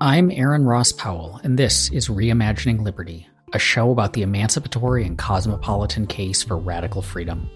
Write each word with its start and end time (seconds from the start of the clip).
I'm 0.00 0.30
Aaron 0.30 0.64
Ross 0.64 0.92
Powell, 0.92 1.40
and 1.42 1.58
this 1.58 1.90
is 1.90 2.06
Reimagining 2.06 2.82
Liberty, 2.82 3.26
a 3.52 3.58
show 3.58 3.90
about 3.90 4.12
the 4.12 4.22
emancipatory 4.22 5.04
and 5.04 5.18
cosmopolitan 5.18 6.06
case 6.06 6.40
for 6.40 6.56
radical 6.56 7.02
freedom. 7.02 7.50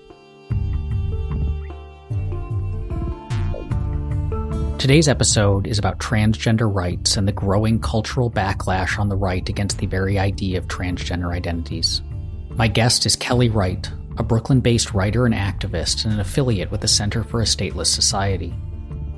Today's 4.76 5.06
episode 5.06 5.68
is 5.68 5.78
about 5.78 6.00
transgender 6.00 6.68
rights 6.74 7.16
and 7.16 7.28
the 7.28 7.32
growing 7.32 7.78
cultural 7.78 8.28
backlash 8.28 8.98
on 8.98 9.08
the 9.08 9.14
right 9.14 9.48
against 9.48 9.78
the 9.78 9.86
very 9.86 10.18
idea 10.18 10.58
of 10.58 10.66
transgender 10.66 11.32
identities. 11.32 12.02
My 12.50 12.66
guest 12.66 13.06
is 13.06 13.14
Kelly 13.14 13.50
Wright, 13.50 13.88
a 14.18 14.24
Brooklyn 14.24 14.58
based 14.58 14.94
writer 14.94 15.26
and 15.26 15.34
activist 15.34 16.04
and 16.04 16.12
an 16.12 16.18
affiliate 16.18 16.72
with 16.72 16.80
the 16.80 16.88
Center 16.88 17.22
for 17.22 17.40
a 17.40 17.44
Stateless 17.44 17.86
Society. 17.86 18.52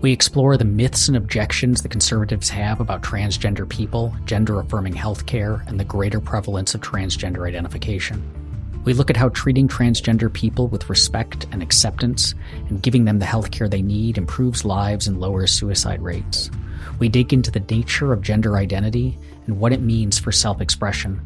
We 0.05 0.13
explore 0.13 0.59
the 0.59 0.67
myths 0.67 1.09
and 1.09 1.17
objections 1.17 1.81
the 1.81 1.89
conservatives 1.89 2.51
have 2.51 2.79
about 2.79 3.03
transgender 3.03 3.67
people, 3.67 4.15
gender 4.27 4.61
affirming 4.61 4.93
healthcare, 4.93 5.67
and 5.67 5.81
the 5.81 5.85
greater 5.87 6.21
prevalence 6.21 6.75
of 6.75 6.83
transgender 6.83 7.49
identification. 7.49 8.23
We 8.85 8.93
look 8.93 9.09
at 9.09 9.17
how 9.17 9.31
treating 9.31 9.67
transgender 9.67 10.31
people 10.31 10.69
with 10.69 10.91
respect 10.91 11.47
and 11.53 11.63
acceptance 11.63 12.35
and 12.69 12.83
giving 12.83 13.07
them 13.07 13.19
the 13.19 13.25
healthcare 13.25 13.71
they 13.71 13.81
need 13.81 14.19
improves 14.19 14.63
lives 14.63 15.07
and 15.07 15.21
lowers 15.21 15.53
suicide 15.53 16.03
rates. 16.03 16.51
We 16.99 17.09
dig 17.09 17.33
into 17.33 17.51
the 17.51 17.65
nature 17.75 18.13
of 18.13 18.21
gender 18.21 18.59
identity 18.59 19.19
and 19.47 19.59
what 19.59 19.73
it 19.73 19.81
means 19.81 20.19
for 20.19 20.33
self 20.33 20.61
expression. 20.61 21.19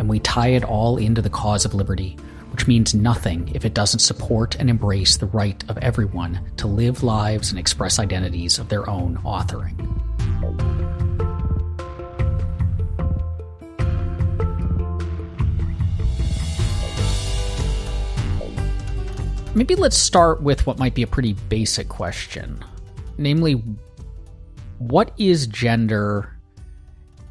And 0.00 0.08
we 0.08 0.18
tie 0.18 0.48
it 0.48 0.64
all 0.64 0.96
into 0.96 1.22
the 1.22 1.30
cause 1.30 1.64
of 1.64 1.74
liberty, 1.74 2.16
which 2.50 2.66
means 2.66 2.94
nothing 2.94 3.50
if 3.54 3.64
it 3.64 3.74
doesn't 3.74 4.00
support 4.00 4.56
and 4.56 4.68
embrace 4.68 5.16
the 5.16 5.26
right 5.26 5.62
of 5.68 5.78
everyone 5.78 6.40
to 6.56 6.66
live 6.66 7.02
lives 7.02 7.50
and 7.50 7.58
express 7.58 7.98
identities 7.98 8.58
of 8.58 8.68
their 8.68 8.88
own 8.88 9.16
authoring. 9.18 9.76
Maybe 19.54 19.74
let's 19.74 19.96
start 19.96 20.42
with 20.42 20.66
what 20.66 20.78
might 20.78 20.94
be 20.94 21.02
a 21.02 21.06
pretty 21.06 21.32
basic 21.32 21.88
question. 21.88 22.64
Namely, 23.18 23.62
what 24.78 25.12
is 25.18 25.46
gender 25.46 26.36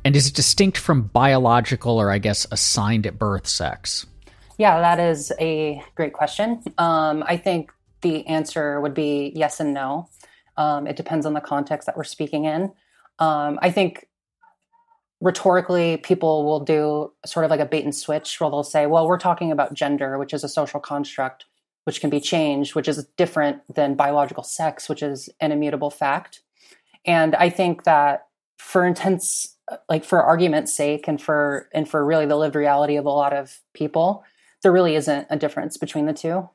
and 0.06 0.16
is 0.16 0.28
it 0.28 0.34
distinct 0.34 0.78
from 0.78 1.04
biological 1.04 2.00
or, 2.00 2.12
I 2.12 2.18
guess, 2.18 2.48
assigned 2.52 3.06
at 3.06 3.20
birth 3.20 3.48
sex? 3.48 4.06
Yeah, 4.60 4.82
that 4.82 5.00
is 5.00 5.32
a 5.40 5.82
great 5.96 6.12
question. 6.12 6.62
Um, 6.78 7.24
I 7.26 7.38
think 7.38 7.72
the 8.02 8.28
answer 8.28 8.82
would 8.82 8.94
be 8.94 9.32
yes 9.34 9.62
and 9.62 9.74
no. 9.74 10.10
Um, 10.58 10.86
it 10.86 10.98
depends 10.98 11.26
on 11.26 11.34
the 11.34 11.40
context 11.40 11.86
that 11.86 11.96
we're 11.96 12.04
speaking 12.04 12.44
in. 12.44 12.74
Um, 13.20 13.58
I 13.62 13.72
think 13.72 14.10
rhetorically, 15.22 15.96
people 15.96 16.44
will 16.44 16.60
do 16.60 17.14
sort 17.26 17.46
of 17.46 17.52
like 17.52 17.62
a 17.62 17.66
bait 17.66 17.86
and 17.86 17.96
switch 17.96 18.42
where 18.42 18.50
they'll 18.50 18.64
say, 18.64 18.86
well, 18.86 19.08
we're 19.08 19.18
talking 19.18 19.50
about 19.50 19.74
gender, 19.74 20.20
which 20.20 20.34
is 20.34 20.44
a 20.44 20.50
social 20.50 20.82
construct 20.82 21.46
which 21.86 22.02
can 22.02 22.10
be 22.10 22.20
changed, 22.20 22.76
which 22.76 22.90
is 22.90 23.08
different 23.16 23.62
than 23.74 23.96
biological 23.96 24.44
sex, 24.44 24.90
which 24.90 25.02
is 25.02 25.30
an 25.40 25.54
immutable 25.54 25.90
fact. 25.90 26.42
And 27.06 27.34
I 27.36 27.50
think 27.50 27.86
that 27.86 28.28
for 28.58 28.86
intense 28.86 29.56
like 29.88 30.04
for 30.04 30.22
argument's 30.22 30.74
sake 30.74 31.08
and 31.08 31.22
for 31.22 31.70
and 31.74 31.88
for 31.88 32.06
really 32.06 32.26
the 32.26 32.36
lived 32.36 32.56
reality 32.56 32.98
of 32.98 33.06
a 33.06 33.10
lot 33.10 33.34
of 33.34 33.62
people 33.74 34.24
there 34.64 34.72
really 34.72 34.96
isn't 34.96 35.28
a 35.30 35.38
difference 35.38 35.78
between 35.78 36.06
the 36.06 36.14
two. 36.14 36.50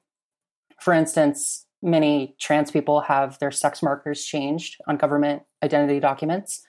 For 0.81 0.93
instance, 0.93 1.67
many 1.83 2.35
trans 2.41 2.71
people 2.71 3.03
have 3.03 3.39
their 3.39 3.51
sex 3.51 3.83
markers 3.83 4.25
changed 4.25 4.81
on 4.87 4.97
government 4.97 5.43
identity 5.63 6.01
documents. 6.01 6.63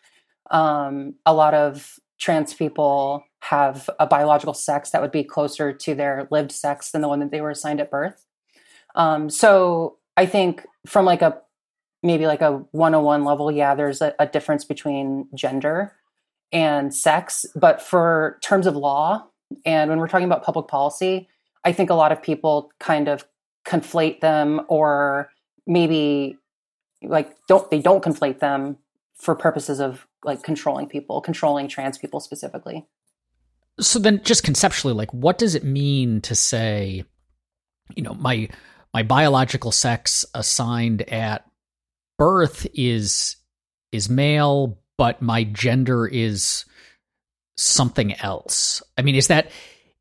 Um, 0.52 1.16
a 1.26 1.34
lot 1.34 1.54
of 1.54 1.96
trans 2.20 2.54
people 2.54 3.24
have 3.42 3.90
a 4.00 4.08
biological 4.08 4.54
sex 4.54 4.92
that 4.92 5.02
would 5.02 5.12
be 5.12 5.24
closer 5.24 5.74
to 5.74 5.96
their 5.96 6.28
lived 6.32 6.52
sex 6.52 6.92
than 6.92 7.02
the 7.02 7.08
one 7.08 7.20
that 7.20 7.32
they 7.32 7.42
were 7.42 7.50
assigned 7.50 7.80
at 7.80 7.92
birth. 7.92 8.26
Um, 8.96 9.30
so 9.30 9.98
I 10.18 10.26
think 10.26 10.66
from 10.86 11.06
like 11.06 11.22
a 11.22 11.42
maybe 12.04 12.28
like 12.28 12.42
a 12.42 12.64
101 12.72 13.24
level, 13.24 13.52
yeah, 13.52 13.74
there's 13.76 14.02
a, 14.02 14.14
a 14.20 14.28
difference 14.28 14.64
between 14.64 15.28
gender 15.34 15.94
and 16.52 16.94
sex. 16.94 17.46
But 17.56 17.82
for 17.82 18.38
terms 18.42 18.68
of 18.68 18.76
law, 18.76 19.28
and 19.66 19.90
when 19.90 20.00
we're 20.00 20.08
talking 20.08 20.26
about 20.26 20.44
public 20.44 20.68
policy, 20.68 21.28
I 21.64 21.72
think 21.72 21.90
a 21.90 21.96
lot 21.96 22.12
of 22.12 22.22
people 22.22 22.72
kind 22.80 23.08
of 23.08 23.26
conflate 23.66 24.22
them 24.22 24.62
or 24.68 25.30
maybe 25.66 26.38
like 27.04 27.36
don't 27.48 27.70
they 27.72 27.80
don't 27.80 28.04
conflate 28.04 28.40
them 28.40 28.78
for 29.16 29.36
purposes 29.36 29.80
of 29.80 30.08
like 30.24 30.44
controlling 30.44 30.88
people, 30.88 31.22
controlling 31.22 31.68
trans 31.68 31.98
people 31.98 32.20
specifically. 32.20 32.86
So 33.80 34.00
then 34.00 34.22
just 34.24 34.44
conceptually 34.44 34.94
like 34.94 35.14
what 35.14 35.38
does 35.38 35.56
it 35.56 35.64
mean 35.64 36.22
to 36.22 36.36
say 36.36 37.04
you 37.96 38.04
know 38.04 38.14
my 38.14 38.50
my 38.94 39.04
biological 39.04 39.72
sex 39.72 40.26
assigned 40.34 41.02
at 41.10 41.46
birth 42.18 42.66
is 42.74 43.36
is 43.92 44.10
male 44.10 44.80
but 44.98 45.22
my 45.22 45.44
gender 45.44 46.08
is 46.08 46.66
something 47.56 48.14
else. 48.20 48.82
I 48.98 49.02
mean, 49.02 49.16
is 49.16 49.28
that 49.28 49.52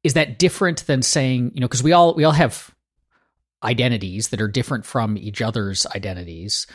is 0.02 0.14
that 0.14 0.38
different 0.38 0.86
than 0.86 1.02
saying 1.02 1.52
you 1.54 1.60
know 1.60 1.66
because 1.66 1.82
we 1.82 1.92
all 1.92 2.14
we 2.14 2.24
all 2.24 2.32
have 2.32 2.74
identities 3.64 4.28
that 4.28 4.40
are 4.40 4.48
different 4.48 4.84
from 4.84 5.16
each 5.16 5.40
other's 5.40 5.86
identities. 5.94 6.66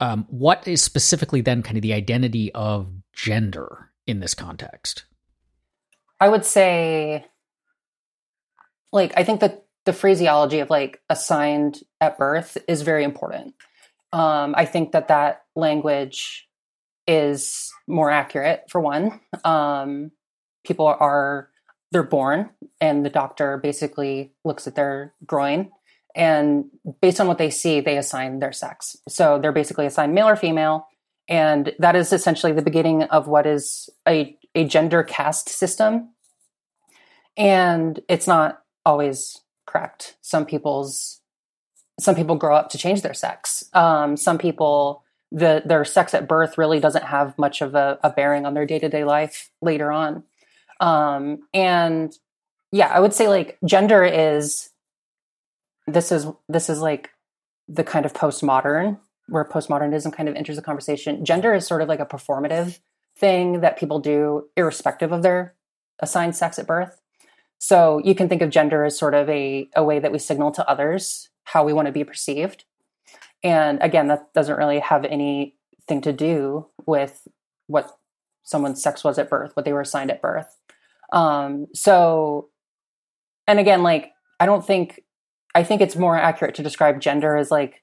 Um, 0.00 0.26
what 0.30 0.66
is 0.66 0.82
specifically 0.82 1.42
then 1.42 1.62
kind 1.62 1.76
of 1.76 1.82
the 1.82 1.92
identity 1.92 2.50
of 2.52 2.90
gender 3.12 3.90
in 4.06 4.20
this 4.20 4.34
context? 4.34 5.04
I 6.18 6.28
would 6.28 6.44
say, 6.44 7.26
like, 8.92 9.12
I 9.16 9.24
think 9.24 9.40
that 9.40 9.64
the 9.84 9.92
phraseology 9.92 10.60
of 10.60 10.70
like 10.70 11.00
assigned 11.08 11.80
at 12.00 12.18
birth 12.18 12.56
is 12.68 12.82
very 12.82 13.04
important. 13.04 13.54
Um, 14.12 14.54
I 14.56 14.64
think 14.64 14.92
that 14.92 15.08
that 15.08 15.42
language 15.54 16.48
is 17.06 17.72
more 17.86 18.10
accurate 18.10 18.64
for 18.68 18.80
one. 18.80 19.20
Um, 19.44 20.10
people 20.64 20.86
are 20.86 21.50
they're 21.92 22.02
born 22.02 22.50
and 22.80 23.04
the 23.04 23.10
doctor 23.10 23.58
basically 23.58 24.32
looks 24.44 24.66
at 24.66 24.76
their 24.76 25.12
groin 25.26 25.70
and 26.14 26.66
based 27.00 27.20
on 27.20 27.26
what 27.26 27.38
they 27.38 27.50
see 27.50 27.80
they 27.80 27.98
assign 27.98 28.38
their 28.38 28.52
sex. 28.52 28.96
So 29.08 29.38
they're 29.38 29.52
basically 29.52 29.86
assigned 29.86 30.14
male 30.14 30.28
or 30.28 30.36
female. 30.36 30.86
And 31.28 31.72
that 31.78 31.94
is 31.94 32.12
essentially 32.12 32.52
the 32.52 32.62
beginning 32.62 33.04
of 33.04 33.28
what 33.28 33.46
is 33.46 33.88
a, 34.08 34.36
a 34.54 34.64
gender 34.64 35.02
caste 35.02 35.48
system. 35.48 36.10
And 37.36 38.00
it's 38.08 38.26
not 38.26 38.62
always 38.84 39.40
correct. 39.66 40.16
Some 40.20 40.46
people's 40.46 41.18
some 42.00 42.14
people 42.14 42.34
grow 42.34 42.56
up 42.56 42.70
to 42.70 42.78
change 42.78 43.02
their 43.02 43.14
sex. 43.14 43.62
Um, 43.74 44.16
some 44.16 44.38
people 44.38 45.04
the 45.30 45.62
their 45.64 45.84
sex 45.84 46.12
at 46.14 46.26
birth 46.26 46.58
really 46.58 46.80
doesn't 46.80 47.04
have 47.04 47.38
much 47.38 47.62
of 47.62 47.74
a, 47.74 47.98
a 48.02 48.10
bearing 48.10 48.46
on 48.46 48.54
their 48.54 48.66
day-to-day 48.66 49.04
life 49.04 49.50
later 49.62 49.92
on 49.92 50.24
um, 50.80 51.46
and 51.54 52.12
yeah, 52.72 52.88
I 52.88 53.00
would 53.00 53.12
say 53.12 53.28
like 53.28 53.58
gender 53.64 54.04
is 54.04 54.70
this 55.86 56.10
is 56.10 56.26
this 56.48 56.68
is 56.68 56.80
like 56.80 57.10
the 57.68 57.84
kind 57.84 58.04
of 58.04 58.12
postmodern 58.12 58.98
where 59.28 59.44
postmodernism 59.44 60.12
kind 60.12 60.28
of 60.28 60.34
enters 60.34 60.56
the 60.56 60.62
conversation. 60.62 61.24
Gender 61.24 61.54
is 61.54 61.66
sort 61.66 61.82
of 61.82 61.88
like 61.88 62.00
a 62.00 62.06
performative 62.06 62.80
thing 63.16 63.60
that 63.60 63.78
people 63.78 64.00
do 64.00 64.48
irrespective 64.56 65.12
of 65.12 65.22
their 65.22 65.54
assigned 66.00 66.34
sex 66.34 66.58
at 66.58 66.66
birth. 66.66 67.00
So 67.58 68.00
you 68.04 68.14
can 68.14 68.28
think 68.28 68.42
of 68.42 68.50
gender 68.50 68.84
as 68.84 68.98
sort 68.98 69.14
of 69.14 69.28
a, 69.28 69.68
a 69.76 69.84
way 69.84 69.98
that 69.98 70.10
we 70.10 70.18
signal 70.18 70.50
to 70.52 70.68
others 70.68 71.28
how 71.44 71.64
we 71.64 71.72
want 71.72 71.86
to 71.86 71.92
be 71.92 72.04
perceived. 72.04 72.64
And 73.42 73.78
again, 73.82 74.08
that 74.08 74.32
doesn't 74.32 74.56
really 74.56 74.80
have 74.80 75.04
anything 75.04 76.00
to 76.02 76.12
do 76.12 76.66
with 76.86 77.26
what 77.66 77.98
someone's 78.42 78.82
sex 78.82 79.04
was 79.04 79.18
at 79.18 79.30
birth, 79.30 79.54
what 79.54 79.64
they 79.64 79.72
were 79.72 79.80
assigned 79.80 80.10
at 80.10 80.22
birth. 80.22 80.56
Um, 81.12 81.66
so, 81.74 82.48
and 83.46 83.58
again, 83.58 83.82
like, 83.82 84.12
I 84.38 84.46
don't 84.46 84.64
think, 84.64 85.00
I 85.54 85.64
think 85.64 85.80
it's 85.80 85.96
more 85.96 86.16
accurate 86.16 86.54
to 86.56 86.62
describe 86.62 87.00
gender 87.00 87.36
as 87.36 87.50
like, 87.50 87.82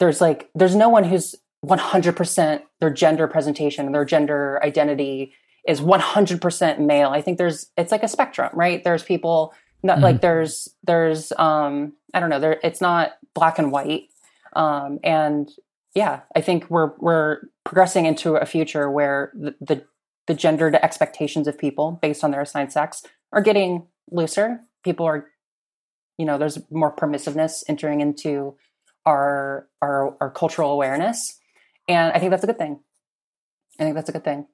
there's 0.00 0.20
like, 0.20 0.48
there's 0.54 0.74
no 0.74 0.88
one 0.88 1.04
who's 1.04 1.34
100% 1.64 2.62
their 2.80 2.90
gender 2.90 3.26
presentation, 3.26 3.86
and 3.86 3.94
their 3.94 4.04
gender 4.04 4.60
identity 4.62 5.34
is 5.66 5.80
100% 5.80 6.78
male. 6.78 7.10
I 7.10 7.20
think 7.20 7.36
there's, 7.38 7.70
it's 7.76 7.92
like 7.92 8.02
a 8.02 8.08
spectrum, 8.08 8.50
right? 8.54 8.82
There's 8.82 9.02
people, 9.02 9.52
not 9.82 9.96
mm-hmm. 9.96 10.04
like 10.04 10.20
there's, 10.20 10.68
there's, 10.84 11.32
um, 11.32 11.92
I 12.14 12.20
don't 12.20 12.30
know, 12.30 12.40
there, 12.40 12.58
it's 12.62 12.80
not 12.80 13.12
black 13.34 13.58
and 13.58 13.70
white. 13.70 14.04
Um, 14.54 14.98
and 15.04 15.50
yeah, 15.94 16.20
I 16.34 16.40
think 16.40 16.70
we're, 16.70 16.92
we're 16.98 17.40
progressing 17.64 18.06
into 18.06 18.36
a 18.36 18.46
future 18.46 18.90
where 18.90 19.32
the, 19.34 19.54
the 19.60 19.84
the 20.28 20.34
gendered 20.34 20.76
expectations 20.76 21.48
of 21.48 21.58
people 21.58 21.98
based 22.00 22.22
on 22.22 22.30
their 22.30 22.42
assigned 22.42 22.72
sex 22.72 23.02
are 23.32 23.40
getting 23.40 23.86
looser. 24.10 24.60
People 24.84 25.06
are, 25.06 25.26
you 26.18 26.26
know, 26.26 26.38
there's 26.38 26.58
more 26.70 26.94
permissiveness 26.94 27.64
entering 27.66 28.00
into 28.00 28.54
our 29.04 29.66
our, 29.82 30.16
our 30.20 30.30
cultural 30.30 30.70
awareness, 30.70 31.38
and 31.88 32.12
I 32.12 32.20
think 32.20 32.30
that's 32.30 32.44
a 32.44 32.46
good 32.46 32.58
thing. 32.58 32.78
I 33.80 33.84
think 33.84 33.96
that's 33.96 34.10
a 34.10 34.12
good 34.12 34.24
thing. 34.24 34.46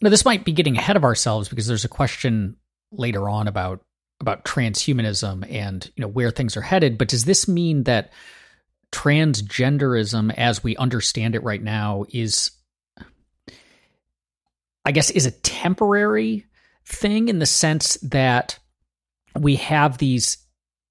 Now, 0.00 0.10
this 0.10 0.24
might 0.24 0.44
be 0.44 0.52
getting 0.52 0.76
ahead 0.76 0.96
of 0.96 1.04
ourselves 1.04 1.48
because 1.48 1.66
there's 1.66 1.84
a 1.84 1.88
question 1.88 2.56
later 2.90 3.28
on 3.28 3.46
about 3.46 3.84
about 4.20 4.44
transhumanism 4.44 5.46
and 5.50 5.90
you 5.94 6.00
know 6.00 6.08
where 6.08 6.30
things 6.30 6.56
are 6.56 6.62
headed. 6.62 6.96
But 6.96 7.08
does 7.08 7.26
this 7.26 7.46
mean 7.46 7.84
that 7.84 8.12
transgenderism, 8.92 10.32
as 10.34 10.64
we 10.64 10.76
understand 10.76 11.34
it 11.34 11.42
right 11.42 11.62
now, 11.62 12.06
is 12.10 12.52
I 14.84 14.92
guess 14.92 15.10
is 15.10 15.26
a 15.26 15.30
temporary 15.30 16.46
thing 16.84 17.28
in 17.28 17.38
the 17.38 17.46
sense 17.46 17.94
that 18.02 18.58
we 19.38 19.56
have 19.56 19.98
these 19.98 20.38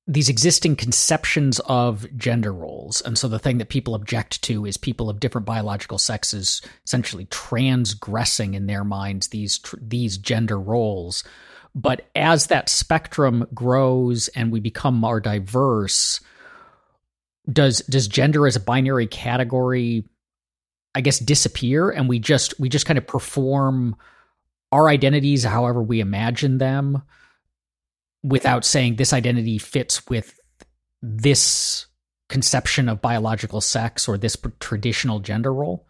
these 0.05 0.27
existing 0.27 0.75
conceptions 0.75 1.59
of 1.61 2.05
gender 2.17 2.51
roles. 2.51 2.99
And 3.01 3.17
so 3.17 3.29
the 3.29 3.39
thing 3.39 3.59
that 3.59 3.69
people 3.69 3.95
object 3.95 4.41
to 4.43 4.65
is 4.65 4.75
people 4.75 5.09
of 5.09 5.21
different 5.21 5.47
biological 5.47 5.97
sexes 5.97 6.61
essentially 6.85 7.25
transgressing 7.25 8.53
in 8.53 8.67
their 8.67 8.83
minds 8.83 9.29
these 9.29 9.61
these 9.79 10.17
gender 10.17 10.59
roles. 10.59 11.23
But 11.73 12.09
as 12.15 12.47
that 12.47 12.69
spectrum 12.69 13.47
grows 13.53 14.27
and 14.29 14.51
we 14.51 14.59
become 14.59 14.95
more 14.95 15.21
diverse, 15.21 16.19
does 17.51 17.79
does 17.83 18.07
gender 18.07 18.45
as 18.45 18.55
a 18.57 18.61
binary 18.61 19.07
category 19.07 20.03
I 20.95 21.01
guess 21.01 21.19
disappear 21.19 21.89
and 21.89 22.07
we 22.07 22.19
just 22.19 22.59
we 22.59 22.69
just 22.69 22.85
kind 22.85 22.97
of 22.97 23.07
perform 23.07 23.95
our 24.71 24.89
identities 24.89 25.43
however 25.43 25.81
we 25.81 25.99
imagine 25.99 26.57
them 26.57 27.03
without 28.23 28.63
saying 28.65 28.95
this 28.95 29.13
identity 29.13 29.57
fits 29.57 30.07
with 30.07 30.39
this 31.01 31.87
conception 32.29 32.89
of 32.89 33.01
biological 33.01 33.61
sex 33.61 34.07
or 34.07 34.17
this 34.17 34.37
traditional 34.59 35.19
gender 35.19 35.53
role? 35.53 35.85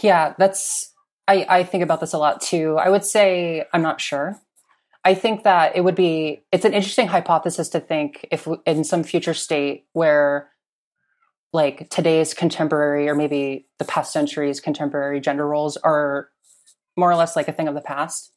Yeah, 0.00 0.34
that's 0.38 0.92
I, 1.28 1.46
I 1.48 1.64
think 1.64 1.82
about 1.82 2.00
this 2.00 2.12
a 2.12 2.18
lot 2.18 2.40
too. 2.40 2.76
I 2.78 2.88
would 2.88 3.04
say 3.04 3.64
I'm 3.72 3.82
not 3.82 4.00
sure. 4.00 4.40
I 5.04 5.14
think 5.14 5.42
that 5.42 5.76
it 5.76 5.82
would 5.82 5.96
be 5.96 6.44
it's 6.52 6.64
an 6.64 6.74
interesting 6.74 7.08
hypothesis 7.08 7.68
to 7.70 7.80
think 7.80 8.26
if 8.30 8.46
in 8.64 8.84
some 8.84 9.02
future 9.02 9.34
state 9.34 9.86
where 9.92 10.48
like 11.52 11.90
today's 11.90 12.34
contemporary 12.34 13.08
or 13.08 13.14
maybe 13.14 13.66
the 13.78 13.84
past 13.84 14.12
century's 14.12 14.60
contemporary 14.60 15.20
gender 15.20 15.46
roles 15.46 15.76
are 15.78 16.28
more 16.96 17.10
or 17.10 17.16
less 17.16 17.36
like 17.36 17.48
a 17.48 17.52
thing 17.52 17.68
of 17.68 17.74
the 17.74 17.80
past. 17.80 18.32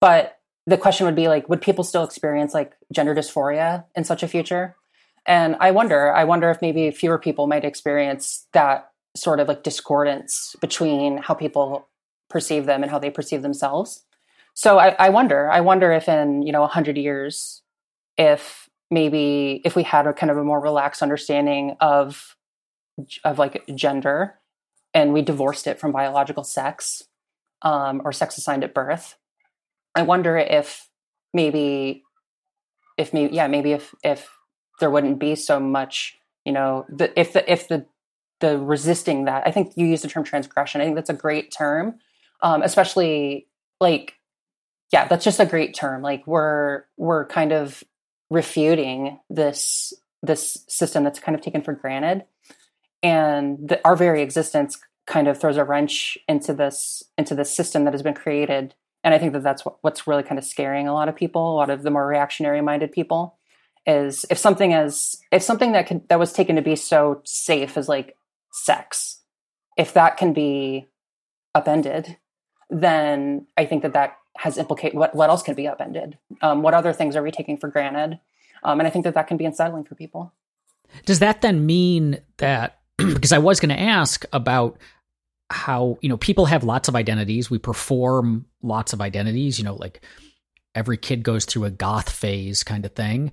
But 0.00 0.38
the 0.66 0.76
question 0.76 1.06
would 1.06 1.16
be 1.16 1.28
like, 1.28 1.48
would 1.48 1.62
people 1.62 1.84
still 1.84 2.04
experience 2.04 2.54
like 2.54 2.74
gender 2.92 3.14
dysphoria 3.14 3.84
in 3.94 4.04
such 4.04 4.22
a 4.22 4.28
future? 4.28 4.76
And 5.24 5.56
I 5.60 5.70
wonder, 5.70 6.12
I 6.12 6.24
wonder 6.24 6.50
if 6.50 6.62
maybe 6.62 6.90
fewer 6.90 7.18
people 7.18 7.46
might 7.46 7.64
experience 7.64 8.46
that 8.52 8.90
sort 9.16 9.40
of 9.40 9.48
like 9.48 9.62
discordance 9.62 10.54
between 10.60 11.18
how 11.18 11.34
people 11.34 11.88
perceive 12.28 12.66
them 12.66 12.82
and 12.82 12.90
how 12.90 12.98
they 12.98 13.10
perceive 13.10 13.42
themselves. 13.42 14.04
So 14.54 14.78
I, 14.78 14.88
I 14.98 15.08
wonder, 15.08 15.50
I 15.50 15.60
wonder 15.60 15.92
if 15.92 16.08
in, 16.08 16.42
you 16.42 16.52
know, 16.52 16.64
a 16.64 16.68
hundred 16.68 16.96
years, 16.96 17.62
if 18.16 18.68
maybe 18.90 19.60
if 19.64 19.76
we 19.76 19.82
had 19.82 20.06
a 20.06 20.12
kind 20.12 20.30
of 20.30 20.36
a 20.36 20.44
more 20.44 20.60
relaxed 20.60 21.02
understanding 21.02 21.76
of 21.80 22.36
of 23.24 23.38
like 23.38 23.64
gender 23.74 24.38
and 24.94 25.12
we 25.12 25.22
divorced 25.22 25.66
it 25.66 25.78
from 25.78 25.92
biological 25.92 26.44
sex 26.44 27.02
um, 27.62 28.02
or 28.04 28.12
sex 28.12 28.38
assigned 28.38 28.64
at 28.64 28.74
birth. 28.74 29.16
I 29.94 30.02
wonder 30.02 30.36
if 30.36 30.88
maybe 31.34 32.02
if 32.96 33.12
maybe 33.12 33.34
yeah 33.34 33.46
maybe 33.46 33.72
if 33.72 33.94
if 34.02 34.28
there 34.80 34.90
wouldn't 34.90 35.18
be 35.18 35.34
so 35.34 35.60
much 35.60 36.16
you 36.44 36.52
know 36.52 36.86
the, 36.88 37.18
if 37.18 37.32
the 37.32 37.50
if 37.50 37.68
the 37.68 37.84
the 38.40 38.56
resisting 38.56 39.24
that 39.24 39.42
i 39.46 39.50
think 39.50 39.72
you 39.76 39.84
use 39.84 40.02
the 40.02 40.08
term 40.08 40.24
transgression. 40.24 40.80
I 40.80 40.84
think 40.84 40.96
that's 40.96 41.10
a 41.10 41.14
great 41.14 41.52
term 41.52 41.98
um, 42.42 42.62
especially 42.62 43.48
like 43.80 44.14
yeah 44.92 45.06
that's 45.06 45.24
just 45.24 45.40
a 45.40 45.46
great 45.46 45.74
term. 45.74 46.02
Like 46.02 46.26
we're 46.26 46.84
we're 46.96 47.26
kind 47.26 47.52
of 47.52 47.82
refuting 48.30 49.18
this 49.30 49.92
this 50.22 50.64
system 50.68 51.04
that's 51.04 51.20
kind 51.20 51.36
of 51.36 51.42
taken 51.42 51.62
for 51.62 51.72
granted 51.72 52.24
and 53.02 53.68
the, 53.68 53.80
our 53.84 53.96
very 53.96 54.22
existence 54.22 54.78
kind 55.06 55.28
of 55.28 55.40
throws 55.40 55.56
a 55.56 55.64
wrench 55.64 56.18
into 56.28 56.52
this 56.52 57.02
into 57.16 57.34
this 57.34 57.54
system 57.54 57.84
that 57.84 57.94
has 57.94 58.02
been 58.02 58.14
created. 58.14 58.74
And 59.04 59.14
i 59.14 59.18
think 59.18 59.32
that 59.32 59.42
that's 59.42 59.64
what, 59.64 59.78
what's 59.80 60.06
really 60.06 60.22
kind 60.22 60.38
of 60.38 60.44
scaring 60.44 60.86
a 60.86 60.92
lot 60.92 61.08
of 61.08 61.16
people 61.16 61.54
a 61.54 61.56
lot 61.56 61.70
of 61.70 61.82
the 61.82 61.90
more 61.90 62.06
reactionary 62.06 62.60
minded 62.60 62.92
people 62.92 63.38
is 63.86 64.26
if 64.28 64.36
something 64.36 64.72
is 64.72 65.18
if 65.32 65.42
something 65.42 65.72
that 65.72 65.86
can 65.86 66.02
that 66.08 66.18
was 66.18 66.32
taken 66.32 66.56
to 66.56 66.62
be 66.62 66.76
so 66.76 67.22
safe 67.24 67.78
as 67.78 67.88
like 67.88 68.16
sex 68.52 69.20
if 69.78 69.94
that 69.94 70.16
can 70.18 70.32
be 70.34 70.88
upended 71.54 72.18
then 72.68 73.46
i 73.56 73.64
think 73.64 73.82
that 73.82 73.94
that 73.94 74.18
has 74.38 74.56
implicate 74.56 74.94
what 74.94 75.14
what 75.14 75.28
else 75.30 75.42
can 75.42 75.54
be 75.54 75.66
upended? 75.66 76.16
Um, 76.40 76.62
what 76.62 76.72
other 76.72 76.92
things 76.92 77.16
are 77.16 77.22
we 77.22 77.30
taking 77.30 77.58
for 77.58 77.68
granted? 77.68 78.20
Um, 78.62 78.80
and 78.80 78.86
i 78.86 78.90
think 78.90 79.04
that 79.04 79.14
that 79.14 79.26
can 79.26 79.36
be 79.36 79.44
unsettling 79.44 79.84
for 79.84 79.94
people. 79.94 80.32
Does 81.04 81.18
that 81.18 81.42
then 81.42 81.66
mean 81.66 82.20
that 82.38 82.77
because 83.14 83.32
I 83.32 83.38
was 83.38 83.60
going 83.60 83.74
to 83.74 83.80
ask 83.80 84.24
about 84.32 84.78
how, 85.50 85.98
you 86.02 86.08
know, 86.08 86.16
people 86.16 86.46
have 86.46 86.64
lots 86.64 86.88
of 86.88 86.96
identities. 86.96 87.50
We 87.50 87.58
perform 87.58 88.46
lots 88.62 88.92
of 88.92 89.00
identities, 89.00 89.58
you 89.58 89.64
know, 89.64 89.74
like 89.74 90.04
every 90.74 90.98
kid 90.98 91.22
goes 91.22 91.44
through 91.44 91.64
a 91.64 91.70
goth 91.70 92.10
phase 92.10 92.62
kind 92.64 92.84
of 92.84 92.94
thing. 92.94 93.32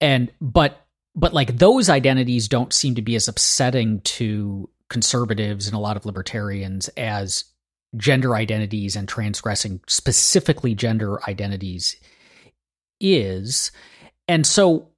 And, 0.00 0.32
but, 0.40 0.86
but 1.14 1.34
like 1.34 1.58
those 1.58 1.90
identities 1.90 2.48
don't 2.48 2.72
seem 2.72 2.94
to 2.94 3.02
be 3.02 3.14
as 3.16 3.28
upsetting 3.28 4.00
to 4.02 4.70
conservatives 4.88 5.66
and 5.66 5.74
a 5.74 5.80
lot 5.80 5.96
of 5.96 6.06
libertarians 6.06 6.88
as 6.96 7.44
gender 7.96 8.34
identities 8.34 8.96
and 8.96 9.08
transgressing 9.08 9.80
specifically 9.86 10.74
gender 10.74 11.22
identities 11.28 11.96
is. 13.00 13.72
And 14.28 14.46
so 14.46 14.88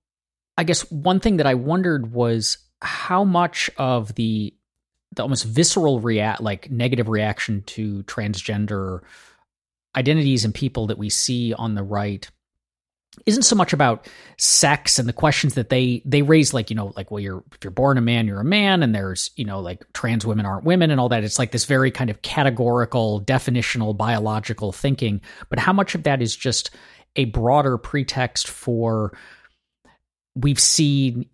I 0.57 0.65
guess 0.65 0.91
one 0.91 1.21
thing 1.21 1.39
that 1.39 1.47
I 1.47 1.55
wondered 1.55 2.13
was 2.13 2.59
how 2.83 3.25
much 3.25 3.71
of 3.77 4.15
the 4.15 4.55
the 5.15 5.23
almost 5.23 5.45
visceral 5.45 6.01
react 6.01 6.41
like 6.41 6.71
negative 6.71 7.09
reaction 7.09 7.63
to 7.63 8.03
transgender 8.05 9.01
identities 9.95 10.45
and 10.45 10.55
people 10.55 10.87
that 10.87 10.99
we 10.99 11.11
see 11.11 11.53
on 11.55 11.75
the 11.75 11.83
right 11.83 12.31
isn't 13.27 13.43
so 13.43 13.55
much 13.55 13.75
about 13.75 14.09
sex 14.39 14.99
and 14.99 15.07
the 15.07 15.13
questions 15.13 15.55
that 15.55 15.69
they 15.69 16.01
they 16.07 16.23
raise 16.23 16.55
like 16.55 16.71
you 16.71 16.77
know 16.77 16.93
like 16.97 17.11
well 17.11 17.21
you're 17.21 17.45
if 17.53 17.63
you're 17.63 17.71
born 17.71 17.99
a 17.99 18.01
man 18.01 18.27
you're 18.27 18.41
a 18.41 18.45
man 18.45 18.83
and 18.83 18.95
there's 18.95 19.31
you 19.37 19.45
know 19.45 19.61
like 19.61 19.85
trans 19.93 20.25
women 20.25 20.47
aren't 20.47 20.65
women 20.65 20.91
and 20.91 20.99
all 20.99 21.11
that. 21.11 21.25
It's 21.25 21.39
like 21.39 21.51
this 21.53 21.67
very 21.67 21.91
kind 21.91 22.09
of 22.09 22.23
categorical 22.23 23.21
definitional 23.21 23.97
biological 23.97 24.73
thinking. 24.73 25.21
But 25.51 25.59
how 25.59 25.73
much 25.73 25.95
of 25.95 26.05
that 26.05 26.23
is 26.23 26.35
just 26.35 26.71
a 27.17 27.27
broader 27.27 27.77
pretext 27.77 28.49
for 28.49 29.17
we've 30.35 30.61
seen 30.61 31.27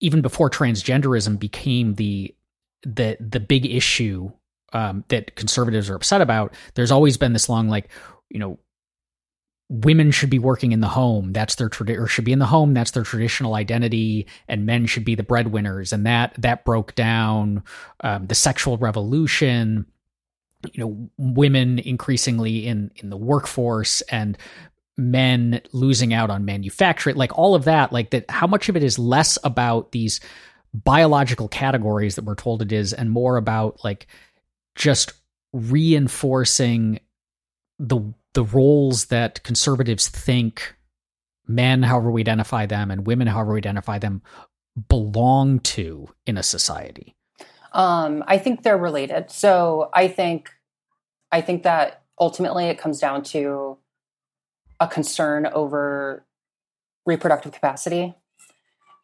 even 0.00 0.22
before 0.22 0.50
transgenderism 0.50 1.38
became 1.38 1.94
the 1.94 2.34
the 2.82 3.16
the 3.20 3.40
big 3.40 3.66
issue 3.66 4.32
um, 4.72 5.04
that 5.08 5.36
conservatives 5.36 5.90
are 5.90 5.96
upset 5.96 6.20
about, 6.20 6.54
there's 6.74 6.90
always 6.90 7.16
been 7.16 7.32
this 7.32 7.48
long 7.48 7.68
like, 7.68 7.90
you 8.28 8.38
know, 8.38 8.58
women 9.68 10.10
should 10.10 10.30
be 10.30 10.38
working 10.38 10.72
in 10.72 10.80
the 10.80 10.88
home. 10.88 11.32
That's 11.32 11.54
their 11.54 11.68
tradition, 11.68 12.02
or 12.02 12.06
should 12.06 12.24
be 12.24 12.32
in 12.32 12.38
the 12.38 12.46
home. 12.46 12.74
That's 12.74 12.90
their 12.90 13.04
traditional 13.04 13.54
identity, 13.54 14.26
and 14.48 14.66
men 14.66 14.86
should 14.86 15.04
be 15.04 15.14
the 15.14 15.22
breadwinners. 15.22 15.92
And 15.92 16.06
that 16.06 16.34
that 16.38 16.64
broke 16.64 16.94
down 16.94 17.62
um, 18.00 18.26
the 18.26 18.34
sexual 18.34 18.78
revolution. 18.78 19.86
You 20.74 20.84
know, 20.84 21.10
women 21.16 21.78
increasingly 21.78 22.66
in 22.66 22.90
in 22.96 23.08
the 23.10 23.16
workforce 23.16 24.02
and 24.02 24.36
men 25.00 25.60
losing 25.72 26.12
out 26.12 26.30
on 26.30 26.44
manufacturing, 26.44 27.16
like 27.16 27.36
all 27.36 27.54
of 27.54 27.64
that, 27.64 27.92
like 27.92 28.10
that, 28.10 28.30
how 28.30 28.46
much 28.46 28.68
of 28.68 28.76
it 28.76 28.84
is 28.84 28.98
less 28.98 29.38
about 29.42 29.92
these 29.92 30.20
biological 30.72 31.48
categories 31.48 32.14
that 32.14 32.24
we're 32.24 32.34
told 32.34 32.62
it 32.62 32.70
is 32.70 32.92
and 32.92 33.10
more 33.10 33.36
about 33.36 33.82
like 33.82 34.06
just 34.76 35.12
reinforcing 35.52 37.00
the 37.78 38.00
the 38.34 38.44
roles 38.44 39.06
that 39.06 39.42
conservatives 39.42 40.06
think 40.06 40.76
men 41.48 41.82
however 41.82 42.08
we 42.12 42.20
identify 42.20 42.66
them 42.66 42.92
and 42.92 43.04
women 43.04 43.26
however 43.26 43.54
we 43.54 43.58
identify 43.58 43.98
them 43.98 44.22
belong 44.88 45.58
to 45.60 46.08
in 46.26 46.36
a 46.36 46.42
society? 46.42 47.16
Um 47.72 48.22
i 48.28 48.38
think 48.38 48.62
they're 48.62 48.78
related. 48.78 49.30
So 49.32 49.90
i 49.92 50.06
think 50.06 50.50
i 51.32 51.40
think 51.40 51.64
that 51.64 52.02
ultimately 52.20 52.66
it 52.66 52.78
comes 52.78 53.00
down 53.00 53.24
to 53.24 53.76
a 54.80 54.88
concern 54.88 55.46
over 55.46 56.24
reproductive 57.06 57.52
capacity. 57.52 58.14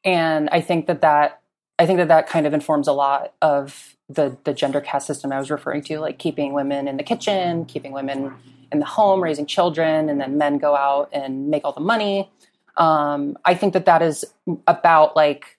And 0.04 0.48
i 0.50 0.60
think 0.60 0.86
that 0.86 1.00
that 1.00 1.40
i 1.78 1.86
think 1.86 1.98
that 1.98 2.08
that 2.08 2.28
kind 2.28 2.46
of 2.46 2.54
informs 2.54 2.88
a 2.88 2.92
lot 2.92 3.34
of 3.42 3.96
the 4.08 4.36
the 4.44 4.54
gender 4.54 4.80
caste 4.80 5.06
system 5.06 5.32
i 5.32 5.38
was 5.38 5.50
referring 5.50 5.82
to 5.82 5.98
like 5.98 6.18
keeping 6.18 6.52
women 6.52 6.86
in 6.86 6.96
the 6.96 7.02
kitchen 7.02 7.64
keeping 7.64 7.90
women 7.92 8.32
in 8.70 8.78
the 8.78 8.84
home 8.84 9.20
raising 9.22 9.46
children 9.46 10.08
and 10.08 10.20
then 10.20 10.38
men 10.38 10.58
go 10.58 10.76
out 10.76 11.08
and 11.12 11.48
make 11.48 11.64
all 11.64 11.72
the 11.72 11.80
money. 11.80 12.30
Um, 12.76 13.36
i 13.44 13.54
think 13.54 13.72
that 13.72 13.86
that 13.86 14.02
is 14.02 14.24
about 14.66 15.16
like 15.16 15.58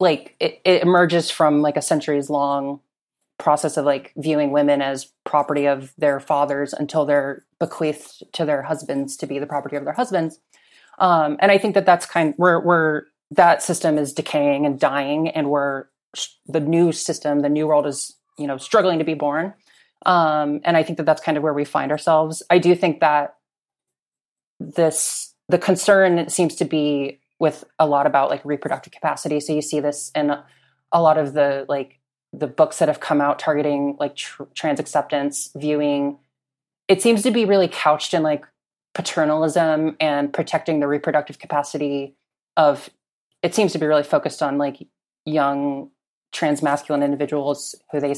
like 0.00 0.36
it, 0.40 0.60
it 0.64 0.82
emerges 0.82 1.30
from 1.30 1.60
like 1.60 1.76
a 1.76 1.82
centuries 1.82 2.30
long 2.30 2.80
process 3.38 3.76
of 3.76 3.84
like 3.84 4.12
viewing 4.16 4.50
women 4.50 4.82
as 4.82 5.12
property 5.24 5.66
of 5.66 5.92
their 5.96 6.20
fathers 6.20 6.72
until 6.72 7.04
they're 7.04 7.44
bequeathed 7.60 8.24
to 8.32 8.44
their 8.44 8.62
husbands 8.62 9.16
to 9.16 9.26
be 9.26 9.38
the 9.38 9.46
property 9.46 9.76
of 9.76 9.84
their 9.84 9.94
husbands. 9.94 10.40
Um, 10.98 11.36
and 11.40 11.52
I 11.52 11.58
think 11.58 11.74
that 11.74 11.86
that's 11.86 12.06
kind 12.06 12.34
where 12.36 12.60
where 12.60 13.06
that 13.30 13.62
system 13.62 13.98
is 13.98 14.12
decaying 14.12 14.66
and 14.66 14.80
dying, 14.80 15.28
and 15.28 15.50
where 15.50 15.88
the 16.46 16.60
new 16.60 16.92
system, 16.92 17.40
the 17.40 17.48
new 17.48 17.66
world 17.66 17.86
is 17.86 18.16
you 18.36 18.46
know 18.46 18.58
struggling 18.58 18.98
to 18.98 19.04
be 19.04 19.14
born. 19.14 19.54
Um, 20.06 20.60
and 20.64 20.76
I 20.76 20.82
think 20.82 20.96
that 20.96 21.06
that's 21.06 21.22
kind 21.22 21.36
of 21.36 21.42
where 21.42 21.54
we 21.54 21.64
find 21.64 21.90
ourselves. 21.90 22.42
I 22.50 22.58
do 22.58 22.74
think 22.74 23.00
that 23.00 23.36
this 24.58 25.34
the 25.48 25.58
concern 25.58 26.28
seems 26.28 26.56
to 26.56 26.64
be 26.64 27.20
with 27.38 27.64
a 27.78 27.86
lot 27.86 28.06
about 28.06 28.30
like 28.30 28.44
reproductive 28.44 28.92
capacity. 28.92 29.40
So 29.40 29.52
you 29.52 29.62
see 29.62 29.80
this 29.80 30.10
in 30.14 30.34
a 30.92 31.02
lot 31.02 31.18
of 31.18 31.34
the 31.34 31.64
like 31.68 31.97
the 32.32 32.46
books 32.46 32.78
that 32.78 32.88
have 32.88 33.00
come 33.00 33.20
out 33.20 33.38
targeting 33.38 33.96
like 33.98 34.16
tr- 34.16 34.44
trans 34.54 34.80
acceptance, 34.80 35.50
viewing. 35.56 36.18
It 36.88 37.02
seems 37.02 37.22
to 37.22 37.30
be 37.30 37.44
really 37.44 37.68
couched 37.68 38.14
in 38.14 38.22
like 38.22 38.44
paternalism 38.94 39.96
and 40.00 40.32
protecting 40.32 40.80
the 40.80 40.88
reproductive 40.88 41.38
capacity 41.38 42.14
of. 42.56 42.90
It 43.42 43.54
seems 43.54 43.72
to 43.72 43.78
be 43.78 43.86
really 43.86 44.02
focused 44.02 44.42
on 44.42 44.58
like 44.58 44.86
young 45.24 45.90
trans 46.32 46.62
masculine 46.62 47.02
individuals 47.02 47.74
who 47.92 48.00
they 48.00 48.14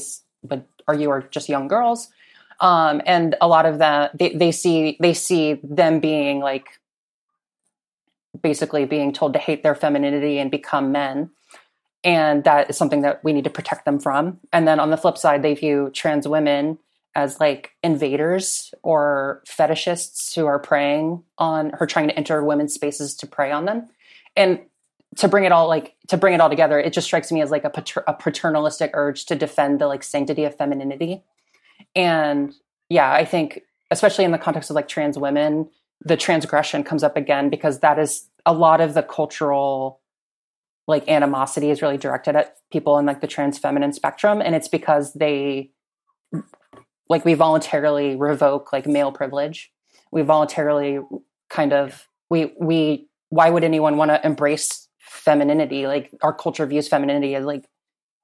argue 0.47 0.65
are 0.87 0.95
you 0.95 1.09
are 1.09 1.21
just 1.21 1.49
young 1.49 1.67
girls. 1.67 2.09
Um, 2.59 3.01
and 3.05 3.35
a 3.41 3.47
lot 3.47 3.65
of 3.65 3.79
that 3.79 4.17
they, 4.17 4.33
they 4.33 4.51
see 4.51 4.97
they 4.99 5.13
see 5.13 5.59
them 5.63 5.99
being 5.99 6.39
like 6.39 6.79
basically 8.41 8.85
being 8.85 9.11
told 9.11 9.33
to 9.33 9.39
hate 9.39 9.63
their 9.63 9.75
femininity 9.75 10.37
and 10.37 10.49
become 10.51 10.91
men 10.91 11.29
and 12.03 12.43
that 12.43 12.69
is 12.69 12.77
something 12.77 13.01
that 13.01 13.23
we 13.23 13.33
need 13.33 13.43
to 13.43 13.49
protect 13.49 13.85
them 13.85 13.99
from. 13.99 14.39
And 14.51 14.67
then 14.67 14.79
on 14.79 14.89
the 14.89 14.97
flip 14.97 15.17
side 15.17 15.43
they 15.43 15.53
view 15.53 15.91
trans 15.93 16.27
women 16.27 16.77
as 17.13 17.39
like 17.39 17.71
invaders 17.83 18.73
or 18.83 19.43
fetishists 19.45 20.33
who 20.33 20.45
are 20.45 20.59
preying 20.59 21.23
on 21.37 21.71
her 21.71 21.85
trying 21.85 22.07
to 22.07 22.17
enter 22.17 22.43
women's 22.43 22.73
spaces 22.73 23.15
to 23.15 23.27
prey 23.27 23.51
on 23.51 23.65
them. 23.65 23.89
And 24.35 24.61
to 25.17 25.27
bring 25.27 25.43
it 25.43 25.51
all 25.51 25.67
like 25.67 25.95
to 26.07 26.17
bring 26.17 26.33
it 26.33 26.39
all 26.39 26.49
together 26.49 26.79
it 26.79 26.93
just 26.93 27.05
strikes 27.05 27.33
me 27.33 27.41
as 27.41 27.51
like 27.51 27.65
a, 27.65 27.69
pater- 27.69 28.03
a 28.07 28.13
paternalistic 28.13 28.91
urge 28.93 29.25
to 29.25 29.35
defend 29.35 29.79
the 29.79 29.87
like 29.87 30.03
sanctity 30.03 30.45
of 30.45 30.55
femininity. 30.55 31.21
And 31.95 32.53
yeah 32.91 33.11
i 33.11 33.25
think 33.25 33.61
especially 33.89 34.25
in 34.25 34.31
the 34.31 34.37
context 34.37 34.69
of 34.69 34.75
like 34.75 34.87
trans 34.87 35.17
women 35.17 35.69
the 36.03 36.17
transgression 36.17 36.83
comes 36.83 37.03
up 37.03 37.15
again 37.15 37.49
because 37.49 37.79
that 37.79 37.97
is 37.97 38.27
a 38.45 38.53
lot 38.53 38.81
of 38.81 38.93
the 38.93 39.03
cultural 39.03 40.00
like 40.87 41.07
animosity 41.07 41.69
is 41.69 41.81
really 41.81 41.97
directed 41.97 42.35
at 42.35 42.55
people 42.71 42.97
in 42.97 43.05
like 43.05 43.21
the 43.21 43.27
trans 43.27 43.57
feminine 43.57 43.93
spectrum 43.93 44.41
and 44.41 44.55
it's 44.55 44.67
because 44.67 45.13
they 45.13 45.71
like 47.11 47.25
we 47.25 47.33
voluntarily 47.33 48.15
revoke 48.15 48.71
like 48.71 48.87
male 48.87 49.11
privilege. 49.11 49.71
We 50.11 50.21
voluntarily 50.21 50.99
kind 51.49 51.73
of 51.73 52.07
we 52.29 52.53
we 52.59 53.07
why 53.29 53.49
would 53.49 53.63
anyone 53.63 53.97
want 53.97 54.11
to 54.11 54.25
embrace 54.25 54.87
femininity? 54.99 55.87
Like 55.87 56.11
our 56.21 56.33
culture 56.33 56.65
views 56.65 56.87
femininity 56.87 57.35
as 57.35 57.45
like 57.45 57.65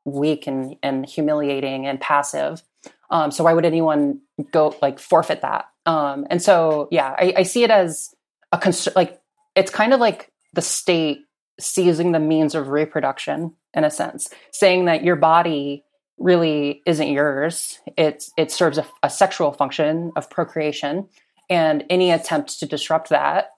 weak 0.05 0.47
and 0.47 0.77
and 0.81 1.05
humiliating 1.05 1.85
and 1.85 1.99
passive. 1.99 2.63
Um 3.11 3.29
so 3.29 3.43
why 3.43 3.53
would 3.53 3.65
anyone 3.65 4.21
go 4.51 4.73
like 4.81 4.99
forfeit 4.99 5.41
that? 5.41 5.65
Um 5.85 6.25
and 6.29 6.41
so 6.41 6.87
yeah 6.91 7.15
i, 7.17 7.33
I 7.37 7.43
see 7.43 7.63
it 7.63 7.71
as 7.71 8.13
a 8.51 8.57
concern 8.57 8.93
like 8.95 9.21
it's 9.55 9.71
kind 9.71 9.93
of 9.93 9.99
like 9.99 10.31
the 10.53 10.61
state 10.61 11.19
seizing 11.59 12.11
the 12.11 12.19
means 12.19 12.55
of 12.55 12.69
reproduction 12.69 13.53
in 13.73 13.83
a 13.83 13.89
sense 13.89 14.29
saying 14.51 14.85
that 14.85 15.03
your 15.03 15.15
body 15.15 15.83
really 16.17 16.81
isn't 16.85 17.09
yours. 17.09 17.79
It's 17.97 18.31
it 18.37 18.51
serves 18.51 18.77
a, 18.77 18.85
a 19.03 19.09
sexual 19.09 19.51
function 19.51 20.11
of 20.15 20.29
procreation 20.29 21.07
and 21.49 21.83
any 21.89 22.11
attempt 22.11 22.59
to 22.59 22.65
disrupt 22.65 23.09
that 23.09 23.51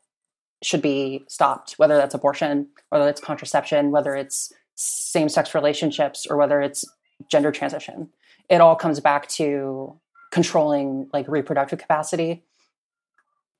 should 0.62 0.82
be 0.82 1.24
stopped 1.28 1.76
whether 1.78 1.96
that's 1.96 2.14
abortion 2.14 2.68
whether 2.90 3.08
it's 3.08 3.22
contraception 3.22 3.92
whether 3.92 4.14
it's 4.16 4.52
same-sex 4.76 5.56
relationships 5.56 6.26
or 6.30 6.38
whether 6.38 6.62
it's 6.62 6.86
gender 7.28 7.52
transition. 7.52 8.10
It 8.50 8.62
all 8.62 8.76
comes 8.76 9.00
back 9.00 9.28
to 9.30 10.00
controlling 10.32 11.10
like 11.12 11.28
reproductive 11.28 11.80
capacity 11.80 12.44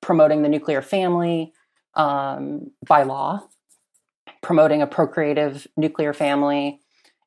promoting 0.02 0.42
the 0.42 0.50
nuclear 0.50 0.82
family 0.82 1.54
um, 1.96 2.72
by 2.86 3.04
law 3.04 3.48
promoting 4.42 4.82
a 4.82 4.88
procreative 4.88 5.68
nuclear 5.78 6.14
family 6.14 6.80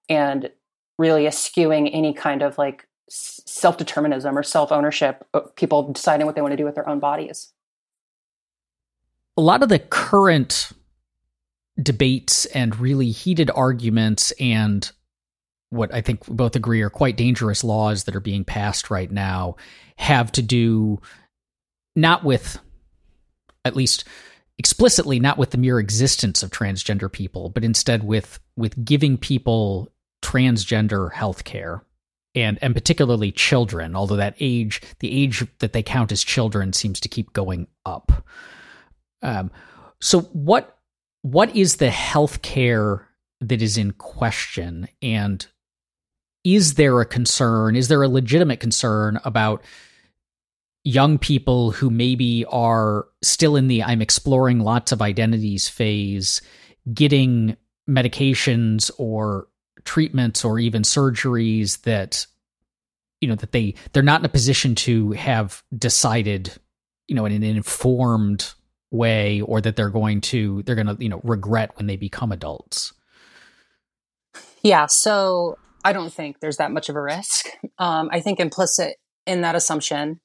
and 0.08 0.50
really 0.98 1.26
eschewing 1.26 1.88
any 1.88 2.12
kind 2.12 2.42
of 2.42 2.58
like 2.58 2.86
self 3.08 3.76
determinism 3.76 4.36
or 4.36 4.42
self 4.42 4.72
ownership, 4.72 5.26
people 5.56 5.92
deciding 5.92 6.26
what 6.26 6.34
they 6.34 6.42
want 6.42 6.52
to 6.52 6.56
do 6.56 6.64
with 6.64 6.74
their 6.74 6.88
own 6.88 7.00
bodies. 7.00 7.52
A 9.36 9.42
lot 9.42 9.62
of 9.62 9.68
the 9.68 9.78
current 9.78 10.72
debates 11.82 12.44
and 12.46 12.78
really 12.78 13.10
heated 13.10 13.50
arguments 13.54 14.30
and 14.32 14.90
what 15.70 15.92
I 15.94 16.02
think 16.02 16.28
we 16.28 16.34
both 16.34 16.54
agree 16.54 16.82
are 16.82 16.90
quite 16.90 17.16
dangerous 17.16 17.64
laws 17.64 18.04
that 18.04 18.14
are 18.14 18.20
being 18.20 18.44
passed 18.44 18.90
right 18.90 19.10
now 19.10 19.56
have 19.96 20.30
to 20.32 20.42
do 20.42 21.00
not 21.96 22.24
with 22.24 22.58
at 23.64 23.74
least 23.74 24.04
explicitly 24.58 25.18
not 25.18 25.38
with 25.38 25.50
the 25.50 25.58
mere 25.58 25.78
existence 25.78 26.42
of 26.42 26.50
transgender 26.50 27.10
people, 27.10 27.48
but 27.48 27.64
instead 27.64 28.04
with 28.04 28.38
with 28.56 28.84
giving 28.84 29.16
people 29.16 29.92
transgender 30.22 31.12
health 31.12 31.44
care 31.44 31.84
and 32.34 32.58
and 32.62 32.74
particularly 32.74 33.32
children, 33.32 33.96
although 33.96 34.16
that 34.16 34.36
age 34.40 34.80
the 35.00 35.12
age 35.12 35.44
that 35.58 35.72
they 35.72 35.82
count 35.82 36.12
as 36.12 36.24
children 36.24 36.72
seems 36.72 37.00
to 37.00 37.08
keep 37.08 37.32
going 37.32 37.66
up. 37.84 38.24
Um, 39.22 39.50
so 40.00 40.20
what 40.20 40.78
what 41.22 41.54
is 41.54 41.76
the 41.76 41.90
health 41.90 42.42
care 42.42 43.08
that 43.40 43.62
is 43.62 43.76
in 43.76 43.92
question 43.92 44.88
and 45.00 45.46
is 46.44 46.74
there 46.74 47.00
a 47.00 47.06
concern 47.06 47.76
is 47.76 47.88
there 47.88 48.02
a 48.02 48.08
legitimate 48.08 48.60
concern 48.60 49.20
about 49.24 49.62
young 50.84 51.18
people 51.18 51.70
who 51.70 51.90
maybe 51.90 52.44
are 52.46 53.06
still 53.22 53.56
in 53.56 53.68
the 53.68 53.82
I'm 53.82 54.02
exploring 54.02 54.60
lots 54.60 54.92
of 54.92 55.00
identities 55.00 55.68
phase 55.68 56.42
getting 56.92 57.56
medications 57.88 58.90
or 58.98 59.48
treatments 59.84 60.44
or 60.44 60.58
even 60.58 60.82
surgeries 60.82 61.82
that 61.82 62.26
you 63.20 63.28
know 63.28 63.34
that 63.36 63.52
they 63.52 63.74
they're 63.92 64.02
not 64.02 64.20
in 64.20 64.24
a 64.24 64.28
position 64.28 64.74
to 64.74 65.12
have 65.12 65.62
decided 65.76 66.52
you 67.06 67.14
know 67.14 67.26
in 67.26 67.32
an 67.32 67.42
informed 67.42 68.52
way 68.90 69.40
or 69.42 69.60
that 69.60 69.76
they're 69.76 69.90
going 69.90 70.20
to 70.20 70.62
they're 70.64 70.74
going 70.74 70.86
to 70.86 70.96
you 70.98 71.08
know 71.08 71.20
regret 71.24 71.76
when 71.76 71.86
they 71.86 71.96
become 71.96 72.32
adults. 72.32 72.92
Yeah 74.62 74.86
so 74.86 75.58
i 75.84 75.92
don't 75.92 76.12
think 76.12 76.40
there's 76.40 76.56
that 76.56 76.72
much 76.72 76.88
of 76.88 76.96
a 76.96 77.02
risk. 77.02 77.46
Um, 77.78 78.08
i 78.12 78.20
think 78.20 78.40
implicit 78.40 78.96
in 79.26 79.42
that 79.42 79.54
assumption 79.54 80.20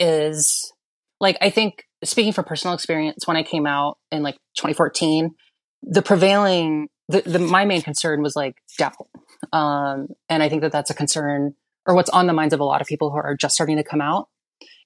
is 0.00 0.72
like 1.20 1.36
I 1.40 1.50
think 1.50 1.84
speaking 2.02 2.32
from 2.32 2.44
personal 2.44 2.74
experience 2.74 3.26
when 3.26 3.36
I 3.36 3.42
came 3.42 3.66
out 3.66 3.98
in 4.10 4.22
like 4.22 4.36
2014, 4.56 5.34
the 5.82 6.02
prevailing 6.02 6.88
the, 7.08 7.22
the 7.22 7.38
my 7.38 7.64
main 7.64 7.82
concern 7.82 8.22
was 8.22 8.34
like 8.34 8.56
doubt. 8.78 9.08
Um, 9.52 10.08
and 10.28 10.42
I 10.42 10.48
think 10.48 10.62
that 10.62 10.72
that's 10.72 10.90
a 10.90 10.94
concern 10.94 11.54
or 11.86 11.94
what's 11.94 12.10
on 12.10 12.26
the 12.26 12.32
minds 12.32 12.54
of 12.54 12.60
a 12.60 12.64
lot 12.64 12.80
of 12.80 12.86
people 12.86 13.10
who 13.10 13.16
are 13.16 13.36
just 13.36 13.54
starting 13.54 13.76
to 13.76 13.84
come 13.84 14.00
out 14.00 14.28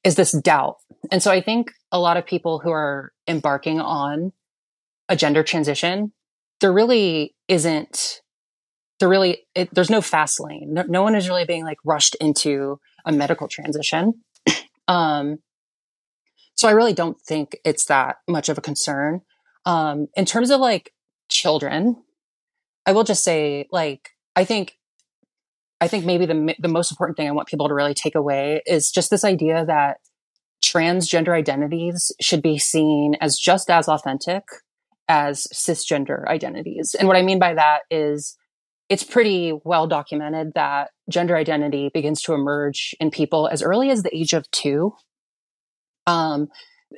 is 0.05 0.17
this 0.17 0.33
doubt. 0.33 0.77
And 1.11 1.23
so 1.23 1.31
I 1.31 1.41
think 1.41 1.73
a 1.91 1.99
lot 1.99 2.17
of 2.17 2.27
people 2.27 2.61
who 2.61 2.71
are 2.71 3.13
embarking 3.27 3.81
on 3.81 4.33
a 5.09 5.17
gender 5.17 5.43
transition, 5.43 6.13
there 6.61 6.73
really 6.73 7.35
isn't 7.49 8.21
there 9.01 9.09
really 9.09 9.45
it, 9.55 9.75
there's 9.75 9.91
no 9.91 10.01
fast 10.01 10.41
lane. 10.41 10.73
No, 10.73 10.85
no 10.89 11.03
one 11.03 11.15
is 11.15 11.29
really 11.29 11.45
being 11.45 11.65
like 11.65 11.79
rushed 11.85 12.15
into 12.21 12.81
a 13.05 13.13
medical 13.13 13.49
transition. 13.49 14.15
Um, 14.89 15.39
so 16.55 16.69
I 16.69 16.73
really 16.73 16.93
don't 16.93 17.21
think 17.21 17.59
it's 17.65 17.87
that 17.87 18.17
much 18.29 18.49
of 18.49 18.59
a 18.59 18.61
concern. 18.61 19.23
Um, 19.67 20.09
in 20.15 20.25
terms 20.25 20.51
of 20.51 20.61
like 20.61 20.93
children, 21.29 22.03
I 22.87 22.93
will 22.93 23.05
just 23.05 23.25
say, 23.25 23.67
like, 23.73 24.11
I 24.37 24.45
think, 24.45 24.79
I 25.81 25.89
think 25.89 26.05
maybe 26.05 26.27
the 26.27 26.55
the 26.59 26.69
most 26.69 26.91
important 26.91 27.17
thing 27.17 27.29
I 27.29 27.33
want 27.33 27.49
people 27.49 27.69
to 27.69 27.75
really 27.75 27.95
take 27.95 28.15
away 28.15 28.63
is 28.67 28.91
just 28.91 29.11
this 29.11 29.25
idea 29.25 29.65
that 29.67 29.99
transgender 30.65 31.37
identities 31.37 32.13
should 32.21 32.43
be 32.43 32.59
seen 32.59 33.17
as 33.21 33.37
just 33.39 33.69
as 33.69 33.89
authentic 33.89 34.45
as 35.09 35.47
cisgender 35.53 36.27
identities. 36.27 36.95
And 36.99 37.09
what 37.09 37.17
I 37.17 37.23
mean 37.23 37.39
by 37.39 37.55
that 37.55 37.81
is 37.91 38.37
it's 38.89 39.05
pretty 39.05 39.59
well 39.65 39.87
documented 39.87 40.53
that 40.55 40.91
gender 41.09 41.37
identity 41.37 41.91
begins 41.93 42.21
to 42.23 42.35
emerge 42.35 42.95
in 43.01 43.11
people 43.11 43.49
as 43.49 43.63
early 43.63 43.91
as 43.91 44.03
the 44.03 44.15
age 44.15 44.33
of 44.33 44.51
two. 44.51 44.95
Um, 46.07 46.49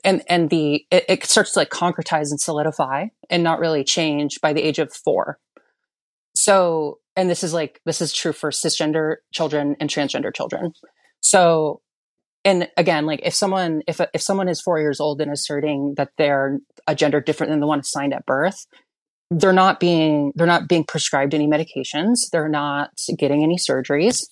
and 0.04 0.22
and 0.28 0.50
the 0.50 0.84
it, 0.90 1.04
it, 1.08 1.24
starts 1.24 1.52
to 1.52 1.60
like 1.60 1.70
concretize 1.70 2.30
and 2.30 2.40
solidify 2.40 3.06
and 3.30 3.42
not 3.42 3.60
really 3.60 3.84
change 3.84 4.40
by 4.42 4.52
the 4.52 4.62
age 4.62 4.78
of 4.78 4.92
four. 4.92 5.38
So, 6.34 6.98
and 7.14 7.30
this 7.30 7.42
is 7.42 7.54
like 7.54 7.80
this 7.86 8.02
is 8.02 8.12
true 8.12 8.32
for 8.32 8.50
cisgender 8.50 9.16
children 9.32 9.76
and 9.80 9.88
transgender 9.88 10.34
children. 10.34 10.72
So, 11.20 11.80
and 12.44 12.68
again, 12.76 13.06
like 13.06 13.20
if 13.22 13.32
someone 13.32 13.82
if 13.86 14.00
if 14.12 14.20
someone 14.20 14.48
is 14.48 14.60
four 14.60 14.80
years 14.80 15.00
old 15.00 15.20
and 15.20 15.32
asserting 15.32 15.94
that 15.96 16.10
they're 16.18 16.58
a 16.86 16.94
gender 16.94 17.20
different 17.20 17.52
than 17.52 17.60
the 17.60 17.66
one 17.66 17.80
assigned 17.80 18.12
at 18.12 18.26
birth, 18.26 18.66
they're 19.30 19.52
not 19.52 19.80
being 19.80 20.32
they're 20.36 20.46
not 20.46 20.68
being 20.68 20.84
prescribed 20.84 21.34
any 21.34 21.46
medications. 21.46 22.30
They're 22.30 22.48
not 22.48 22.90
getting 23.18 23.42
any 23.42 23.56
surgeries. 23.56 24.24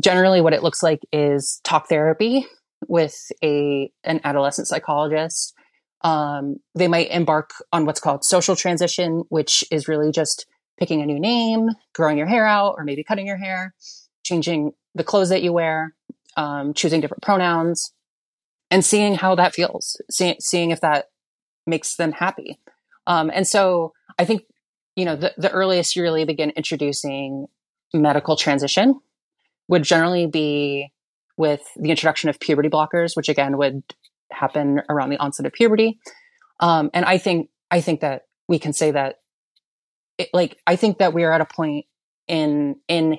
Generally, 0.00 0.40
what 0.40 0.52
it 0.52 0.62
looks 0.62 0.82
like 0.82 1.00
is 1.12 1.60
talk 1.64 1.88
therapy 1.88 2.46
with 2.88 3.16
a 3.42 3.90
an 4.04 4.20
adolescent 4.24 4.68
psychologist. 4.68 5.54
Um, 6.02 6.56
they 6.74 6.86
might 6.86 7.10
embark 7.10 7.50
on 7.72 7.86
what's 7.86 8.00
called 8.00 8.24
social 8.24 8.56
transition, 8.56 9.24
which 9.30 9.64
is 9.70 9.88
really 9.88 10.12
just 10.12 10.46
picking 10.78 11.00
a 11.00 11.06
new 11.06 11.18
name, 11.18 11.70
growing 11.94 12.18
your 12.18 12.26
hair 12.26 12.46
out, 12.46 12.74
or 12.76 12.84
maybe 12.84 13.02
cutting 13.04 13.26
your 13.26 13.38
hair, 13.38 13.74
changing 14.22 14.72
the 14.94 15.04
clothes 15.04 15.30
that 15.30 15.42
you 15.42 15.52
wear, 15.52 15.94
um, 16.36 16.74
choosing 16.74 17.00
different 17.00 17.22
pronouns, 17.22 17.92
and 18.70 18.84
seeing 18.84 19.14
how 19.14 19.34
that 19.34 19.54
feels, 19.54 20.00
see, 20.10 20.36
seeing 20.40 20.70
if 20.70 20.80
that 20.80 21.06
makes 21.66 21.96
them 21.96 22.12
happy. 22.12 22.58
Um, 23.06 23.30
and 23.32 23.46
so 23.46 23.92
I 24.18 24.24
think, 24.24 24.42
you 24.96 25.04
know, 25.04 25.16
the, 25.16 25.34
the 25.36 25.50
earliest 25.50 25.96
you 25.96 26.02
really 26.02 26.24
begin 26.24 26.50
introducing 26.50 27.46
medical 27.92 28.36
transition 28.36 29.00
would 29.68 29.82
generally 29.82 30.26
be 30.26 30.92
with 31.36 31.62
the 31.76 31.90
introduction 31.90 32.28
of 32.30 32.38
puberty 32.38 32.68
blockers, 32.68 33.16
which 33.16 33.28
again 33.28 33.56
would 33.56 33.82
happen 34.30 34.82
around 34.88 35.10
the 35.10 35.18
onset 35.18 35.46
of 35.46 35.52
puberty. 35.52 35.98
Um, 36.60 36.90
and 36.94 37.04
I 37.04 37.18
think 37.18 37.50
I 37.70 37.80
think 37.80 38.00
that 38.00 38.22
we 38.48 38.58
can 38.58 38.72
say 38.72 38.92
that, 38.92 39.16
it, 40.18 40.28
like, 40.32 40.58
I 40.66 40.76
think 40.76 40.98
that 40.98 41.12
we 41.12 41.24
are 41.24 41.32
at 41.32 41.40
a 41.40 41.46
point 41.46 41.86
in 42.28 42.76
in 42.88 43.18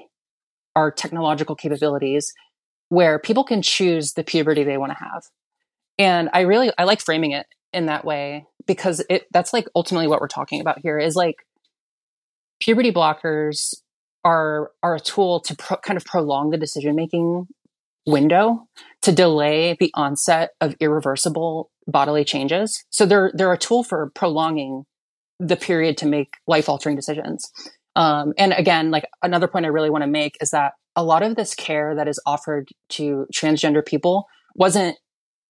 our 0.75 0.91
technological 0.91 1.55
capabilities 1.55 2.33
where 2.89 3.19
people 3.19 3.43
can 3.43 3.61
choose 3.61 4.13
the 4.13 4.23
puberty 4.23 4.63
they 4.63 4.77
want 4.77 4.91
to 4.91 5.03
have. 5.03 5.23
And 5.97 6.29
I 6.33 6.41
really 6.41 6.71
I 6.77 6.83
like 6.83 7.01
framing 7.01 7.31
it 7.31 7.47
in 7.73 7.87
that 7.87 8.05
way 8.05 8.45
because 8.67 9.03
it 9.09 9.25
that's 9.31 9.53
like 9.53 9.67
ultimately 9.75 10.07
what 10.07 10.21
we're 10.21 10.27
talking 10.27 10.61
about 10.61 10.79
here 10.79 10.97
is 10.99 11.15
like 11.15 11.35
puberty 12.59 12.91
blockers 12.91 13.75
are 14.23 14.71
are 14.81 14.95
a 14.95 14.99
tool 14.99 15.39
to 15.41 15.55
pro, 15.55 15.77
kind 15.77 15.97
of 15.97 16.05
prolong 16.05 16.49
the 16.49 16.57
decision 16.57 16.95
making 16.95 17.47
window 18.05 18.67
to 19.01 19.11
delay 19.11 19.75
the 19.79 19.91
onset 19.95 20.51
of 20.61 20.75
irreversible 20.79 21.71
bodily 21.87 22.23
changes. 22.23 22.83
So 22.89 23.05
they're 23.05 23.31
they're 23.33 23.53
a 23.53 23.57
tool 23.57 23.83
for 23.83 24.11
prolonging 24.15 24.85
the 25.39 25.55
period 25.55 25.97
to 25.97 26.05
make 26.05 26.29
life 26.47 26.69
altering 26.69 26.95
decisions. 26.95 27.51
Um, 27.95 28.33
and 28.37 28.53
again, 28.53 28.91
like 28.91 29.05
another 29.21 29.47
point 29.47 29.65
I 29.65 29.69
really 29.69 29.89
want 29.89 30.03
to 30.03 30.09
make 30.09 30.37
is 30.41 30.51
that 30.51 30.73
a 30.95 31.03
lot 31.03 31.23
of 31.23 31.35
this 31.35 31.53
care 31.53 31.95
that 31.95 32.07
is 32.07 32.21
offered 32.25 32.69
to 32.89 33.27
transgender 33.33 33.85
people 33.85 34.27
wasn't 34.55 34.97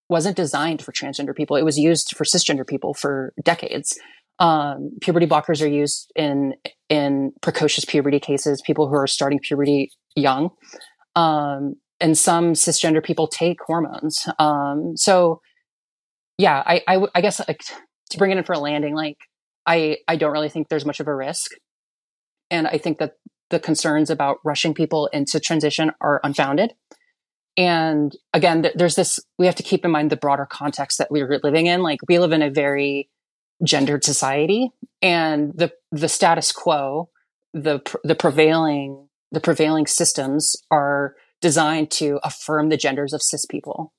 wasn't 0.10 0.36
designed 0.36 0.82
for 0.82 0.92
transgender 0.92 1.36
people. 1.36 1.56
It 1.56 1.64
was 1.64 1.78
used 1.78 2.16
for 2.16 2.24
cisgender 2.24 2.66
people 2.66 2.94
for 2.94 3.34
decades. 3.44 3.98
Um, 4.38 4.92
puberty 5.02 5.26
blockers 5.26 5.62
are 5.62 5.68
used 5.68 6.12
in 6.16 6.54
in 6.90 7.32
precocious 7.42 7.86
puberty 7.86 8.20
cases, 8.20 8.62
people 8.66 8.88
who 8.88 8.96
are 8.96 9.08
starting 9.08 9.40
puberty 9.40 9.90
young. 10.16 10.50
Um, 11.16 11.76
and 12.00 12.18
some 12.18 12.54
cisgender 12.54 13.04
people 13.04 13.28
take 13.28 13.58
hormones. 13.66 14.28
Um, 14.38 14.94
so 14.96 15.42
yeah, 16.38 16.62
I, 16.66 16.82
I, 16.88 17.06
I 17.16 17.22
guess 17.22 17.40
like 17.48 17.62
to 18.10 18.18
bring 18.18 18.32
it 18.32 18.38
in 18.38 18.44
for 18.44 18.54
a 18.54 18.60
landing, 18.60 18.94
like 18.94 19.18
I, 19.66 19.98
I 20.08 20.18
don't 20.18 20.32
really 20.32 20.50
think 20.50 20.68
there's 20.68 20.86
much 20.86 21.00
of 21.00 21.08
a 21.08 21.16
risk. 21.16 21.52
And 22.52 22.68
I 22.68 22.78
think 22.78 23.00
that 23.00 23.14
the 23.50 23.60
concerns 23.60 24.10
about 24.10 24.38
rushing 24.44 24.74
people 24.74 25.08
into 25.08 25.40
transition 25.40 25.92
are 26.02 26.20
unfounded. 26.24 26.74
And 27.58 28.16
again, 28.34 28.64
th- 28.64 28.76
there's 28.76 28.96
this, 28.96 29.20
we 29.40 29.46
have 29.46 29.56
to 29.56 29.64
keep 29.64 29.86
in 29.86 29.92
mind 29.92 30.10
the 30.10 30.18
broader 30.18 30.46
context 30.46 30.98
that 30.98 31.12
we're 31.12 31.40
living 31.44 31.68
in. 31.68 31.82
Like 31.82 32.00
we 32.08 32.20
live 32.20 32.32
in 32.32 32.42
a 32.42 32.50
very 32.50 33.10
gendered 33.64 34.04
society 34.04 34.72
and 35.02 35.54
the, 35.56 35.72
the 35.92 36.10
status 36.10 36.52
quo, 36.52 37.10
the, 37.54 37.80
the 38.04 38.16
prevailing, 38.16 39.08
the 39.32 39.40
prevailing 39.40 39.88
systems 39.88 40.56
are 40.70 41.16
designed 41.42 41.92
to 41.92 42.20
affirm 42.24 42.70
the 42.70 42.78
genders 42.78 43.14
of 43.14 43.22
cis 43.22 43.46
people. 43.46 43.94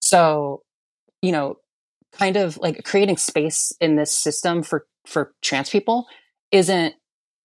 So, 0.00 0.62
you 1.22 1.32
know, 1.32 1.56
kind 2.12 2.36
of 2.36 2.58
like 2.58 2.84
creating 2.84 3.16
space 3.16 3.72
in 3.80 3.96
this 3.96 4.14
system 4.14 4.62
for 4.62 4.86
for 5.06 5.32
trans 5.42 5.70
people 5.70 6.06
isn't 6.52 6.94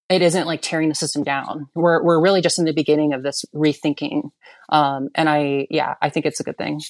it 0.10 0.22
isn't 0.22 0.48
like 0.48 0.62
tearing 0.62 0.90
the 0.90 0.96
system 0.96 1.24
down. 1.24 1.68
We're 1.76 2.04
we're 2.04 2.22
really 2.22 2.42
just 2.42 2.60
in 2.60 2.66
the 2.66 2.74
beginning 2.74 3.14
of 3.14 3.24
this 3.24 3.44
rethinking. 3.54 4.30
Um, 4.70 5.10
and 5.16 5.30
I 5.30 5.68
yeah, 5.70 5.96
I 6.02 6.10
think 6.10 6.26
it's 6.26 6.40
a 6.40 6.44
good 6.44 6.58
thing. 6.58 6.82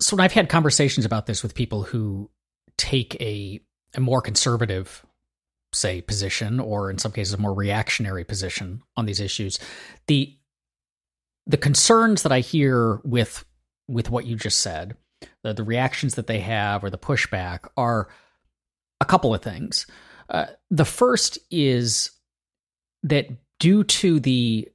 So 0.00 0.16
when 0.16 0.24
I've 0.24 0.32
had 0.32 0.48
conversations 0.48 1.04
about 1.04 1.26
this 1.26 1.42
with 1.42 1.54
people 1.54 1.82
who 1.82 2.30
take 2.76 3.20
a 3.20 3.60
a 3.94 4.00
more 4.00 4.22
conservative 4.22 5.04
say 5.72 6.00
position 6.00 6.58
or 6.58 6.90
in 6.90 6.98
some 6.98 7.12
cases 7.12 7.34
a 7.34 7.38
more 7.38 7.54
reactionary 7.54 8.24
position 8.24 8.82
on 8.96 9.06
these 9.06 9.20
issues 9.20 9.60
the 10.08 10.36
the 11.46 11.56
concerns 11.56 12.22
that 12.22 12.32
I 12.32 12.40
hear 12.40 13.00
with 13.04 13.44
with 13.88 14.08
what 14.08 14.24
you 14.24 14.36
just 14.36 14.60
said, 14.60 14.96
the, 15.42 15.52
the 15.52 15.64
reactions 15.64 16.14
that 16.14 16.28
they 16.28 16.40
have 16.40 16.84
or 16.84 16.90
the 16.90 16.98
pushback 16.98 17.68
are 17.76 18.08
a 19.00 19.04
couple 19.04 19.34
of 19.34 19.42
things. 19.42 19.86
Uh, 20.30 20.46
the 20.70 20.84
first 20.84 21.38
is 21.50 22.10
that 23.02 23.28
due 23.58 23.84
to 23.84 24.20
the 24.20 24.68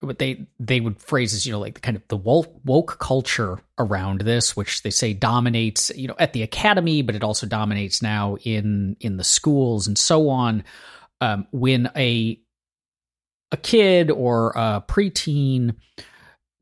what 0.00 0.18
they 0.18 0.46
they 0.60 0.80
would 0.80 1.00
phrase 1.00 1.32
as 1.32 1.46
you 1.46 1.52
know 1.52 1.58
like 1.58 1.74
the 1.74 1.80
kind 1.80 1.96
of 1.96 2.06
the 2.08 2.16
woke, 2.16 2.54
woke 2.64 2.98
culture 2.98 3.58
around 3.78 4.20
this, 4.20 4.54
which 4.54 4.82
they 4.82 4.90
say 4.90 5.12
dominates 5.12 5.90
you 5.96 6.06
know 6.06 6.16
at 6.18 6.32
the 6.32 6.42
academy, 6.42 7.02
but 7.02 7.14
it 7.14 7.24
also 7.24 7.46
dominates 7.46 8.02
now 8.02 8.36
in 8.44 8.96
in 9.00 9.16
the 9.16 9.24
schools 9.24 9.86
and 9.86 9.98
so 9.98 10.28
on. 10.28 10.62
Um, 11.20 11.46
when 11.52 11.90
a 11.96 12.38
a 13.50 13.56
kid 13.56 14.10
or 14.10 14.50
a 14.50 14.84
preteen 14.86 15.76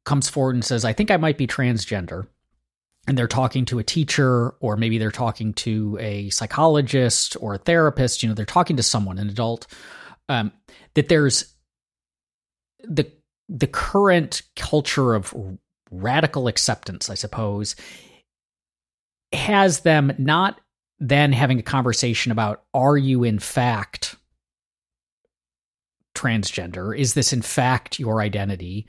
comes 0.04 0.28
forward 0.28 0.54
and 0.54 0.64
says, 0.64 0.84
I 0.84 0.92
think 0.92 1.10
I 1.10 1.16
might 1.16 1.38
be 1.38 1.46
transgender, 1.46 2.26
and 3.06 3.18
they're 3.18 3.26
talking 3.26 3.64
to 3.66 3.78
a 3.78 3.84
teacher, 3.84 4.50
or 4.60 4.76
maybe 4.76 4.98
they're 4.98 5.10
talking 5.10 5.52
to 5.54 5.98
a 6.00 6.30
psychologist 6.30 7.36
or 7.40 7.54
a 7.54 7.58
therapist, 7.58 8.22
you 8.22 8.28
know, 8.28 8.34
they're 8.34 8.44
talking 8.44 8.76
to 8.76 8.82
someone, 8.82 9.18
an 9.18 9.28
adult, 9.28 9.66
um, 10.28 10.52
that 10.94 11.08
there's 11.08 11.54
the 12.84 13.10
the 13.48 13.66
current 13.66 14.42
culture 14.56 15.14
of 15.14 15.34
radical 15.90 16.48
acceptance, 16.48 17.10
I 17.10 17.14
suppose, 17.14 17.76
has 19.32 19.80
them 19.80 20.12
not 20.18 20.60
then 21.00 21.32
having 21.32 21.58
a 21.58 21.62
conversation 21.62 22.32
about 22.32 22.62
are 22.72 22.96
you 22.96 23.24
in 23.24 23.40
fact 23.40 24.16
transgender? 26.14 26.96
Is 26.96 27.14
this 27.14 27.32
in 27.32 27.42
fact 27.42 27.98
your 27.98 28.20
identity? 28.20 28.86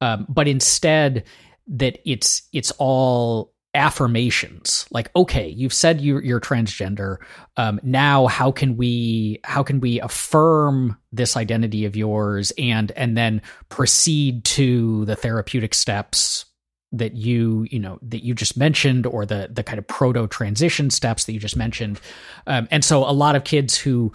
Um, 0.00 0.26
but 0.28 0.46
instead, 0.46 1.24
that 1.66 1.98
it's 2.04 2.42
it's 2.52 2.70
all 2.78 3.52
affirmations. 3.76 4.86
Like 4.90 5.10
okay 5.14 5.48
you've 5.48 5.74
said 5.74 6.00
you're, 6.00 6.22
you're 6.22 6.40
transgender. 6.40 7.18
Um, 7.56 7.78
now 7.82 8.26
how 8.26 8.50
can 8.50 8.76
we 8.76 9.40
how 9.44 9.62
can 9.62 9.80
we 9.80 10.00
affirm 10.00 10.98
this 11.12 11.36
identity 11.36 11.84
of 11.84 11.94
yours 11.94 12.52
and 12.58 12.90
and 12.92 13.16
then 13.16 13.42
proceed 13.68 14.44
to 14.46 15.04
the 15.04 15.16
therapeutic 15.16 15.74
steps 15.74 16.46
that 16.92 17.14
you 17.14 17.66
you 17.70 17.78
know 17.78 17.98
that 18.02 18.24
you 18.24 18.34
just 18.34 18.56
mentioned 18.56 19.06
or 19.06 19.26
the 19.26 19.48
the 19.52 19.62
kind 19.62 19.78
of 19.78 19.86
proto 19.86 20.26
transition 20.26 20.90
steps 20.90 21.24
that 21.24 21.32
you 21.32 21.38
just 21.38 21.56
mentioned? 21.56 22.00
Um, 22.46 22.66
and 22.70 22.84
so 22.84 23.08
a 23.08 23.12
lot 23.12 23.36
of 23.36 23.44
kids 23.44 23.76
who 23.76 24.12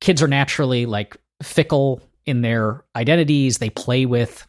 kids 0.00 0.22
are 0.22 0.28
naturally 0.28 0.86
like 0.86 1.16
fickle 1.42 2.02
in 2.26 2.42
their 2.42 2.84
identities. 2.96 3.58
They 3.58 3.70
play 3.70 4.06
with 4.06 4.46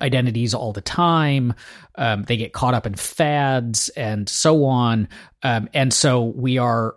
identities 0.00 0.54
all 0.54 0.72
the 0.72 0.80
time. 0.80 1.54
Um, 1.96 2.24
they 2.24 2.36
get 2.36 2.52
caught 2.52 2.74
up 2.74 2.86
in 2.86 2.94
fads 2.94 3.88
and 3.90 4.28
so 4.28 4.64
on. 4.64 5.08
Um, 5.42 5.68
and 5.72 5.92
so 5.92 6.24
we 6.24 6.58
are, 6.58 6.96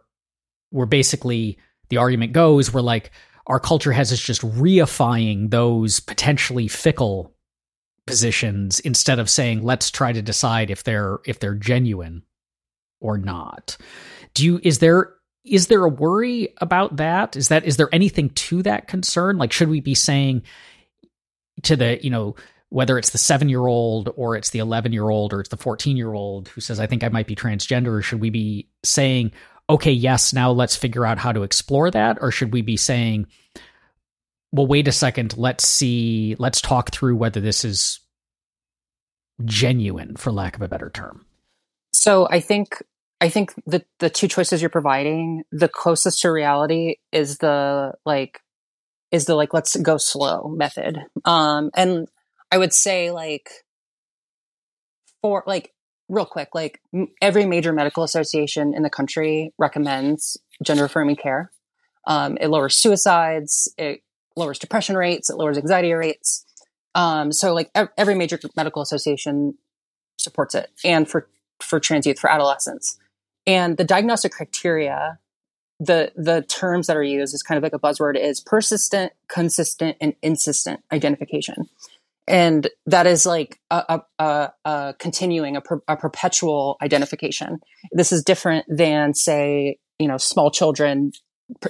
we're 0.71 0.85
basically, 0.85 1.57
the 1.89 1.97
argument 1.97 2.33
goes, 2.33 2.73
we're 2.73 2.81
like, 2.81 3.11
our 3.45 3.59
culture 3.59 3.91
has 3.91 4.11
us 4.11 4.19
just 4.19 4.41
reifying 4.41 5.49
those 5.49 5.99
potentially 5.99 6.67
fickle 6.67 7.33
positions 8.05 8.79
instead 8.81 9.19
of 9.19 9.29
saying 9.29 9.63
let's 9.63 9.91
try 9.91 10.13
to 10.13 10.21
decide 10.21 10.71
if 10.71 10.83
they're 10.83 11.19
if 11.25 11.39
they're 11.39 11.53
genuine 11.53 12.23
or 13.01 13.17
not 13.17 13.75
do 14.33 14.45
you 14.45 14.61
is 14.63 14.79
there 14.79 15.17
is 15.47 15.67
there 15.67 15.83
a 15.83 15.89
worry 15.89 16.53
about 16.57 16.97
that? 16.97 17.35
Is 17.35 17.47
that 17.49 17.65
is 17.65 17.77
there 17.77 17.89
anything 17.91 18.29
to 18.31 18.63
that 18.63 18.87
concern? 18.87 19.37
Like, 19.37 19.51
should 19.51 19.69
we 19.69 19.81
be 19.81 19.95
saying 19.95 20.43
to 21.63 21.75
the 21.75 22.03
you 22.03 22.09
know 22.09 22.35
whether 22.69 22.97
it's 22.97 23.11
the 23.11 23.17
seven 23.17 23.49
year 23.49 23.65
old 23.65 24.09
or 24.15 24.35
it's 24.35 24.49
the 24.49 24.59
eleven 24.59 24.91
year 24.91 25.09
old 25.09 25.33
or 25.33 25.39
it's 25.39 25.49
the 25.49 25.57
fourteen 25.57 25.97
year 25.97 26.13
old 26.13 26.49
who 26.49 26.61
says 26.61 26.79
I 26.79 26.87
think 26.87 27.03
I 27.03 27.09
might 27.09 27.27
be 27.27 27.35
transgender, 27.35 28.03
should 28.03 28.21
we 28.21 28.29
be 28.29 28.69
saying 28.83 29.31
okay, 29.69 29.91
yes, 29.91 30.31
now 30.31 30.49
let's 30.51 30.77
figure 30.77 31.05
out 31.05 31.17
how 31.17 31.33
to 31.33 31.43
explore 31.43 31.91
that, 31.91 32.17
or 32.21 32.31
should 32.31 32.53
we 32.53 32.61
be 32.61 32.77
saying 32.77 33.27
well, 34.51 34.67
wait 34.67 34.87
a 34.87 34.93
second. 34.93 35.37
Let's 35.37 35.67
see. 35.67 36.35
Let's 36.39 36.61
talk 36.61 36.91
through 36.91 37.17
whether 37.17 37.41
this 37.41 37.65
is 37.65 37.99
genuine, 39.43 40.15
for 40.15 40.31
lack 40.31 40.55
of 40.55 40.61
a 40.61 40.67
better 40.67 40.89
term. 40.89 41.25
So 41.93 42.27
I 42.29 42.39
think 42.39 42.81
I 43.19 43.29
think 43.29 43.53
the 43.65 43.83
the 43.99 44.09
two 44.09 44.27
choices 44.27 44.61
you're 44.61 44.69
providing, 44.69 45.43
the 45.51 45.67
closest 45.67 46.21
to 46.21 46.31
reality 46.31 46.95
is 47.11 47.39
the 47.39 47.93
like 48.05 48.41
is 49.11 49.25
the 49.25 49.35
like 49.35 49.53
let's 49.53 49.75
go 49.75 49.97
slow 49.97 50.47
method. 50.47 50.97
Um 51.25 51.71
and 51.75 52.07
I 52.51 52.57
would 52.57 52.73
say 52.73 53.11
like 53.11 53.49
for 55.21 55.43
like 55.45 55.73
real 56.09 56.25
quick, 56.25 56.49
like 56.53 56.81
every 57.21 57.45
major 57.45 57.73
medical 57.73 58.03
association 58.03 58.73
in 58.73 58.83
the 58.83 58.89
country 58.89 59.53
recommends 59.57 60.37
gender 60.63 60.85
affirming 60.85 61.17
care. 61.17 61.51
Um, 62.05 62.37
it 62.39 62.47
lowers 62.47 62.77
suicides, 62.77 63.71
it 63.77 64.01
lowers 64.35 64.59
depression 64.59 64.95
rates, 64.95 65.29
it 65.29 65.37
lowers 65.37 65.57
anxiety 65.57 65.91
rates. 65.93 66.45
Um, 66.95 67.31
so 67.31 67.53
like 67.53 67.69
every 67.97 68.15
major 68.15 68.39
medical 68.55 68.81
association 68.81 69.57
supports 70.17 70.55
it, 70.55 70.71
and 70.83 71.07
for 71.07 71.27
for 71.59 71.79
trans 71.79 72.07
youth 72.07 72.19
for 72.19 72.31
adolescents, 72.31 72.97
and 73.45 73.77
the 73.77 73.83
diagnostic 73.83 74.31
criteria, 74.31 75.19
the 75.79 76.11
the 76.15 76.41
terms 76.43 76.87
that 76.87 76.97
are 76.97 77.03
used 77.03 77.35
is 77.35 77.43
kind 77.43 77.57
of 77.57 77.63
like 77.63 77.73
a 77.73 77.79
buzzword 77.79 78.17
is 78.17 78.39
persistent, 78.39 79.11
consistent, 79.27 79.97
and 79.99 80.15
insistent 80.23 80.79
identification 80.91 81.67
and 82.27 82.67
that 82.85 83.07
is 83.07 83.25
like 83.25 83.59
a, 83.71 84.01
a, 84.19 84.49
a 84.65 84.95
continuing 84.99 85.55
a, 85.55 85.61
per, 85.61 85.81
a, 85.87 85.95
perpetual 85.95 86.77
identification. 86.81 87.59
This 87.91 88.11
is 88.11 88.23
different 88.23 88.65
than 88.67 89.13
say 89.13 89.77
you 89.99 90.07
know 90.07 90.17
small 90.17 90.51
children 90.51 91.11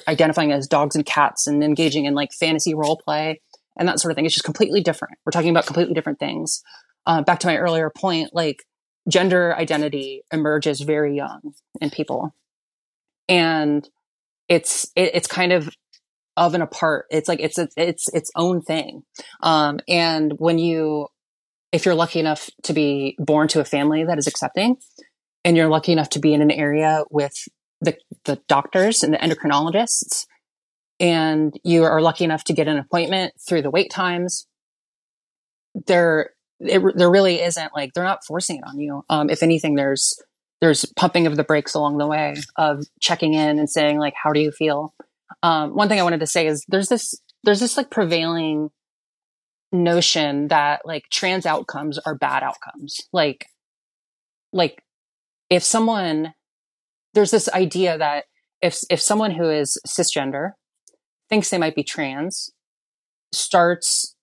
identifying 0.07 0.51
as 0.51 0.67
dogs 0.67 0.95
and 0.95 1.05
cats 1.05 1.45
and 1.45 1.63
engaging 1.63 2.05
in 2.05 2.15
like 2.15 2.31
fantasy 2.33 2.73
role 2.73 2.99
play 3.03 3.41
and 3.77 3.87
that 3.87 3.99
sort 3.99 4.11
of 4.11 4.15
thing. 4.15 4.25
It's 4.25 4.33
just 4.33 4.45
completely 4.45 4.81
different. 4.81 5.15
We're 5.25 5.31
talking 5.31 5.51
about 5.51 5.67
completely 5.67 5.93
different 5.93 6.19
things. 6.19 6.63
Uh, 7.05 7.21
back 7.21 7.39
to 7.39 7.47
my 7.47 7.57
earlier 7.57 7.91
point 7.95 8.31
like 8.33 8.63
gender 9.07 9.55
identity 9.55 10.23
emerges 10.31 10.81
very 10.81 11.15
young 11.15 11.53
in 11.79 11.89
people. 11.89 12.33
And 13.29 13.87
it's 14.49 14.91
it, 14.95 15.11
it's 15.13 15.27
kind 15.27 15.51
of 15.51 15.69
of 16.37 16.53
and 16.53 16.63
apart. 16.63 17.07
It's 17.09 17.27
like 17.27 17.41
it's 17.41 17.57
a, 17.57 17.67
it's 17.75 18.07
its 18.13 18.31
own 18.35 18.61
thing. 18.61 19.03
Um, 19.43 19.79
and 19.87 20.33
when 20.37 20.59
you, 20.59 21.07
if 21.73 21.85
you're 21.85 21.95
lucky 21.95 22.19
enough 22.19 22.49
to 22.63 22.73
be 22.73 23.17
born 23.19 23.49
to 23.49 23.59
a 23.59 23.65
family 23.65 24.05
that 24.05 24.17
is 24.17 24.27
accepting, 24.27 24.77
and 25.43 25.57
you're 25.57 25.67
lucky 25.67 25.91
enough 25.91 26.09
to 26.11 26.19
be 26.19 26.33
in 26.33 26.41
an 26.41 26.51
area 26.51 27.03
with 27.09 27.33
the 27.81 27.97
the 28.23 28.41
doctors 28.47 29.03
and 29.03 29.13
the 29.13 29.17
endocrinologists, 29.17 30.25
and 30.99 31.59
you 31.63 31.83
are 31.83 32.01
lucky 32.01 32.23
enough 32.23 32.43
to 32.45 32.53
get 32.53 32.67
an 32.67 32.77
appointment 32.77 33.33
through 33.45 33.63
the 33.63 33.69
wait 33.71 33.91
times, 33.91 34.47
there 35.87 36.31
it, 36.59 36.81
there 36.95 37.09
really 37.09 37.41
isn't 37.41 37.71
like 37.75 37.93
they're 37.93 38.03
not 38.03 38.25
forcing 38.25 38.57
it 38.57 38.63
on 38.67 38.79
you. 38.79 39.03
Um, 39.09 39.29
if 39.29 39.43
anything, 39.43 39.75
there's 39.75 40.17
there's 40.61 40.85
pumping 40.95 41.27
of 41.27 41.35
the 41.35 41.43
brakes 41.43 41.75
along 41.75 41.97
the 41.97 42.07
way 42.07 42.35
of 42.55 42.83
checking 42.99 43.33
in 43.33 43.59
and 43.59 43.69
saying 43.69 43.99
like, 43.99 44.13
how 44.21 44.33
do 44.33 44.39
you 44.39 44.51
feel? 44.51 44.93
Um, 45.43 45.75
one 45.75 45.89
thing 45.89 45.99
I 45.99 46.03
wanted 46.03 46.19
to 46.21 46.27
say 46.27 46.47
is 46.47 46.63
there's 46.67 46.89
this 46.89 47.13
there's 47.43 47.59
this 47.59 47.77
like 47.77 47.91
prevailing 47.91 48.69
notion 49.71 50.47
that 50.47 50.81
like 50.85 51.03
trans 51.11 51.45
outcomes 51.45 51.99
are 52.05 52.15
bad 52.15 52.43
outcomes. 52.43 52.97
Like 53.11 53.45
like 54.53 54.83
if 55.49 55.63
someone 55.63 56.33
there's 57.13 57.31
this 57.31 57.49
idea 57.49 57.97
that 57.97 58.25
if 58.61 58.79
if 58.89 59.01
someone 59.01 59.31
who 59.31 59.49
is 59.49 59.79
cisgender 59.87 60.51
thinks 61.29 61.49
they 61.49 61.57
might 61.57 61.75
be 61.75 61.83
trans 61.83 62.51
starts 63.31 64.15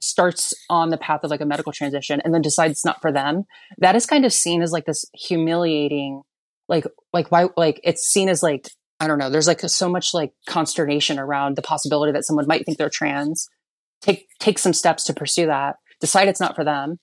starts 0.00 0.54
on 0.70 0.88
the 0.88 0.96
path 0.96 1.22
of 1.22 1.30
like 1.30 1.40
a 1.40 1.46
medical 1.46 1.72
transition 1.72 2.20
and 2.24 2.32
then 2.32 2.40
decides 2.40 2.72
it's 2.72 2.84
not 2.84 3.00
for 3.02 3.12
them 3.12 3.44
that 3.78 3.94
is 3.94 4.06
kind 4.06 4.24
of 4.24 4.32
seen 4.32 4.62
as 4.62 4.72
like 4.72 4.86
this 4.86 5.04
humiliating 5.14 6.22
like 6.68 6.86
like 7.12 7.30
why 7.30 7.48
like 7.56 7.80
it's 7.84 8.02
seen 8.02 8.28
as 8.28 8.42
like 8.42 8.70
I 9.00 9.06
don't 9.06 9.18
know. 9.18 9.30
There's 9.30 9.46
like 9.46 9.60
so 9.60 9.88
much 9.88 10.12
like 10.12 10.32
consternation 10.46 11.18
around 11.18 11.56
the 11.56 11.62
possibility 11.62 12.12
that 12.12 12.26
someone 12.26 12.46
might 12.46 12.66
think 12.66 12.76
they're 12.76 12.90
trans, 12.90 13.48
take 14.02 14.28
take 14.38 14.58
some 14.58 14.74
steps 14.74 15.04
to 15.04 15.14
pursue 15.14 15.46
that, 15.46 15.76
decide 16.00 16.28
it's 16.28 16.40
not 16.40 16.54
for 16.54 16.64
them, 16.64 16.98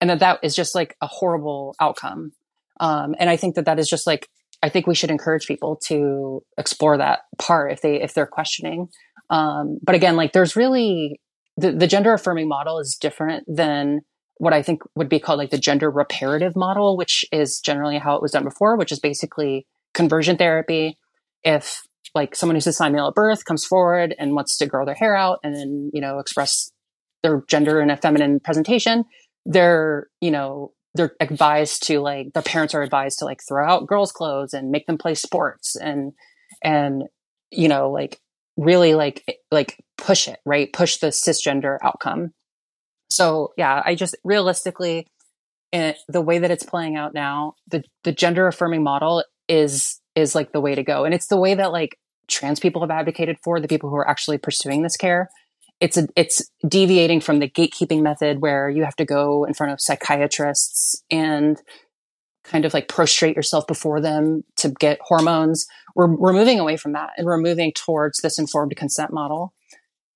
and 0.00 0.10
that 0.10 0.20
that 0.20 0.40
is 0.42 0.54
just 0.54 0.74
like 0.74 0.94
a 1.00 1.06
horrible 1.06 1.74
outcome. 1.80 2.32
Um, 2.80 3.14
and 3.18 3.30
I 3.30 3.36
think 3.36 3.54
that 3.54 3.64
that 3.64 3.78
is 3.78 3.88
just 3.88 4.06
like 4.06 4.28
I 4.62 4.68
think 4.68 4.86
we 4.86 4.94
should 4.94 5.10
encourage 5.10 5.46
people 5.46 5.80
to 5.86 6.42
explore 6.58 6.98
that 6.98 7.20
part 7.38 7.72
if 7.72 7.80
they 7.80 8.00
if 8.00 8.12
they're 8.12 8.26
questioning. 8.26 8.88
Um, 9.30 9.78
but 9.82 9.94
again, 9.94 10.16
like 10.16 10.32
there's 10.32 10.54
really 10.54 11.20
the, 11.56 11.72
the 11.72 11.86
gender 11.86 12.12
affirming 12.12 12.48
model 12.48 12.78
is 12.78 12.96
different 13.00 13.44
than 13.48 14.02
what 14.36 14.52
I 14.52 14.62
think 14.62 14.82
would 14.94 15.08
be 15.08 15.18
called 15.18 15.38
like 15.38 15.50
the 15.50 15.58
gender 15.58 15.90
reparative 15.90 16.54
model, 16.54 16.96
which 16.96 17.24
is 17.32 17.58
generally 17.58 17.98
how 17.98 18.16
it 18.16 18.22
was 18.22 18.32
done 18.32 18.44
before, 18.44 18.76
which 18.76 18.92
is 18.92 19.00
basically 19.00 19.66
conversion 19.94 20.36
therapy 20.36 20.96
if 21.44 21.82
like 22.14 22.34
someone 22.34 22.56
who's 22.56 22.66
assigned 22.66 22.94
male 22.94 23.08
at 23.08 23.14
birth 23.14 23.44
comes 23.44 23.64
forward 23.64 24.14
and 24.18 24.34
wants 24.34 24.56
to 24.58 24.66
grow 24.66 24.84
their 24.84 24.94
hair 24.94 25.14
out 25.14 25.38
and 25.42 25.54
then 25.54 25.90
you 25.92 26.00
know 26.00 26.18
express 26.18 26.70
their 27.22 27.42
gender 27.48 27.80
in 27.80 27.90
a 27.90 27.96
feminine 27.96 28.40
presentation 28.40 29.04
they're 29.46 30.08
you 30.20 30.30
know 30.30 30.72
they're 30.94 31.14
advised 31.20 31.86
to 31.86 32.00
like 32.00 32.32
their 32.34 32.42
parents 32.42 32.74
are 32.74 32.82
advised 32.82 33.18
to 33.18 33.24
like 33.24 33.40
throw 33.46 33.66
out 33.66 33.86
girls 33.86 34.12
clothes 34.12 34.52
and 34.52 34.70
make 34.70 34.86
them 34.86 34.98
play 34.98 35.14
sports 35.14 35.76
and 35.76 36.12
and 36.62 37.04
you 37.50 37.68
know 37.68 37.90
like 37.90 38.20
really 38.56 38.94
like 38.94 39.22
eh, 39.28 39.34
like 39.50 39.78
push 39.96 40.28
it 40.28 40.40
right? 40.44 40.72
Push 40.72 40.98
the 40.98 41.08
cisgender 41.08 41.78
outcome. 41.82 42.32
So 43.10 43.52
yeah 43.56 43.82
i 43.84 43.94
just 43.94 44.16
realistically 44.24 45.06
in 45.72 45.94
the 46.08 46.20
way 46.20 46.38
that 46.38 46.50
it's 46.50 46.62
playing 46.62 46.96
out 46.96 47.14
now 47.14 47.54
the 47.68 47.82
the 48.04 48.12
gender 48.12 48.46
affirming 48.46 48.82
model 48.82 49.24
is 49.48 50.00
is 50.18 50.34
like 50.34 50.52
the 50.52 50.60
way 50.60 50.74
to 50.74 50.82
go. 50.82 51.04
And 51.04 51.14
it's 51.14 51.28
the 51.28 51.38
way 51.38 51.54
that 51.54 51.72
like 51.72 51.96
trans 52.26 52.60
people 52.60 52.82
have 52.82 52.90
advocated 52.90 53.38
for, 53.42 53.60
the 53.60 53.68
people 53.68 53.88
who 53.88 53.96
are 53.96 54.08
actually 54.08 54.38
pursuing 54.38 54.82
this 54.82 54.96
care. 54.96 55.30
It's 55.80 55.96
a, 55.96 56.08
it's 56.16 56.50
deviating 56.66 57.20
from 57.20 57.38
the 57.38 57.48
gatekeeping 57.48 58.02
method 58.02 58.42
where 58.42 58.68
you 58.68 58.82
have 58.84 58.96
to 58.96 59.04
go 59.04 59.44
in 59.44 59.54
front 59.54 59.72
of 59.72 59.80
psychiatrists 59.80 61.02
and 61.08 61.56
kind 62.42 62.64
of 62.64 62.74
like 62.74 62.88
prostrate 62.88 63.36
yourself 63.36 63.66
before 63.68 64.00
them 64.00 64.42
to 64.56 64.70
get 64.70 64.98
hormones. 65.02 65.66
We're, 65.94 66.12
we're 66.12 66.32
moving 66.32 66.58
away 66.58 66.76
from 66.76 66.92
that 66.92 67.10
and 67.16 67.26
we're 67.26 67.38
moving 67.38 67.72
towards 67.72 68.18
this 68.20 68.38
informed 68.38 68.74
consent 68.76 69.12
model. 69.12 69.54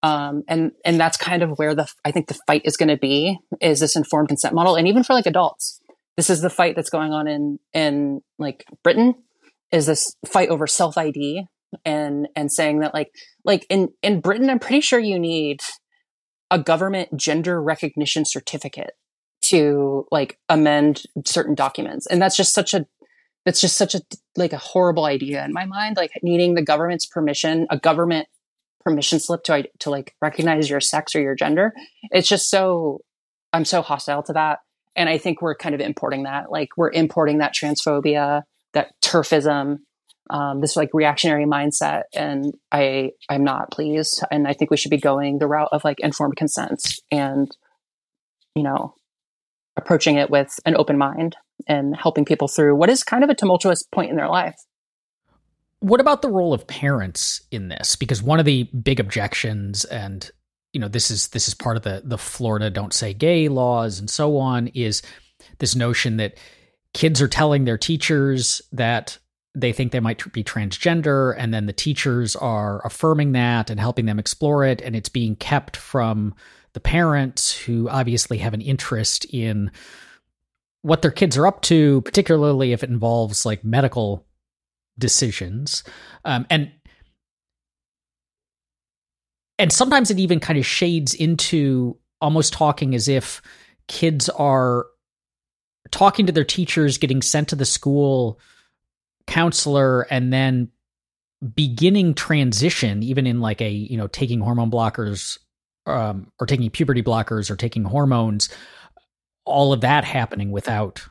Um, 0.03 0.43
and, 0.49 0.73
and 0.85 0.99
that's 0.99 1.17
kind 1.17 1.45
of 1.45 1.59
where 1.61 1.77
the, 1.77 1.87
I 2.05 2.11
think 2.11 2.27
the 2.27 2.39
fight 2.47 2.63
is 2.65 2.77
going 2.77 2.89
to 2.89 2.97
be 2.97 3.39
is 3.61 3.79
this 3.79 3.95
informed 3.95 4.29
consent 4.29 4.53
model. 4.53 4.75
And 4.75 4.89
even 4.89 5.05
for 5.05 5.13
like 5.13 5.27
adults, 5.27 5.81
this 6.17 6.29
is 6.29 6.41
the 6.41 6.51
fight 6.51 6.75
that's 6.75 6.91
going 6.91 7.13
on 7.13 7.29
in, 7.29 7.61
in 7.73 8.21
like 8.37 8.65
Britain 8.83 9.15
is 9.73 9.87
this 9.87 10.15
fight 10.27 10.51
over 10.51 10.67
self 10.67 10.97
ID 10.99 11.47
and 11.85 12.29
and 12.37 12.53
saying 12.53 12.81
that 12.81 12.95
like 12.95 13.11
like 13.45 13.67
in 13.69 13.89
in 14.03 14.21
Britain, 14.21 14.51
I'm 14.51 14.59
pretty 14.59 14.83
sure 14.83 15.01
you 15.01 15.19
need 15.19 15.61
a 16.51 16.59
government 16.59 17.17
gender 17.17 17.61
recognition 17.61 18.25
certificate 18.25 18.93
to 19.43 20.07
like 20.13 20.39
amend 20.49 21.03
certain 21.25 21.55
documents, 21.55 22.07
and 22.07 22.21
that's 22.21 22.37
just 22.37 22.55
such 22.55 22.75
a 22.75 22.87
that's 23.45 23.61
just 23.61 23.77
such 23.77 23.95
a 23.95 24.03
like 24.37 24.53
a 24.53 24.59
horrible 24.59 25.07
idea 25.07 25.45
in 25.45 25.53
my 25.53 25.65
mind. 25.65 25.97
Like 25.97 26.13
needing 26.23 26.55
the 26.55 26.63
government's 26.63 27.07
permission, 27.07 27.67
a 27.71 27.79
government 27.79 28.29
permission 28.85 29.19
slip 29.19 29.43
to 29.45 29.69
to 29.81 29.91
like 29.91 30.15
recognize 30.21 30.69
your 30.69 30.81
sex 30.81 31.15
or 31.15 31.21
your 31.21 31.35
gender. 31.35 31.73
It's 32.11 32.29
just 32.29 32.51
so 32.51 33.01
I'm 33.53 33.65
so 33.65 33.83
hostile 33.83 34.23
to 34.25 34.35
that. 34.35 34.61
And 34.95 35.09
I 35.09 35.17
think 35.17 35.41
we're 35.41 35.55
kind 35.55 35.75
of 35.75 35.81
importing 35.81 36.25
that. 36.25 36.51
Like 36.51 36.69
we're 36.77 36.91
importing 36.91 37.39
that 37.39 37.55
transphobia 37.55 38.43
that 38.73 38.93
TERFism, 39.03 39.79
um, 40.31 40.61
this 40.61 40.77
like 40.77 40.91
reactionary 40.93 41.45
mindset, 41.45 42.03
and 42.15 42.55
I 42.71 43.13
I'm 43.29 43.45
not 43.45 43.71
pleased. 43.71 44.23
And 44.31 44.47
I 44.47 44.53
think 44.53 44.71
we 44.71 44.77
should 44.77 44.91
be 44.91 44.99
going 44.99 45.39
the 45.39 45.47
route 45.47 45.69
of 45.73 45.85
like 45.85 46.01
informed 46.01 46.37
consent 46.37 46.83
and 47.11 47.51
you 48.55 48.63
know 48.63 48.95
approaching 49.77 50.17
it 50.17 50.31
with 50.31 50.59
an 50.67 50.77
open 50.77 50.99
mind 50.99 51.37
and 51.67 51.97
helping 51.97 52.25
people 52.25 52.49
through 52.49 52.77
what 52.77 52.91
is 52.91 53.03
kind 53.03 53.25
of 53.25 53.31
a 53.31 53.35
tumultuous 53.35 53.83
point 53.83 54.11
in 54.11 54.17
their 54.17 54.29
life. 54.29 54.57
What 55.81 56.01
about 56.01 56.23
the 56.23 56.29
role 56.29 56.53
of 56.53 56.67
parents 56.67 57.43
in 57.51 57.69
this? 57.69 57.97
Because 57.97 58.23
one 58.23 58.39
of 58.39 58.45
the 58.45 58.65
big 58.65 59.01
objections 59.01 59.85
and 59.87 60.31
you 60.73 60.81
know 60.81 60.89
this 60.89 61.11
is 61.11 61.29
this 61.29 61.49
is 61.49 61.55
part 61.55 61.77
of 61.77 61.83
the 61.83 62.03
the 62.05 62.19
Florida 62.19 62.71
don't 62.71 62.95
say 62.95 63.13
gay 63.13 63.49
laws 63.49 63.99
and 63.99 64.09
so 64.09 64.39
on 64.39 64.69
is 64.69 65.03
this 65.59 65.77
notion 65.77 66.17
that 66.17 66.35
kids 66.95 67.23
are 67.23 67.29
telling 67.29 67.65
their 67.65 67.79
teachers 67.79 68.63
that 68.73 69.19
they 69.55 69.73
think 69.73 69.93
they 69.93 70.01
might 70.01 70.33
be 70.33 70.43
transgender 70.43 71.35
and 71.37 71.53
then 71.53 71.67
the 71.67 71.73
teachers 71.73 72.35
are 72.37 72.85
affirming 72.87 73.33
that 73.33 73.69
and 73.69 73.79
helping 73.79 74.07
them 74.07 74.19
explore 74.19 74.65
it 74.65 74.81
and 74.81 74.97
it's 74.97 75.11
being 75.11 75.37
kept 75.37 75.77
from 75.77 76.35
the 76.73 76.81
parents 76.81 77.55
who 77.55 77.89
obviously 77.89 78.39
have 78.39 78.55
an 78.55 78.63
interest 78.63 79.27
in 79.27 79.71
what 80.81 81.03
their 81.03 81.11
kids 81.11 81.37
are 81.37 81.47
up 81.47 81.61
to 81.63 82.01
particularly 82.03 82.73
if 82.73 82.83
it 82.83 82.91
involves 82.91 83.45
like 83.45 83.63
medical 83.63 84.25
decisions. 84.99 85.85
Um, 86.25 86.47
and 86.51 86.71
and 89.59 89.73
sometimes 89.73 90.11
it 90.11 90.19
even 90.19 90.41
kind 90.41 90.59
of 90.59 90.67
shades 90.67 91.15
into 91.15 91.97
almost 92.21 92.53
talking 92.53 92.95
as 92.95 93.09
if 93.09 93.43
kids 93.87 94.29
are 94.31 94.87
talking 95.93 96.27
to 96.27 96.33
their 96.33 96.43
teachers, 96.43 96.99
getting 96.99 97.23
sent 97.23 97.49
to 97.49 97.57
the 97.57 97.65
school 97.65 98.41
counselor, 99.29 100.03
and 100.11 100.33
then 100.33 100.69
beginning 101.55 102.15
transition, 102.15 103.03
even 103.03 103.27
in 103.27 103.41
like 103.41 103.61
a, 103.61 103.71
you 103.71 103.97
know, 103.97 104.09
taking 104.09 104.41
hormone 104.41 104.71
blockers 104.71 105.39
um, 105.87 106.33
or 106.41 106.47
taking 106.47 106.69
puberty 106.71 107.03
blockers 107.03 107.51
or 107.51 107.57
taking 107.57 107.85
hormones, 107.85 108.49
all 109.45 109.73
of 109.73 109.83
that 109.83 110.05
happening 110.05 110.51
without 110.51 111.07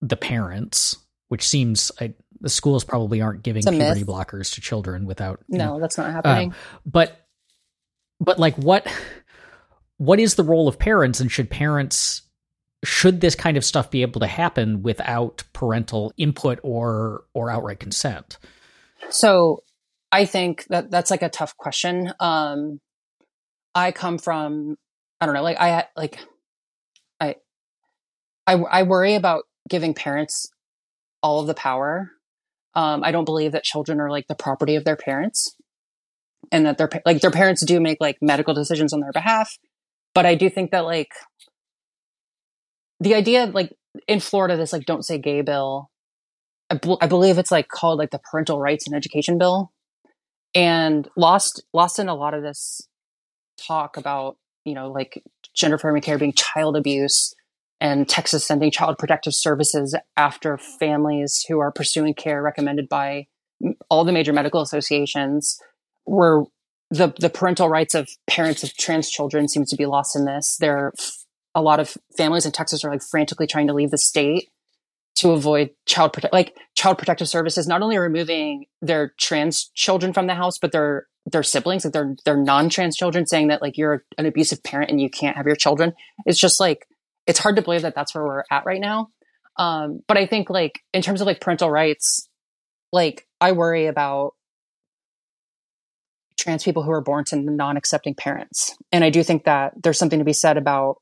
the 0.00 0.16
parents, 0.16 0.96
which 1.28 1.46
seems 1.46 1.90
I, 2.00 2.14
the 2.40 2.48
schools 2.48 2.84
probably 2.84 3.20
aren't 3.20 3.42
giving 3.42 3.62
puberty 3.62 4.00
myth. 4.00 4.06
blockers 4.06 4.54
to 4.54 4.60
children 4.60 5.06
without. 5.06 5.40
No, 5.48 5.58
know, 5.58 5.80
that's 5.80 5.98
not 5.98 6.12
happening. 6.12 6.50
Um, 6.50 6.54
but, 6.86 7.26
but 8.20 8.38
like 8.38 8.56
what, 8.56 8.86
what 9.96 10.20
is 10.20 10.36
the 10.36 10.44
role 10.44 10.68
of 10.68 10.78
parents 10.78 11.18
and 11.20 11.32
should 11.32 11.50
parents 11.50 12.22
should 12.84 13.20
this 13.20 13.34
kind 13.34 13.56
of 13.56 13.64
stuff 13.64 13.90
be 13.90 14.02
able 14.02 14.20
to 14.20 14.26
happen 14.26 14.82
without 14.82 15.42
parental 15.52 16.12
input 16.16 16.60
or 16.62 17.24
or 17.34 17.50
outright 17.50 17.80
consent? 17.80 18.38
So 19.10 19.62
i 20.10 20.24
think 20.24 20.64
that 20.68 20.90
that's 20.90 21.10
like 21.10 21.22
a 21.22 21.28
tough 21.28 21.56
question. 21.56 22.12
Um 22.20 22.80
i 23.74 23.92
come 23.92 24.18
from 24.18 24.76
i 25.20 25.26
don't 25.26 25.34
know 25.34 25.42
like 25.42 25.58
i 25.60 25.86
like 25.96 26.18
i 27.20 27.34
i, 28.46 28.54
I 28.54 28.82
worry 28.84 29.14
about 29.14 29.44
giving 29.68 29.94
parents 29.94 30.50
all 31.22 31.40
of 31.40 31.46
the 31.46 31.54
power. 31.54 32.12
Um 32.74 33.02
i 33.02 33.10
don't 33.10 33.24
believe 33.24 33.52
that 33.52 33.64
children 33.64 34.00
are 34.00 34.10
like 34.10 34.28
the 34.28 34.36
property 34.36 34.76
of 34.76 34.84
their 34.84 34.96
parents 34.96 35.54
and 36.52 36.64
that 36.64 36.78
their 36.78 36.88
like 37.04 37.20
their 37.20 37.32
parents 37.32 37.64
do 37.64 37.80
make 37.80 37.98
like 38.00 38.18
medical 38.22 38.54
decisions 38.54 38.92
on 38.92 39.00
their 39.00 39.12
behalf. 39.12 39.58
But 40.14 40.26
i 40.26 40.36
do 40.36 40.48
think 40.48 40.70
that 40.70 40.84
like 40.84 41.10
the 43.00 43.14
idea 43.14 43.46
like 43.46 43.74
in 44.06 44.20
Florida, 44.20 44.56
this 44.56 44.72
like 44.72 44.86
don't 44.86 45.04
say 45.04 45.18
gay 45.18 45.42
bill, 45.42 45.90
I 46.70 47.06
believe 47.06 47.38
it's 47.38 47.50
like 47.50 47.68
called 47.68 47.98
like 47.98 48.10
the 48.10 48.20
parental 48.30 48.60
rights 48.60 48.86
and 48.86 48.94
education 48.94 49.38
bill, 49.38 49.72
and 50.54 51.08
lost 51.16 51.62
lost 51.72 51.98
in 51.98 52.08
a 52.08 52.14
lot 52.14 52.34
of 52.34 52.42
this 52.42 52.88
talk 53.58 53.96
about 53.96 54.36
you 54.64 54.74
know 54.74 54.90
like 54.90 55.22
gender 55.54 55.76
affirming 55.76 56.02
care 56.02 56.18
being 56.18 56.32
child 56.32 56.76
abuse 56.76 57.34
and 57.80 58.08
Texas 58.08 58.44
sending 58.44 58.70
child 58.70 58.98
protective 58.98 59.34
services 59.34 59.96
after 60.16 60.58
families 60.58 61.44
who 61.48 61.58
are 61.58 61.72
pursuing 61.72 62.14
care 62.14 62.42
recommended 62.42 62.88
by 62.88 63.26
all 63.88 64.04
the 64.04 64.12
major 64.12 64.32
medical 64.32 64.60
associations 64.60 65.58
were 66.06 66.44
the 66.90 67.12
the 67.18 67.30
parental 67.30 67.68
rights 67.68 67.94
of 67.94 68.08
parents 68.26 68.62
of 68.62 68.76
trans 68.76 69.10
children 69.10 69.48
seems 69.48 69.70
to 69.70 69.76
be 69.76 69.86
lost 69.86 70.16
in 70.16 70.24
this. 70.24 70.56
They're 70.58 70.92
a 71.58 71.62
lot 71.62 71.80
of 71.80 71.96
families 72.16 72.46
in 72.46 72.52
Texas 72.52 72.84
are 72.84 72.90
like 72.90 73.02
frantically 73.02 73.46
trying 73.46 73.66
to 73.66 73.74
leave 73.74 73.90
the 73.90 73.98
state 73.98 74.48
to 75.16 75.32
avoid 75.32 75.70
child 75.84 76.12
protect 76.12 76.32
like 76.32 76.56
child 76.76 76.96
protective 76.96 77.28
services 77.28 77.66
not 77.66 77.82
only 77.82 77.98
removing 77.98 78.66
their 78.80 79.12
trans 79.18 79.68
children 79.74 80.12
from 80.12 80.28
the 80.28 80.34
house 80.34 80.58
but 80.58 80.70
their 80.70 81.08
their 81.26 81.42
siblings 81.42 81.84
like 81.84 81.92
their 81.92 82.14
their 82.24 82.36
non-trans 82.36 82.96
children 82.96 83.26
saying 83.26 83.48
that 83.48 83.60
like 83.60 83.76
you're 83.76 84.04
an 84.16 84.26
abusive 84.26 84.62
parent 84.62 84.90
and 84.90 85.00
you 85.00 85.10
can't 85.10 85.36
have 85.36 85.46
your 85.46 85.56
children. 85.56 85.92
It's 86.24 86.38
just 86.38 86.60
like 86.60 86.86
it's 87.26 87.40
hard 87.40 87.56
to 87.56 87.62
believe 87.62 87.82
that 87.82 87.96
that's 87.96 88.14
where 88.14 88.24
we're 88.24 88.44
at 88.50 88.64
right 88.64 88.80
now. 88.80 89.08
Um 89.56 90.00
but 90.06 90.16
i 90.16 90.24
think 90.26 90.50
like 90.50 90.80
in 90.94 91.02
terms 91.02 91.20
of 91.20 91.26
like 91.26 91.40
parental 91.40 91.70
rights 91.70 92.28
like 92.92 93.26
i 93.40 93.50
worry 93.52 93.86
about 93.86 94.34
trans 96.38 96.62
people 96.62 96.84
who 96.84 96.92
are 96.92 97.00
born 97.00 97.24
to 97.24 97.36
non-accepting 97.36 98.14
parents. 98.14 98.76
And 98.92 99.02
i 99.02 99.10
do 99.10 99.24
think 99.24 99.44
that 99.44 99.72
there's 99.82 99.98
something 99.98 100.20
to 100.20 100.24
be 100.24 100.32
said 100.32 100.56
about 100.56 100.98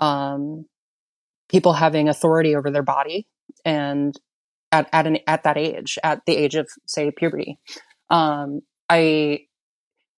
um, 0.00 0.66
people 1.48 1.72
having 1.72 2.08
authority 2.08 2.54
over 2.54 2.70
their 2.70 2.82
body 2.82 3.26
and 3.64 4.14
at 4.72 4.88
at 4.92 5.06
an 5.06 5.18
at 5.26 5.44
that 5.44 5.56
age, 5.56 5.98
at 6.02 6.22
the 6.26 6.36
age 6.36 6.54
of 6.54 6.68
say 6.86 7.10
puberty. 7.10 7.58
Um, 8.10 8.60
I 8.88 9.46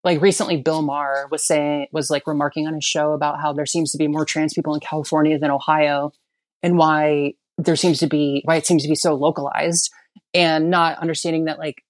like 0.05 0.21
recently 0.21 0.57
Bill 0.57 0.83
Maher 0.83 1.29
was 1.31 1.47
saying 1.47 1.87
was 1.93 2.11
like 2.11 2.27
remarking 2.27 2.67
on 2.67 2.75
his 2.75 2.85
show 2.85 3.13
about 3.13 3.41
how 3.41 3.53
there 3.53 3.67
seems 3.67 3.93
to 3.93 3.99
be 3.99 4.09
more 4.09 4.25
trans 4.25 4.55
people 4.55 4.75
in 4.75 4.81
California 4.81 5.39
than 5.39 5.51
Ohio 5.51 6.13
and 6.63 6.77
why 6.77 7.35
there 7.59 7.77
seems 7.77 7.99
to 7.99 8.07
be 8.07 8.43
why 8.45 8.57
it 8.57 8.67
seems 8.67 8.83
to 8.83 8.89
be 8.89 8.95
so 8.95 9.15
localized 9.15 9.91
and 10.33 10.71
not 10.71 10.99
understanding 10.99 11.45
that 11.45 11.59
like 11.59 11.83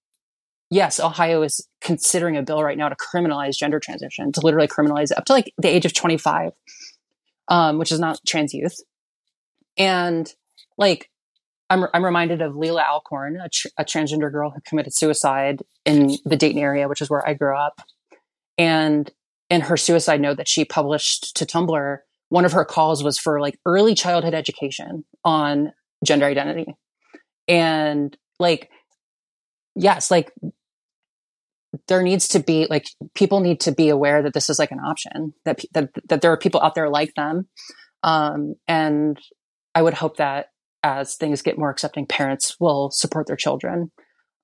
yes 0.70 0.98
ohio 0.98 1.42
is 1.42 1.66
considering 1.80 2.36
a 2.36 2.42
bill 2.42 2.62
right 2.62 2.78
now 2.78 2.88
to 2.88 2.96
criminalize 2.96 3.56
gender 3.56 3.78
transition 3.78 4.32
to 4.32 4.40
literally 4.42 4.66
criminalize 4.66 5.10
it 5.10 5.18
up 5.18 5.24
to 5.24 5.32
like 5.32 5.52
the 5.58 5.68
age 5.68 5.84
of 5.84 5.94
25 5.94 6.52
um, 7.48 7.78
which 7.78 7.92
is 7.92 8.00
not 8.00 8.20
trans 8.26 8.54
youth. 8.54 8.80
And 9.76 10.32
like, 10.76 11.10
I'm, 11.70 11.86
I'm 11.92 12.04
reminded 12.04 12.40
of 12.40 12.54
Leelah 12.54 12.86
Alcorn, 12.88 13.38
a, 13.40 13.48
tr- 13.48 13.68
a 13.78 13.84
transgender 13.84 14.32
girl 14.32 14.50
who 14.50 14.60
committed 14.66 14.94
suicide 14.94 15.62
in 15.84 16.16
the 16.24 16.36
Dayton 16.36 16.60
area, 16.60 16.88
which 16.88 17.02
is 17.02 17.10
where 17.10 17.26
I 17.26 17.34
grew 17.34 17.56
up. 17.56 17.80
And 18.56 19.10
in 19.50 19.62
her 19.62 19.76
suicide 19.76 20.20
note 20.20 20.36
that 20.38 20.48
she 20.48 20.64
published 20.64 21.36
to 21.36 21.46
Tumblr, 21.46 21.98
one 22.30 22.44
of 22.44 22.52
her 22.52 22.64
calls 22.64 23.02
was 23.02 23.18
for 23.18 23.40
like 23.40 23.58
early 23.64 23.94
childhood 23.94 24.34
education 24.34 25.04
on 25.24 25.72
gender 26.04 26.26
identity. 26.26 26.74
And 27.46 28.16
like, 28.38 28.70
yes, 29.74 30.10
like 30.10 30.32
there 31.86 32.02
needs 32.02 32.28
to 32.28 32.40
be 32.40 32.66
like 32.68 32.86
people 33.14 33.40
need 33.40 33.60
to 33.60 33.72
be 33.72 33.88
aware 33.88 34.22
that 34.22 34.32
this 34.32 34.48
is 34.48 34.58
like 34.58 34.70
an 34.70 34.80
option 34.80 35.34
that 35.44 35.60
that 35.72 35.90
that 36.08 36.20
there 36.22 36.32
are 36.32 36.38
people 36.38 36.60
out 36.60 36.74
there 36.74 36.88
like 36.88 37.14
them. 37.14 37.48
Um, 38.02 38.54
and 38.68 39.18
i 39.74 39.82
would 39.82 39.94
hope 39.94 40.18
that 40.18 40.46
as 40.82 41.16
things 41.16 41.42
get 41.42 41.58
more 41.58 41.70
accepting 41.70 42.06
parents 42.06 42.56
will 42.60 42.90
support 42.92 43.26
their 43.26 43.36
children 43.36 43.90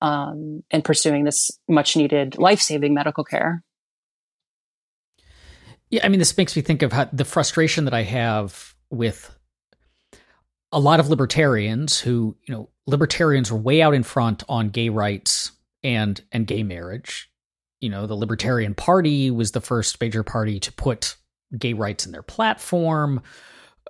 um, 0.03 0.63
in 0.71 0.83
pursuing 0.83 1.25
this 1.25 1.53
much 1.69 1.97
needed 1.97 2.37
life-saving 2.37 2.93
medical 2.93 3.23
care. 3.25 3.63
Yeah 5.89 6.05
i 6.05 6.09
mean 6.09 6.19
this 6.19 6.37
makes 6.37 6.57
me 6.57 6.63
think 6.63 6.83
of 6.83 6.93
how 6.93 7.09
the 7.13 7.25
frustration 7.25 7.85
that 7.85 7.95
i 7.95 8.03
have 8.03 8.75
with 8.91 9.35
a 10.73 10.81
lot 10.81 10.99
of 10.99 11.09
libertarians 11.09 12.01
who 12.01 12.37
you 12.47 12.55
know 12.55 12.69
libertarians 12.87 13.51
are 13.51 13.57
way 13.57 13.81
out 13.81 13.95
in 13.95 14.03
front 14.03 14.43
on 14.49 14.71
gay 14.71 14.89
rights 14.89 15.53
and 15.85 16.21
and 16.33 16.47
gay 16.47 16.63
marriage. 16.65 17.31
You 17.81 17.91
know, 17.91 18.07
the 18.07 18.17
Libertarian 18.17 18.75
Party 18.75 19.31
was 19.31 19.53
the 19.53 19.61
first 19.61 20.01
major 20.01 20.23
party 20.23 20.59
to 20.61 20.73
put 20.73 21.17
gay 21.57 21.75
rights 21.75 22.07
in 22.07 22.13
their 22.13 22.23
platform. 22.23 23.23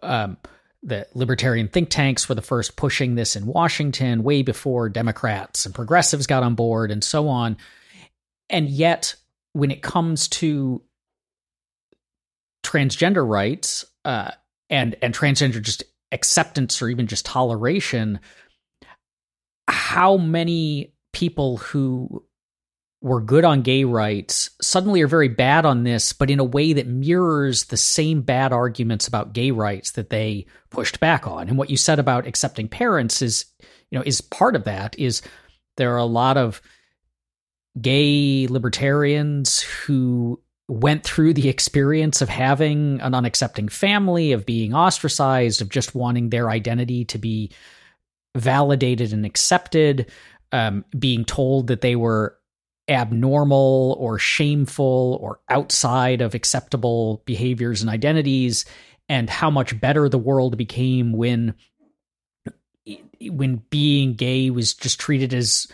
Um, 0.03 0.37
the 0.83 1.07
libertarian 1.15 1.69
think 1.69 1.89
tanks 1.89 2.29
were 2.29 2.35
the 2.35 2.43
first 2.43 2.77
pushing 2.77 3.15
this 3.15 3.37
in 3.37 3.47
Washington, 3.47 4.23
way 4.23 4.43
before 4.43 4.91
Democrats 4.91 5.65
and 5.65 5.75
progressives 5.75 6.27
got 6.27 6.43
on 6.43 6.55
board, 6.55 6.91
and 6.91 7.03
so 7.03 7.29
on. 7.29 7.57
And 8.51 8.69
yet, 8.69 9.15
when 9.55 9.71
it 9.71 9.81
comes 9.81 10.29
to 10.29 10.83
transgender 12.63 13.27
rights 13.27 13.85
uh, 14.05 14.33
and 14.69 14.97
and 15.01 15.15
transgender 15.15 15.63
just 15.63 15.85
acceptance 16.13 16.83
or 16.83 16.89
even 16.89 17.07
just 17.07 17.25
toleration, 17.25 18.21
how 19.69 20.17
many 20.19 20.94
people 21.15 21.57
who 21.57 22.25
were 23.01 23.21
good 23.21 23.45
on 23.45 23.63
gay 23.63 23.85
rights 23.85 24.51
suddenly 24.63 25.03
are 25.03 25.07
very 25.07 25.29
bad 25.29 25.67
on 25.67 25.85
this, 25.85 26.13
but 26.15 26.31
in 26.31 26.41
a 26.41 26.45
way 26.45 26.73
that 26.73 26.87
mirrors 26.87 27.65
the 27.65 27.77
same 27.77 28.23
bad 28.23 28.53
arguments 28.53 29.07
about 29.07 29.35
gay 29.35 29.51
rights 29.51 29.93
that 29.93 30.11
they 30.11 30.47
pushed 30.71 31.01
back 31.01 31.27
on. 31.27 31.49
And 31.49 31.59
what 31.59 31.69
you 31.69 31.77
said 31.77 31.99
about 31.99 32.27
accepting 32.27 32.67
parents 32.67 33.21
is, 33.21 33.45
you 33.91 33.99
know, 33.99 34.05
is 34.07 34.21
part 34.21 34.57
of 34.57 34.65
that. 34.65 34.99
Is 34.99 35.21
there 35.77 35.93
are 35.93 35.99
a 35.99 36.05
lot 36.05 36.37
of 36.39 36.63
gay 37.79 38.47
libertarians 38.49 39.61
who 39.61 40.41
went 40.67 41.05
through 41.05 41.35
the 41.35 41.51
experience 41.51 42.23
of 42.23 42.31
having 42.31 43.01
an 43.03 43.13
unaccepting 43.13 43.71
family, 43.71 44.33
of 44.33 44.47
being 44.47 44.73
ostracized, 44.73 45.61
of 45.61 45.69
just 45.69 45.95
wanting 45.95 46.31
their 46.31 46.49
identity 46.49 47.05
to 47.05 47.19
be 47.19 47.51
validated 48.35 49.13
and 49.13 49.27
accepted 49.27 50.11
um, 50.55 50.85
being 50.97 51.25
told 51.25 51.67
that 51.67 51.81
they 51.81 51.97
were 51.97 52.39
abnormal 52.89 53.97
or 53.99 54.21
shameful 54.21 55.19
or 55.21 55.41
outside 55.49 56.21
of 56.21 56.33
acceptable 56.33 57.23
behaviors 57.25 57.81
and 57.81 57.91
identities 57.91 58.65
and 59.09 59.29
how 59.29 59.51
much 59.51 59.79
better 59.81 60.09
the 60.09 60.17
world 60.17 60.57
became 60.57 61.13
when 61.13 61.55
when 63.21 63.57
being 63.69 64.15
gay 64.15 64.49
was 64.51 64.75
just 64.75 65.01
treated 65.01 65.35
as 65.35 65.67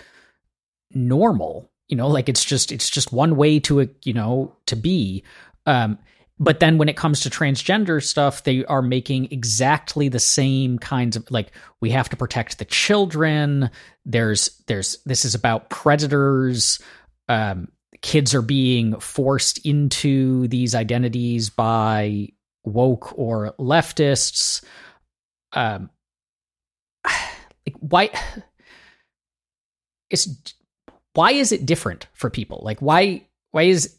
normal 0.93 1.69
you 1.89 1.97
know 1.97 2.09
like 2.09 2.31
it's 2.31 2.45
just 2.45 2.73
it's 2.73 2.89
just 2.89 3.13
one 3.13 3.37
way 3.37 3.61
to 3.61 3.87
you 4.03 4.15
know 4.15 4.57
to 4.65 4.77
be. 4.77 5.23
Um 5.67 5.99
but 6.41 6.59
then 6.59 6.79
when 6.79 6.89
it 6.89 6.97
comes 6.97 7.21
to 7.21 7.31
transgender 7.31 8.03
stuff 8.03 8.43
they 8.45 8.65
are 8.65 8.83
making 8.83 9.31
exactly 9.31 10.09
the 10.09 10.19
same 10.19 10.79
kinds 10.79 11.17
of 11.17 11.31
like 11.31 11.53
we 11.81 11.91
have 11.91 12.09
to 12.09 12.17
protect 12.17 12.59
the 12.59 12.65
children 12.65 13.71
there's 14.05 14.63
there's 14.67 14.99
this 15.05 15.25
is 15.25 15.35
about 15.37 15.71
predators 15.71 16.81
um 17.29 17.69
kids 18.03 18.35
are 18.35 18.43
being 18.43 18.99
forced 18.99 19.65
into 19.67 20.49
these 20.49 20.75
identities 20.75 21.51
by 21.51 22.29
woke 22.65 23.17
or 23.19 23.55
leftists. 23.59 24.65
Um, 25.53 25.91
like 27.05 27.77
why? 27.79 28.11
It's 30.13 30.29
why 31.13 31.31
is 31.31 31.53
it 31.53 31.65
different 31.65 32.09
for 32.15 32.31
people? 32.31 32.63
Like 32.65 32.81
why 32.81 33.29
why 33.53 33.63
is 33.63 33.97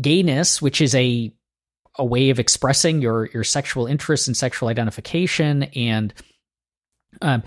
gayness, 0.00 0.62
which 0.62 0.80
is 0.80 0.94
a 0.94 1.32
a 1.98 2.04
way 2.04 2.30
of 2.30 2.38
expressing 2.38 3.02
your 3.02 3.26
your 3.26 3.44
sexual 3.44 3.86
interest 3.86 4.26
and 4.26 4.36
sexual 4.36 4.68
identification, 4.68 5.64
and 5.74 6.14
um, 7.20 7.42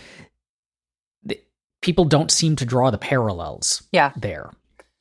the, 1.24 1.40
people 1.82 2.06
don't 2.06 2.32
seem 2.32 2.56
to 2.58 2.66
draw 2.66 2.92
the 2.92 2.98
parallels. 2.98 3.84
Yeah, 3.92 4.12
there. 4.16 4.52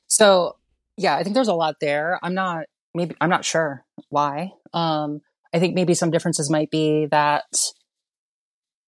So 0.07 0.57
yeah, 0.97 1.15
I 1.15 1.23
think 1.23 1.35
there's 1.35 1.47
a 1.47 1.53
lot 1.53 1.75
there. 1.79 2.19
I'm 2.23 2.33
not 2.33 2.65
maybe 2.93 3.15
I'm 3.21 3.29
not 3.29 3.45
sure 3.45 3.83
why. 4.09 4.51
Um, 4.73 5.21
I 5.53 5.59
think 5.59 5.75
maybe 5.75 5.93
some 5.93 6.11
differences 6.11 6.49
might 6.49 6.71
be 6.71 7.07
that 7.11 7.45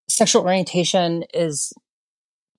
sexual 0.09 0.43
orientation 0.43 1.23
is 1.33 1.73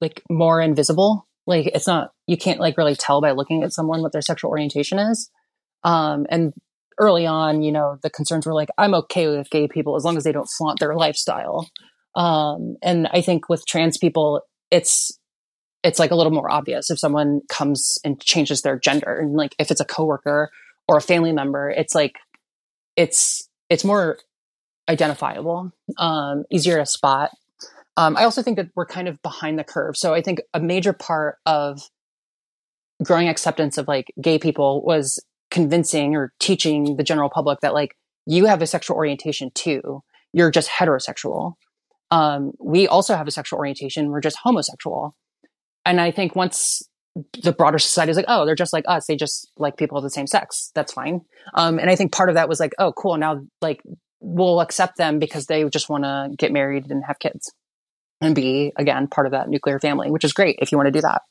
like 0.01 0.23
more 0.31 0.61
invisible. 0.61 1.27
Like 1.47 1.67
it's 1.67 1.87
not 1.87 2.13
you 2.27 2.37
can't 2.37 2.61
like 2.61 2.77
really 2.77 2.95
tell 2.95 3.21
by 3.21 3.33
looking 3.33 3.63
at 3.63 3.73
someone 3.73 4.03
what 4.03 4.13
their 4.13 4.23
sexual 4.23 4.51
orientation 4.51 4.99
is. 4.99 5.31
Um, 5.85 6.27
and 6.31 6.53
early 6.99 7.27
on, 7.27 7.62
you 7.62 7.73
know, 7.73 7.99
the 8.03 8.11
concerns 8.11 8.47
were 8.47 8.55
like, 8.55 8.69
I'm 8.77 8.95
okay 8.95 9.29
with 9.29 9.51
gay 9.51 9.69
people 9.69 9.97
as 9.97 10.05
long 10.05 10.17
as 10.17 10.25
they 10.25 10.33
don't 10.33 10.49
flaunt 10.49 10.81
their 10.81 10.95
lifestyle. 10.95 11.69
Um, 12.14 12.77
and 12.83 13.09
I 13.12 13.21
think 13.21 13.49
with 13.49 13.67
trans 13.67 13.99
people, 13.99 14.43
it's 14.71 15.19
it's 15.85 16.01
like 16.01 16.11
a 16.11 16.17
little 16.17 16.33
more 16.33 16.51
obvious 16.51 16.91
if 16.91 16.99
someone 16.99 17.41
comes 17.49 17.99
and 18.05 18.21
changes 18.21 18.62
their 18.62 18.79
gender. 18.79 19.17
And 19.17 19.35
like 19.35 19.55
if 19.59 19.71
it's 19.71 19.81
a 19.81 19.85
coworker 19.85 20.51
or 20.88 20.97
a 20.97 21.03
family 21.03 21.33
member 21.33 21.71
it's 21.71 21.95
like 21.95 22.17
it's 22.97 23.49
it's 23.69 23.85
more 23.85 24.19
identifiable 24.88 25.71
um, 25.99 26.45
easier 26.51 26.79
to 26.79 26.87
spot. 26.87 27.31
Um, 27.97 28.17
i 28.17 28.25
also 28.25 28.43
think 28.43 28.57
that 28.57 28.71
we're 28.75 28.87
kind 28.87 29.09
of 29.09 29.21
behind 29.23 29.59
the 29.59 29.64
curve. 29.64 29.97
So 29.97 30.14
i 30.14 30.23
think 30.23 30.41
a 30.55 30.61
major 30.61 30.93
part 30.93 31.38
of 31.47 31.81
growing 33.05 33.29
acceptance 33.29 33.79
of 33.79 33.87
like 33.87 34.12
gay 34.21 34.38
people 34.38 34.83
was 34.85 35.23
convincing 35.51 36.15
or 36.15 36.33
teaching 36.39 36.97
the 36.97 37.05
general 37.05 37.31
public 37.31 37.61
that 37.61 37.75
like 37.75 37.95
you 38.27 38.47
have 38.47 38.63
a 38.63 38.67
sexual 38.67 38.97
orientation 38.97 39.51
too 39.55 40.03
you're 40.33 40.51
just 40.51 40.69
heterosexual 40.69 41.55
um, 42.11 42.53
we 42.59 42.89
also 42.89 43.15
have 43.15 43.29
a 43.29 43.31
sexual 43.31 43.59
orientation 43.59 44.11
we're 44.11 44.21
just 44.21 44.39
homosexual 44.43 45.15
and 45.85 46.01
I 46.01 46.11
think 46.11 46.37
once 46.37 46.83
the 47.43 47.53
broader 47.53 47.79
society 47.79 48.11
is 48.11 48.17
like, 48.17 48.27
oh, 48.29 48.45
they're 48.45 48.55
just 48.55 48.73
like 48.73 48.85
us. 48.87 49.07
They 49.07 49.17
just 49.17 49.51
like 49.57 49.77
people 49.77 49.97
of 49.97 50.05
the 50.05 50.11
same 50.11 50.27
sex. 50.27 50.71
That's 50.75 50.93
fine. 50.93 51.23
Um, 51.55 51.79
and 51.79 51.91
I 51.91 51.97
think 51.97 52.13
part 52.13 52.29
of 52.29 52.35
that 52.35 52.49
was 52.49 52.61
like, 52.61 52.73
oh, 52.79 52.93
cool. 52.93 53.17
Now, 53.17 53.41
like, 53.61 53.81
we'll 54.21 54.61
accept 54.61 54.99
them 54.99 55.19
because 55.19 55.47
they 55.47 55.65
just 55.69 55.89
want 55.89 56.05
to 56.05 56.29
get 56.37 56.53
married 56.53 56.91
and 56.91 57.03
have 57.07 57.19
kids 57.19 57.53
and 58.21 58.35
be, 58.35 58.73
again, 58.77 59.07
part 59.07 59.27
of 59.27 59.33
that 59.33 59.49
nuclear 59.49 59.79
family, 59.79 60.11
which 60.11 60.25
is 60.25 60.33
great 60.33 60.59
if 60.61 60.73
you 60.73 60.79
want 60.79 60.89
to 60.89 60.93
do 60.93 61.01
that. 61.01 61.23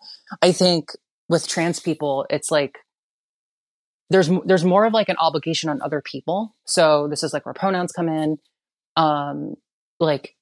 I 0.41 0.51
think 0.51 0.89
with 1.29 1.47
trans 1.47 1.79
people, 1.79 2.25
it's 2.29 2.49
like, 2.49 2.79
there's, 4.09 4.29
there's 4.45 4.63
more 4.63 4.85
of 4.85 4.93
like 4.93 5.09
an 5.09 5.17
obligation 5.17 5.69
on 5.69 5.81
other 5.81 6.01
people. 6.01 6.55
So 6.65 7.07
this 7.07 7.23
is 7.23 7.33
like 7.33 7.45
where 7.45 7.53
pronouns 7.53 7.91
come 7.91 8.09
in. 8.09 8.37
Um, 8.95 9.55
like 9.99 10.35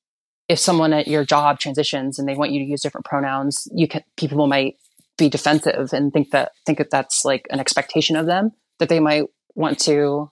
if 0.48 0.60
someone 0.60 0.94
at 0.94 1.08
your 1.08 1.26
job 1.26 1.60
transitions 1.60 2.20
and 2.20 2.28
they 2.28 2.36
want 2.36 2.52
you 2.52 2.60
to 2.60 2.70
use 2.70 2.82
different 2.82 3.06
pronouns, 3.06 3.68
you 3.74 3.88
can 3.88 4.04
people 4.18 4.48
might 4.48 4.76
be 5.18 5.30
defensive 5.30 5.94
and 5.94 6.12
think 6.12 6.32
that 6.32 6.52
think 6.66 6.78
that 6.78 6.90
that's 6.92 7.26
like 7.26 7.46
an 7.50 7.60
expectation 7.60 8.16
of 8.16 8.26
them 8.26 8.52
that 8.80 8.90
they 8.90 9.00
might 9.00 9.24
want 9.56 9.80
to 9.80 10.30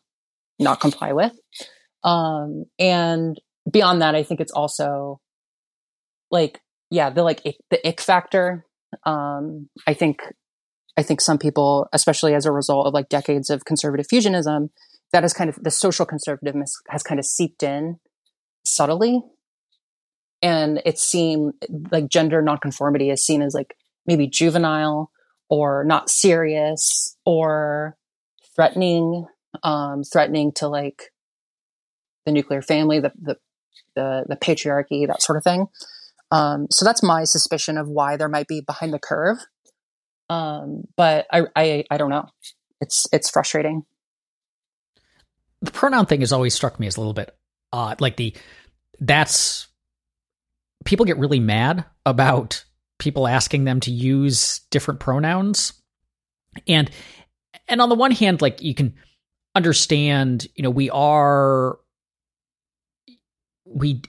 not 0.59 0.79
comply 0.79 1.13
with. 1.13 1.33
Um, 2.03 2.65
and 2.77 3.39
beyond 3.69 4.01
that, 4.01 4.15
I 4.15 4.23
think 4.23 4.41
it's 4.41 4.51
also 4.51 5.19
like 6.29 6.59
yeah, 6.89 7.09
the 7.09 7.23
like 7.23 7.41
the 7.69 7.87
ick 7.87 8.01
factor. 8.01 8.65
Um, 9.05 9.69
I 9.87 9.95
think 9.95 10.21
I 10.95 11.03
think 11.03 11.21
some 11.21 11.37
people, 11.37 11.87
especially 11.91 12.33
as 12.35 12.45
a 12.45 12.51
result 12.51 12.87
of 12.87 12.93
like 12.93 13.09
decades 13.09 13.49
of 13.49 13.65
conservative 13.65 14.07
fusionism, 14.07 14.69
that 15.11 15.23
is 15.23 15.33
kind 15.33 15.49
of 15.49 15.55
the 15.61 15.71
social 15.71 16.05
conservativeness 16.05 16.71
has 16.89 17.03
kind 17.03 17.19
of 17.19 17.25
seeped 17.25 17.63
in 17.63 17.99
subtly. 18.65 19.21
And 20.41 20.81
it's 20.85 21.01
seen 21.01 21.53
like 21.91 22.09
gender 22.09 22.41
nonconformity 22.41 23.09
is 23.09 23.25
seen 23.25 23.41
as 23.41 23.53
like 23.53 23.75
maybe 24.05 24.27
juvenile 24.27 25.11
or 25.49 25.83
not 25.85 26.09
serious 26.09 27.17
or 27.25 27.97
threatening 28.55 29.25
um 29.61 30.03
threatening 30.03 30.51
to 30.51 30.67
like 30.67 31.11
the 32.25 32.31
nuclear 32.31 32.61
family 32.61 32.99
the 32.99 33.11
the 33.21 33.37
the, 33.95 34.25
the 34.27 34.35
patriarchy 34.35 35.07
that 35.07 35.21
sort 35.21 35.37
of 35.37 35.43
thing. 35.43 35.67
Um 36.31 36.67
so 36.71 36.83
that's 36.85 37.03
my 37.03 37.23
suspicion 37.23 37.77
of 37.77 37.87
why 37.87 38.17
there 38.17 38.29
might 38.29 38.47
be 38.47 38.61
behind 38.61 38.93
the 38.93 38.99
curve 38.99 39.37
um 40.29 40.83
but 40.95 41.27
i 41.31 41.43
i, 41.55 41.83
I 41.89 41.97
don't 41.97 42.09
know. 42.09 42.27
It's 42.81 43.07
it's 43.13 43.29
frustrating. 43.29 43.85
The 45.61 45.71
pronoun 45.71 46.05
thing 46.05 46.19
has 46.19 46.33
always 46.33 46.53
struck 46.53 46.79
me 46.79 46.87
as 46.87 46.97
a 46.97 46.99
little 46.99 47.13
bit 47.13 47.35
odd. 47.71 48.01
Like 48.01 48.17
the 48.17 48.35
that's 48.99 49.67
people 50.83 51.05
get 51.05 51.17
really 51.17 51.39
mad 51.39 51.85
about 52.05 52.63
people 52.99 53.27
asking 53.27 53.63
them 53.63 53.79
to 53.81 53.91
use 53.91 54.59
different 54.69 54.99
pronouns. 54.99 55.73
And 56.67 56.91
and 57.67 57.81
on 57.81 57.89
the 57.89 57.95
one 57.95 58.11
hand 58.11 58.41
like 58.41 58.61
you 58.61 58.75
can 58.75 58.95
understand, 59.55 60.47
you 60.55 60.63
know, 60.63 60.69
we 60.69 60.89
are 60.89 61.77
we 63.65 64.01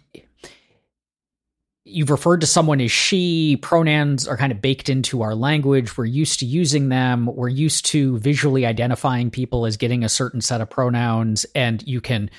you've 1.85 2.11
referred 2.11 2.41
to 2.41 2.47
someone 2.47 2.81
as 2.81 2.91
she 2.91 3.57
pronouns 3.59 4.27
are 4.27 4.37
kind 4.37 4.53
of 4.53 4.63
baked 4.63 4.89
into 4.89 5.23
our 5.23 5.35
language. 5.35 5.97
We're 5.97 6.07
used 6.07 6.41
to 6.41 6.47
using 6.47 6.89
them. 6.89 7.27
We're 7.27 7.49
used 7.49 7.85
to 7.87 8.19
visually 8.19 8.65
identifying 8.65 9.31
people 9.31 9.67
as 9.67 9.77
getting 9.77 10.03
a 10.03 10.09
certain 10.09 10.41
set 10.41 10.63
of 10.63 10.71
pronouns. 10.71 11.45
And 11.55 11.87
you 11.87 12.01
can 12.01 12.31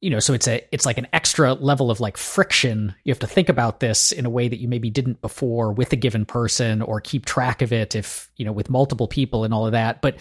you 0.00 0.10
know 0.10 0.20
so 0.20 0.34
it's 0.34 0.46
a 0.46 0.62
it's 0.70 0.84
like 0.84 0.98
an 0.98 1.06
extra 1.14 1.54
level 1.54 1.90
of 1.90 1.98
like 1.98 2.18
friction. 2.18 2.94
You 3.04 3.12
have 3.12 3.20
to 3.20 3.26
think 3.26 3.48
about 3.48 3.80
this 3.80 4.12
in 4.12 4.26
a 4.26 4.30
way 4.30 4.48
that 4.48 4.60
you 4.60 4.68
maybe 4.68 4.90
didn't 4.90 5.22
before 5.22 5.72
with 5.72 5.92
a 5.94 5.96
given 5.96 6.26
person 6.26 6.82
or 6.82 7.00
keep 7.00 7.24
track 7.24 7.62
of 7.62 7.72
it 7.72 7.94
if 7.94 8.30
you 8.36 8.44
know 8.44 8.52
with 8.52 8.68
multiple 8.68 9.08
people 9.08 9.44
and 9.44 9.54
all 9.54 9.64
of 9.64 9.72
that. 9.72 10.02
But 10.02 10.16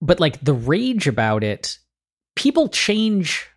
but 0.00 0.20
like 0.20 0.44
the 0.44 0.54
rage 0.54 1.08
about 1.08 1.42
it 1.42 1.78
people 2.36 2.68
change 2.68 3.48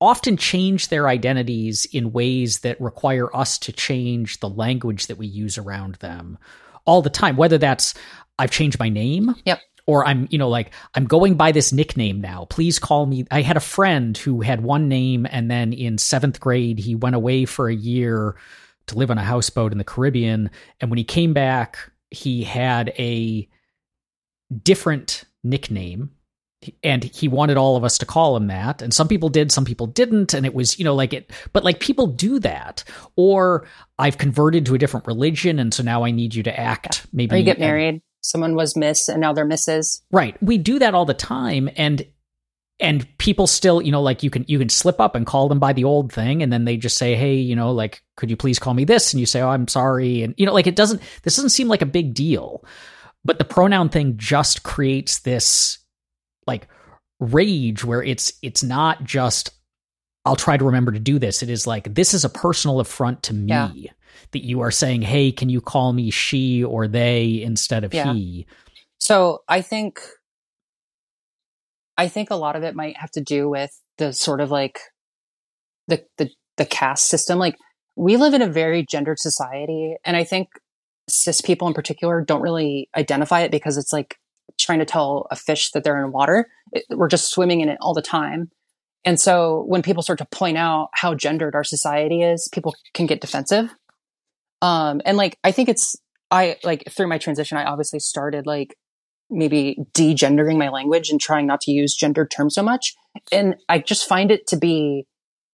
often 0.00 0.36
change 0.36 0.88
their 0.88 1.08
identities 1.08 1.86
in 1.92 2.12
ways 2.12 2.60
that 2.60 2.80
require 2.80 3.34
us 3.36 3.58
to 3.58 3.72
change 3.72 4.40
the 4.40 4.48
language 4.48 5.06
that 5.06 5.18
we 5.18 5.26
use 5.26 5.58
around 5.58 5.96
them 5.96 6.38
all 6.86 7.02
the 7.02 7.10
time 7.10 7.36
whether 7.36 7.58
that's 7.58 7.94
I've 8.38 8.50
changed 8.50 8.78
my 8.78 8.88
name. 8.88 9.34
Yep 9.44 9.60
or 9.86 10.06
I'm, 10.06 10.28
you 10.30 10.38
know, 10.38 10.48
like 10.48 10.72
I'm 10.94 11.04
going 11.04 11.34
by 11.34 11.50
this 11.50 11.72
nickname 11.72 12.20
now. 12.20 12.44
Please 12.44 12.78
call 12.78 13.06
me. 13.06 13.26
I 13.32 13.42
had 13.42 13.56
a 13.56 13.60
friend 13.60 14.16
who 14.16 14.40
had 14.40 14.62
one 14.62 14.88
name, 14.88 15.26
and 15.28 15.50
then 15.50 15.72
in 15.72 15.98
seventh 15.98 16.38
grade, 16.38 16.78
he 16.78 16.94
went 16.94 17.16
away 17.16 17.44
for 17.44 17.68
a 17.68 17.74
year 17.74 18.36
to 18.86 18.98
live 18.98 19.10
on 19.10 19.18
a 19.18 19.24
houseboat 19.24 19.72
in 19.72 19.78
the 19.78 19.84
Caribbean. 19.84 20.50
And 20.80 20.90
when 20.90 20.98
he 20.98 21.04
came 21.04 21.32
back, 21.32 21.78
he 22.10 22.44
had 22.44 22.92
a 22.98 23.48
different 24.62 25.24
nickname 25.42 26.10
and 26.82 27.04
he 27.04 27.28
wanted 27.28 27.56
all 27.56 27.76
of 27.76 27.84
us 27.84 27.98
to 27.98 28.06
call 28.06 28.36
him 28.36 28.48
that. 28.48 28.82
And 28.82 28.92
some 28.92 29.08
people 29.08 29.28
did 29.28 29.50
some 29.50 29.64
people 29.64 29.86
didn't. 29.86 30.34
And 30.34 30.44
it 30.44 30.54
was 30.54 30.78
you 30.78 30.84
know 30.84 30.94
like 30.94 31.12
it 31.12 31.30
but 31.52 31.64
like 31.64 31.80
people 31.80 32.06
do 32.06 32.38
that. 32.40 32.84
Or 33.16 33.66
i've 33.98 34.18
converted 34.18 34.66
to 34.66 34.74
a 34.74 34.78
different 34.78 35.06
religion. 35.06 35.58
And 35.58 35.72
so 35.72 35.82
now 35.82 36.04
i 36.04 36.10
need 36.10 36.34
you 36.34 36.42
to 36.42 36.60
act. 36.60 37.06
Maybe 37.12 37.34
or 37.34 37.38
you 37.38 37.44
get 37.44 37.58
married. 37.58 38.02
Someone 38.22 38.54
was 38.54 38.76
miss 38.76 39.08
and 39.08 39.20
now 39.20 39.32
they're 39.32 39.46
misses. 39.46 40.02
Right. 40.10 40.40
We 40.42 40.58
do 40.58 40.78
that 40.78 40.94
all 40.94 41.06
the 41.06 41.14
time. 41.14 41.70
And 41.76 42.06
and 42.78 43.06
people 43.18 43.46
still 43.46 43.82
you 43.82 43.92
know 43.92 44.02
like 44.02 44.22
you 44.22 44.30
can 44.30 44.44
you 44.48 44.58
can 44.58 44.68
slip 44.68 45.00
up 45.00 45.14
and 45.14 45.26
call 45.26 45.48
them 45.48 45.58
by 45.58 45.72
the 45.72 45.84
old 45.84 46.12
thing. 46.12 46.42
And 46.42 46.52
then 46.52 46.66
they 46.66 46.76
just 46.76 46.98
say 46.98 47.14
hey 47.14 47.36
you 47.36 47.56
know 47.56 47.72
like 47.72 48.02
could 48.16 48.30
you 48.30 48.36
please 48.36 48.58
call 48.58 48.74
me 48.74 48.84
this? 48.84 49.12
And 49.12 49.20
you 49.20 49.26
say 49.26 49.40
oh 49.40 49.48
i'm 49.48 49.68
sorry. 49.68 50.22
And 50.22 50.34
you 50.36 50.44
know 50.44 50.52
like 50.52 50.66
it 50.66 50.76
doesn't 50.76 51.00
this 51.22 51.36
doesn't 51.36 51.50
seem 51.50 51.68
like 51.68 51.82
a 51.82 51.86
big 51.86 52.12
deal. 52.12 52.64
But 53.22 53.38
the 53.38 53.44
pronoun 53.44 53.90
thing 53.90 54.16
just 54.16 54.62
creates 54.62 55.18
this 55.18 55.79
like 56.50 56.68
rage 57.18 57.84
where 57.84 58.02
it's 58.02 58.32
it's 58.42 58.62
not 58.62 59.04
just 59.04 59.50
I'll 60.24 60.36
try 60.36 60.56
to 60.56 60.64
remember 60.64 60.92
to 60.92 60.98
do 60.98 61.18
this. 61.18 61.42
It 61.42 61.48
is 61.48 61.66
like 61.66 61.94
this 61.94 62.12
is 62.12 62.24
a 62.24 62.28
personal 62.28 62.80
affront 62.80 63.22
to 63.24 63.34
me. 63.34 63.52
Yeah 63.52 63.92
that 64.32 64.44
you 64.44 64.60
are 64.60 64.70
saying, 64.70 65.02
hey, 65.02 65.32
can 65.32 65.48
you 65.48 65.60
call 65.60 65.92
me 65.92 66.10
she 66.10 66.62
or 66.62 66.86
they 66.86 67.42
instead 67.42 67.84
of 67.84 67.92
yeah. 67.92 68.12
he? 68.12 68.46
So 68.98 69.42
I 69.48 69.62
think 69.62 70.00
I 71.96 72.08
think 72.08 72.30
a 72.30 72.36
lot 72.36 72.56
of 72.56 72.62
it 72.62 72.74
might 72.74 72.96
have 72.96 73.10
to 73.12 73.20
do 73.20 73.48
with 73.48 73.70
the 73.98 74.12
sort 74.12 74.40
of 74.40 74.50
like 74.50 74.78
the 75.88 76.04
the 76.18 76.30
the 76.56 76.64
caste 76.64 77.08
system. 77.08 77.38
Like 77.38 77.56
we 77.96 78.16
live 78.16 78.34
in 78.34 78.42
a 78.42 78.48
very 78.48 78.84
gendered 78.88 79.18
society, 79.18 79.96
and 80.04 80.16
I 80.16 80.24
think 80.24 80.48
cis 81.08 81.40
people 81.40 81.66
in 81.66 81.74
particular 81.74 82.22
don't 82.22 82.42
really 82.42 82.88
identify 82.96 83.40
it 83.40 83.50
because 83.50 83.76
it's 83.76 83.92
like 83.92 84.16
trying 84.60 84.78
to 84.80 84.84
tell 84.84 85.26
a 85.30 85.36
fish 85.36 85.70
that 85.72 85.84
they're 85.84 86.04
in 86.04 86.12
water. 86.12 86.48
It, 86.72 86.84
we're 86.90 87.08
just 87.08 87.30
swimming 87.30 87.60
in 87.60 87.68
it 87.68 87.78
all 87.80 87.94
the 87.94 88.02
time. 88.02 88.50
And 89.04 89.18
so 89.18 89.64
when 89.66 89.82
people 89.82 90.02
start 90.02 90.18
to 90.18 90.26
point 90.26 90.58
out 90.58 90.90
how 90.92 91.14
gendered 91.14 91.54
our 91.54 91.64
society 91.64 92.22
is, 92.22 92.48
people 92.52 92.74
can 92.92 93.06
get 93.06 93.20
defensive. 93.20 93.74
Um, 94.60 95.00
and 95.06 95.16
like, 95.16 95.38
I 95.42 95.52
think 95.52 95.68
it's, 95.70 95.96
I 96.30 96.56
like 96.64 96.84
through 96.90 97.08
my 97.08 97.16
transition, 97.16 97.56
I 97.56 97.64
obviously 97.64 97.98
started 97.98 98.46
like 98.46 98.76
maybe 99.30 99.78
degendering 99.94 100.58
my 100.58 100.68
language 100.68 101.08
and 101.08 101.20
trying 101.20 101.46
not 101.46 101.62
to 101.62 101.70
use 101.70 101.94
gendered 101.94 102.30
terms 102.30 102.54
so 102.54 102.62
much. 102.62 102.94
And 103.32 103.56
I 103.68 103.78
just 103.78 104.06
find 104.06 104.30
it 104.30 104.46
to 104.48 104.56
be 104.56 105.06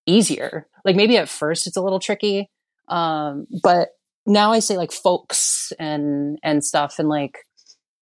easier. 0.06 0.66
Like 0.84 0.96
maybe 0.96 1.16
at 1.16 1.28
first 1.28 1.66
it's 1.66 1.76
a 1.76 1.82
little 1.82 2.00
tricky. 2.00 2.50
Um, 2.88 3.46
but 3.62 3.90
now 4.26 4.52
I 4.52 4.58
say 4.58 4.76
like 4.76 4.92
folks 4.92 5.72
and, 5.78 6.38
and 6.42 6.64
stuff. 6.64 6.98
And 6.98 7.08
like, 7.08 7.38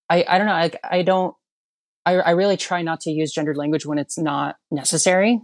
I, 0.08 0.24
I 0.28 0.38
don't 0.38 0.46
know. 0.46 0.52
I, 0.52 0.70
I 0.82 1.02
don't, 1.02 1.34
I, 2.06 2.14
I 2.14 2.30
really 2.32 2.56
try 2.56 2.82
not 2.82 3.00
to 3.02 3.10
use 3.10 3.32
gendered 3.32 3.56
language 3.56 3.86
when 3.86 3.98
it's 3.98 4.18
not 4.18 4.56
necessary, 4.70 5.40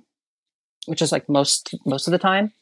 which 0.87 1.03
is 1.03 1.13
like 1.13 1.29
most, 1.29 1.75
most 1.87 2.07
of 2.07 2.13
the 2.13 2.19
time. 2.19 2.53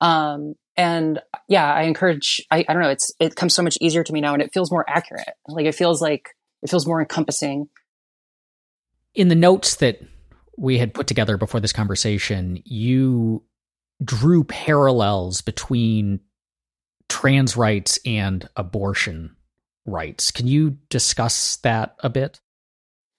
Um, 0.00 0.54
and 0.76 1.20
yeah, 1.48 1.72
I 1.72 1.82
encourage, 1.82 2.44
I, 2.50 2.64
I 2.68 2.72
don't 2.72 2.82
know, 2.82 2.88
it's, 2.88 3.12
it 3.20 3.36
comes 3.36 3.54
so 3.54 3.62
much 3.62 3.78
easier 3.80 4.02
to 4.02 4.12
me 4.12 4.20
now 4.20 4.34
and 4.34 4.42
it 4.42 4.52
feels 4.52 4.72
more 4.72 4.84
accurate. 4.88 5.28
Like 5.48 5.66
it 5.66 5.74
feels 5.74 6.02
like, 6.02 6.30
it 6.62 6.70
feels 6.70 6.86
more 6.86 7.00
encompassing. 7.00 7.68
In 9.14 9.28
the 9.28 9.36
notes 9.36 9.76
that 9.76 10.00
we 10.58 10.78
had 10.78 10.94
put 10.94 11.06
together 11.06 11.36
before 11.36 11.60
this 11.60 11.72
conversation, 11.72 12.60
you 12.64 13.44
drew 14.02 14.42
parallels 14.42 15.40
between 15.40 16.20
trans 17.08 17.56
rights 17.56 17.98
and 18.04 18.48
abortion 18.56 19.36
rights. 19.86 20.30
Can 20.30 20.46
you 20.46 20.78
discuss 20.88 21.56
that 21.56 21.96
a 22.00 22.10
bit? 22.10 22.40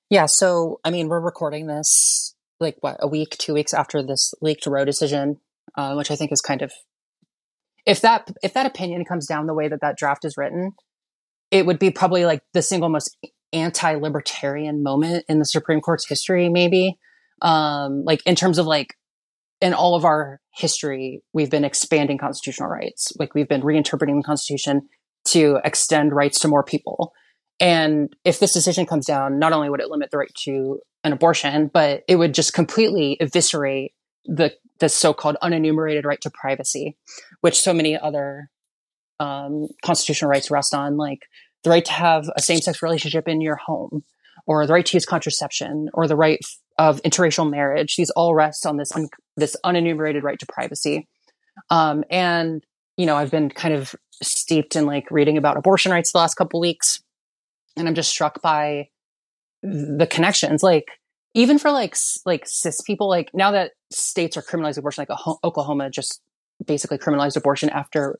Yeah. 0.09 0.25
So, 0.25 0.79
I 0.83 0.91
mean, 0.91 1.07
we're 1.07 1.19
recording 1.19 1.67
this 1.67 2.35
like 2.59 2.77
what, 2.81 2.97
a 2.99 3.07
week, 3.07 3.35
two 3.37 3.53
weeks 3.53 3.73
after 3.73 4.01
this 4.01 4.33
leaked 4.41 4.65
Roe 4.65 4.85
decision, 4.85 5.39
uh, 5.77 5.93
which 5.95 6.11
I 6.11 6.15
think 6.15 6.31
is 6.31 6.41
kind 6.41 6.61
of, 6.61 6.71
if 7.85 8.01
that, 8.01 8.31
if 8.41 8.53
that 8.53 8.65
opinion 8.65 9.05
comes 9.05 9.27
down 9.27 9.47
the 9.47 9.53
way 9.53 9.67
that 9.67 9.81
that 9.81 9.97
draft 9.97 10.25
is 10.25 10.35
written, 10.37 10.71
it 11.51 11.65
would 11.65 11.79
be 11.79 11.91
probably 11.91 12.25
like 12.25 12.41
the 12.53 12.61
single 12.61 12.89
most 12.89 13.15
anti-libertarian 13.53 14.83
moment 14.83 15.25
in 15.29 15.39
the 15.39 15.45
Supreme 15.45 15.81
Court's 15.81 16.07
history, 16.07 16.49
maybe. 16.49 16.97
Um, 17.41 18.03
like 18.05 18.21
in 18.25 18.35
terms 18.35 18.57
of 18.57 18.65
like 18.65 18.95
in 19.61 19.73
all 19.73 19.95
of 19.95 20.05
our 20.05 20.39
history, 20.53 21.21
we've 21.33 21.49
been 21.49 21.65
expanding 21.65 22.17
constitutional 22.17 22.69
rights. 22.69 23.13
Like 23.19 23.33
we've 23.35 23.47
been 23.47 23.61
reinterpreting 23.61 24.17
the 24.17 24.23
Constitution 24.25 24.87
to 25.25 25.59
extend 25.63 26.13
rights 26.13 26.39
to 26.39 26.47
more 26.47 26.63
people. 26.63 27.13
And 27.59 28.13
if 28.23 28.39
this 28.39 28.53
decision 28.53 28.85
comes 28.85 29.05
down, 29.05 29.39
not 29.39 29.53
only 29.53 29.69
would 29.69 29.79
it 29.79 29.89
limit 29.89 30.11
the 30.11 30.17
right 30.17 30.33
to 30.43 30.79
an 31.03 31.13
abortion, 31.13 31.69
but 31.73 32.03
it 32.07 32.17
would 32.17 32.33
just 32.33 32.53
completely 32.53 33.17
eviscerate 33.19 33.93
the 34.25 34.53
the 34.79 34.89
so-called 34.89 35.37
unenumerated 35.41 36.03
right 36.03 36.19
to 36.19 36.29
privacy, 36.29 36.97
which 37.39 37.61
so 37.61 37.73
many 37.73 37.97
other 37.97 38.49
um, 39.21 39.67
constitutional 39.85 40.29
rights 40.29 40.51
rest 40.51 40.73
on, 40.73 40.97
like 40.97 41.19
the 41.63 41.69
right 41.69 41.85
to 41.85 41.93
have 41.93 42.29
a 42.35 42.41
same-sex 42.41 42.81
relationship 42.81 43.25
in 43.25 43.39
your 43.39 43.55
home, 43.55 44.03
or 44.45 44.67
the 44.67 44.73
right 44.73 44.85
to 44.85 44.97
use 44.97 45.05
contraception, 45.05 45.87
or 45.93 46.07
the 46.07 46.17
right 46.17 46.39
of 46.77 47.01
interracial 47.03 47.49
marriage. 47.49 47.95
These 47.95 48.09
all 48.09 48.35
rest 48.35 48.65
on 48.65 48.75
this 48.75 48.91
un- 48.93 49.07
this 49.37 49.55
unenumerated 49.63 50.23
right 50.23 50.39
to 50.39 50.45
privacy. 50.45 51.07
Um, 51.69 52.03
and 52.09 52.65
you 52.97 53.05
know, 53.05 53.15
I've 53.15 53.31
been 53.31 53.49
kind 53.49 53.73
of 53.73 53.95
steeped 54.21 54.75
in 54.75 54.85
like 54.85 55.09
reading 55.11 55.37
about 55.37 55.57
abortion 55.57 55.91
rights 55.91 56.11
the 56.11 56.17
last 56.17 56.35
couple 56.35 56.59
weeks, 56.59 57.03
and 57.77 57.87
I'm 57.87 57.95
just 57.95 58.09
struck 58.09 58.41
by 58.41 58.89
the 59.61 60.07
connections. 60.09 60.63
Like 60.63 60.87
even 61.33 61.59
for 61.59 61.71
like 61.71 61.95
like 62.25 62.47
cis 62.47 62.81
people, 62.81 63.09
like 63.09 63.29
now 63.33 63.51
that 63.51 63.71
states 63.91 64.37
are 64.37 64.41
criminalizing 64.41 64.79
abortion, 64.79 65.05
like 65.07 65.19
Oklahoma 65.43 65.89
just 65.89 66.21
basically 66.65 66.97
criminalized 66.97 67.35
abortion 67.35 67.69
after 67.69 68.19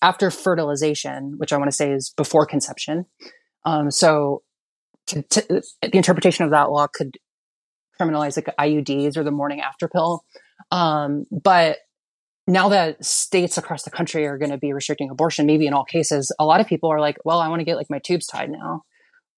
after 0.00 0.30
fertilization, 0.30 1.34
which 1.36 1.52
I 1.52 1.56
want 1.56 1.70
to 1.70 1.76
say 1.76 1.92
is 1.92 2.12
before 2.16 2.46
conception. 2.46 3.06
Um, 3.64 3.90
so 3.90 4.42
to, 5.08 5.22
to, 5.22 5.62
the 5.80 5.96
interpretation 5.96 6.44
of 6.44 6.50
that 6.50 6.70
law 6.70 6.86
could 6.92 7.16
criminalize 8.00 8.36
like 8.36 8.54
IUDs 8.58 9.16
or 9.16 9.22
the 9.22 9.30
morning 9.30 9.60
after 9.60 9.88
pill. 9.88 10.24
Um, 10.70 11.26
but 11.30 11.78
now 12.46 12.68
that 12.70 13.04
states 13.04 13.56
across 13.56 13.84
the 13.84 13.90
country 13.90 14.26
are 14.26 14.38
going 14.38 14.50
to 14.50 14.58
be 14.58 14.72
restricting 14.72 15.10
abortion, 15.10 15.46
maybe 15.46 15.66
in 15.66 15.74
all 15.74 15.84
cases, 15.84 16.34
a 16.38 16.44
lot 16.44 16.60
of 16.60 16.66
people 16.66 16.90
are 16.90 17.00
like, 17.00 17.16
well, 17.24 17.38
I 17.38 17.48
want 17.48 17.60
to 17.60 17.64
get 17.64 17.76
like 17.76 17.90
my 17.90 18.00
tubes 18.00 18.26
tied 18.26 18.50
now. 18.50 18.82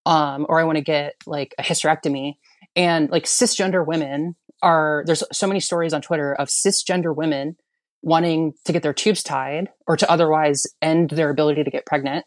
Um, 0.06 0.46
or 0.48 0.60
I 0.60 0.64
want 0.64 0.76
to 0.76 0.84
get 0.84 1.14
like 1.26 1.54
a 1.58 1.62
hysterectomy. 1.62 2.34
And 2.76 3.10
like 3.10 3.24
cisgender 3.24 3.86
women 3.86 4.36
are, 4.62 5.02
there's 5.06 5.22
so 5.32 5.46
many 5.46 5.60
stories 5.60 5.92
on 5.92 6.02
Twitter 6.02 6.34
of 6.34 6.48
cisgender 6.48 7.14
women 7.14 7.56
wanting 8.02 8.52
to 8.66 8.72
get 8.72 8.82
their 8.82 8.92
tubes 8.92 9.22
tied 9.22 9.68
or 9.86 9.96
to 9.96 10.10
otherwise 10.10 10.64
end 10.82 11.10
their 11.10 11.30
ability 11.30 11.64
to 11.64 11.70
get 11.70 11.86
pregnant. 11.86 12.24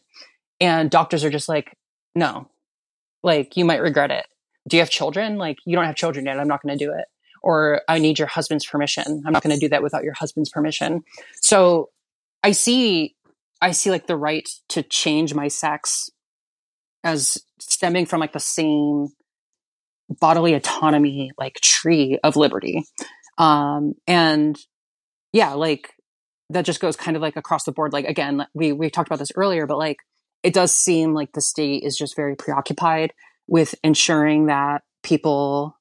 And 0.60 0.90
doctors 0.90 1.24
are 1.24 1.30
just 1.30 1.48
like, 1.48 1.76
no, 2.14 2.48
like 3.22 3.56
you 3.56 3.64
might 3.64 3.80
regret 3.80 4.10
it. 4.10 4.26
Do 4.68 4.76
you 4.76 4.82
have 4.82 4.90
children? 4.90 5.38
Like 5.38 5.58
you 5.64 5.76
don't 5.76 5.86
have 5.86 5.96
children 5.96 6.26
yet. 6.26 6.38
I'm 6.38 6.48
not 6.48 6.62
going 6.62 6.76
to 6.76 6.84
do 6.84 6.92
it. 6.92 7.04
Or 7.42 7.82
I 7.88 7.98
need 7.98 8.18
your 8.18 8.28
husband's 8.28 8.66
permission. 8.66 9.22
I'm 9.26 9.32
not 9.32 9.42
going 9.42 9.54
to 9.54 9.60
do 9.60 9.68
that 9.70 9.82
without 9.82 10.04
your 10.04 10.14
husband's 10.14 10.50
permission. 10.50 11.02
So 11.40 11.90
I 12.42 12.52
see, 12.52 13.14
I 13.60 13.72
see 13.72 13.90
like 13.90 14.06
the 14.06 14.16
right 14.16 14.48
to 14.70 14.82
change 14.82 15.34
my 15.34 15.48
sex 15.48 16.10
as 17.04 17.38
stemming 17.60 18.06
from 18.06 18.20
like 18.20 18.32
the 18.32 18.40
same 18.40 19.08
bodily 20.20 20.54
autonomy, 20.54 21.32
like 21.38 21.54
tree 21.60 22.18
of 22.22 22.36
liberty. 22.36 22.84
Um, 23.36 23.94
and 24.06 24.58
yeah, 25.32 25.52
like 25.54 25.90
that 26.50 26.64
just 26.64 26.80
goes 26.80 26.96
kind 26.96 27.16
of 27.16 27.22
like 27.22 27.36
across 27.36 27.64
the 27.64 27.72
board. 27.72 27.92
Like 27.92 28.06
again, 28.06 28.46
we 28.54 28.72
we 28.72 28.90
talked 28.90 29.08
about 29.08 29.18
this 29.18 29.32
earlier, 29.36 29.66
but 29.66 29.78
like 29.78 29.98
it 30.42 30.54
does 30.54 30.72
seem 30.72 31.14
like 31.14 31.32
the 31.32 31.40
state 31.40 31.82
is 31.82 31.96
just 31.96 32.16
very 32.16 32.36
preoccupied 32.36 33.12
with 33.46 33.74
ensuring 33.82 34.46
that 34.46 34.82
people, 35.02 35.77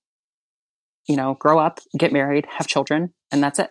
you 1.08 1.16
know, 1.16 1.36
grow 1.36 1.60
up, 1.60 1.80
get 1.98 2.12
married, 2.12 2.46
have 2.50 2.68
children, 2.68 3.14
and 3.32 3.42
that's 3.42 3.60
it. 3.60 3.70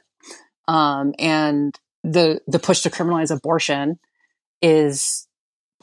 Um, 0.69 1.15
and 1.19 1.79
the 2.03 2.41
the 2.47 2.59
push 2.59 2.83
to 2.83 2.91
criminalize 2.91 3.35
abortion 3.35 3.99
is 4.63 5.27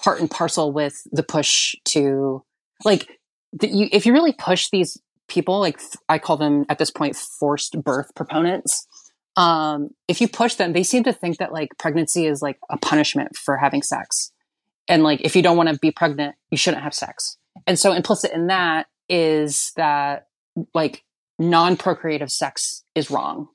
part 0.04 0.20
and 0.20 0.30
parcel 0.30 0.72
with 0.72 1.01
the 1.12 1.24
push 1.24 1.76
to 1.86 2.43
like 2.84 3.08
the, 3.54 3.68
you, 3.68 3.89
if 3.91 4.06
you 4.06 4.14
really 4.14 4.34
push 4.34 4.70
these 4.72 4.99
people 5.30 5.60
like 5.60 5.80
i 6.10 6.18
call 6.18 6.36
them 6.36 6.66
at 6.70 6.80
this 6.80 6.89
point 6.89 7.16
forced 7.16 7.82
birth 7.82 8.14
proponents 8.16 8.88
um, 9.36 9.89
if 10.08 10.22
you 10.22 10.28
push 10.28 10.56
them, 10.56 10.74
they 10.74 10.84
seem 10.84 11.04
to 11.04 11.14
think 11.14 11.38
that 11.38 11.51
like 11.51 11.70
pregnancy 11.80 12.26
is 12.26 12.41
like 12.41 12.60
a 12.70 12.78
punishment 12.78 13.36
for 13.36 13.58
having 13.58 13.82
sex. 13.82 14.32
And 14.88 15.04
like, 15.04 15.22
if 15.22 15.36
you 15.36 15.41
don't 15.41 15.58
want 15.58 15.70
to 15.70 15.80
be 15.80 15.91
pregnant, 15.91 16.36
you 16.51 16.58
shouldn't 16.58 16.84
have 16.84 16.93
sex. 16.93 17.38
And 17.66 17.80
so 17.80 17.93
implicit 17.93 18.32
in 18.32 18.47
that 18.47 18.88
is 19.10 19.72
that 19.76 20.28
like 20.74 21.04
non 21.50 21.78
procreative 21.78 22.32
sex 22.32 22.84
is 22.96 23.12
wrong. 23.12 23.48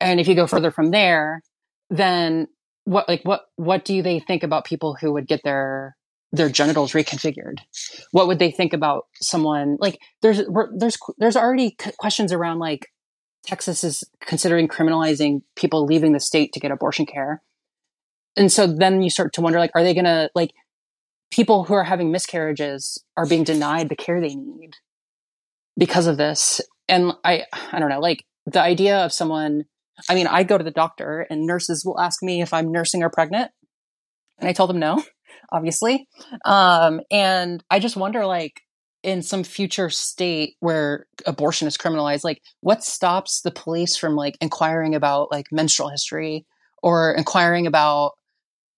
And 0.00 0.20
if 0.20 0.28
you 0.28 0.34
go 0.34 0.46
further 0.46 0.70
from 0.70 0.90
there, 0.90 1.42
then 1.90 2.48
what, 2.84 3.08
like, 3.08 3.22
what, 3.24 3.46
what 3.56 3.84
do 3.84 4.02
they 4.02 4.20
think 4.20 4.42
about 4.42 4.64
people 4.64 4.96
who 5.00 5.12
would 5.12 5.26
get 5.26 5.42
their, 5.42 5.96
their 6.32 6.48
genitals 6.48 6.92
reconfigured? 6.92 7.58
What 8.12 8.26
would 8.26 8.38
they 8.38 8.50
think 8.50 8.72
about 8.72 9.06
someone 9.20 9.76
like 9.80 9.98
there's, 10.22 10.42
there's, 10.76 10.98
there's 11.18 11.36
already 11.36 11.76
questions 11.98 12.32
around 12.32 12.58
like, 12.58 12.86
Texas 13.44 13.84
is 13.84 14.02
considering 14.20 14.66
criminalizing 14.66 15.42
people 15.54 15.86
leaving 15.86 16.12
the 16.12 16.20
state 16.20 16.52
to 16.52 16.60
get 16.60 16.72
abortion 16.72 17.06
care. 17.06 17.42
And 18.36 18.50
so 18.50 18.66
then 18.66 19.02
you 19.02 19.10
start 19.10 19.32
to 19.34 19.40
wonder 19.40 19.60
like, 19.60 19.70
are 19.74 19.84
they 19.84 19.94
going 19.94 20.04
to, 20.04 20.30
like, 20.34 20.50
people 21.30 21.64
who 21.64 21.74
are 21.74 21.84
having 21.84 22.10
miscarriages 22.10 23.02
are 23.16 23.26
being 23.26 23.44
denied 23.44 23.88
the 23.88 23.96
care 23.96 24.20
they 24.20 24.34
need 24.34 24.72
because 25.76 26.06
of 26.06 26.16
this. 26.16 26.60
And 26.88 27.12
I, 27.24 27.44
I 27.72 27.78
don't 27.78 27.88
know, 27.88 28.00
like 28.00 28.24
the 28.46 28.60
idea 28.60 29.04
of 29.04 29.12
someone, 29.12 29.64
I 30.08 30.14
mean, 30.14 30.26
I 30.26 30.42
go 30.42 30.56
to 30.56 30.64
the 30.64 30.70
doctor 30.70 31.26
and 31.28 31.46
nurses 31.46 31.84
will 31.84 32.00
ask 32.00 32.22
me 32.22 32.42
if 32.42 32.52
I'm 32.52 32.70
nursing 32.70 33.02
or 33.02 33.10
pregnant. 33.10 33.50
And 34.38 34.48
I 34.48 34.52
tell 34.52 34.66
them 34.66 34.78
no, 34.78 35.02
obviously. 35.52 36.08
Um, 36.44 37.00
and 37.10 37.62
I 37.70 37.78
just 37.78 37.96
wonder, 37.96 38.26
like, 38.26 38.60
in 39.06 39.22
some 39.22 39.44
future 39.44 39.88
state 39.88 40.56
where 40.58 41.06
abortion 41.26 41.68
is 41.68 41.78
criminalized 41.78 42.24
like 42.24 42.42
what 42.60 42.82
stops 42.82 43.40
the 43.42 43.52
police 43.52 43.96
from 43.96 44.16
like 44.16 44.36
inquiring 44.40 44.96
about 44.96 45.30
like 45.30 45.46
menstrual 45.52 45.88
history 45.88 46.44
or 46.82 47.14
inquiring 47.14 47.68
about 47.68 48.14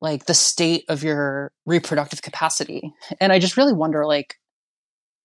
like 0.02 0.26
the 0.26 0.34
state 0.34 0.84
of 0.88 1.02
your 1.02 1.50
reproductive 1.64 2.20
capacity 2.20 2.92
and 3.22 3.32
i 3.32 3.38
just 3.38 3.56
really 3.56 3.72
wonder 3.72 4.04
like 4.04 4.34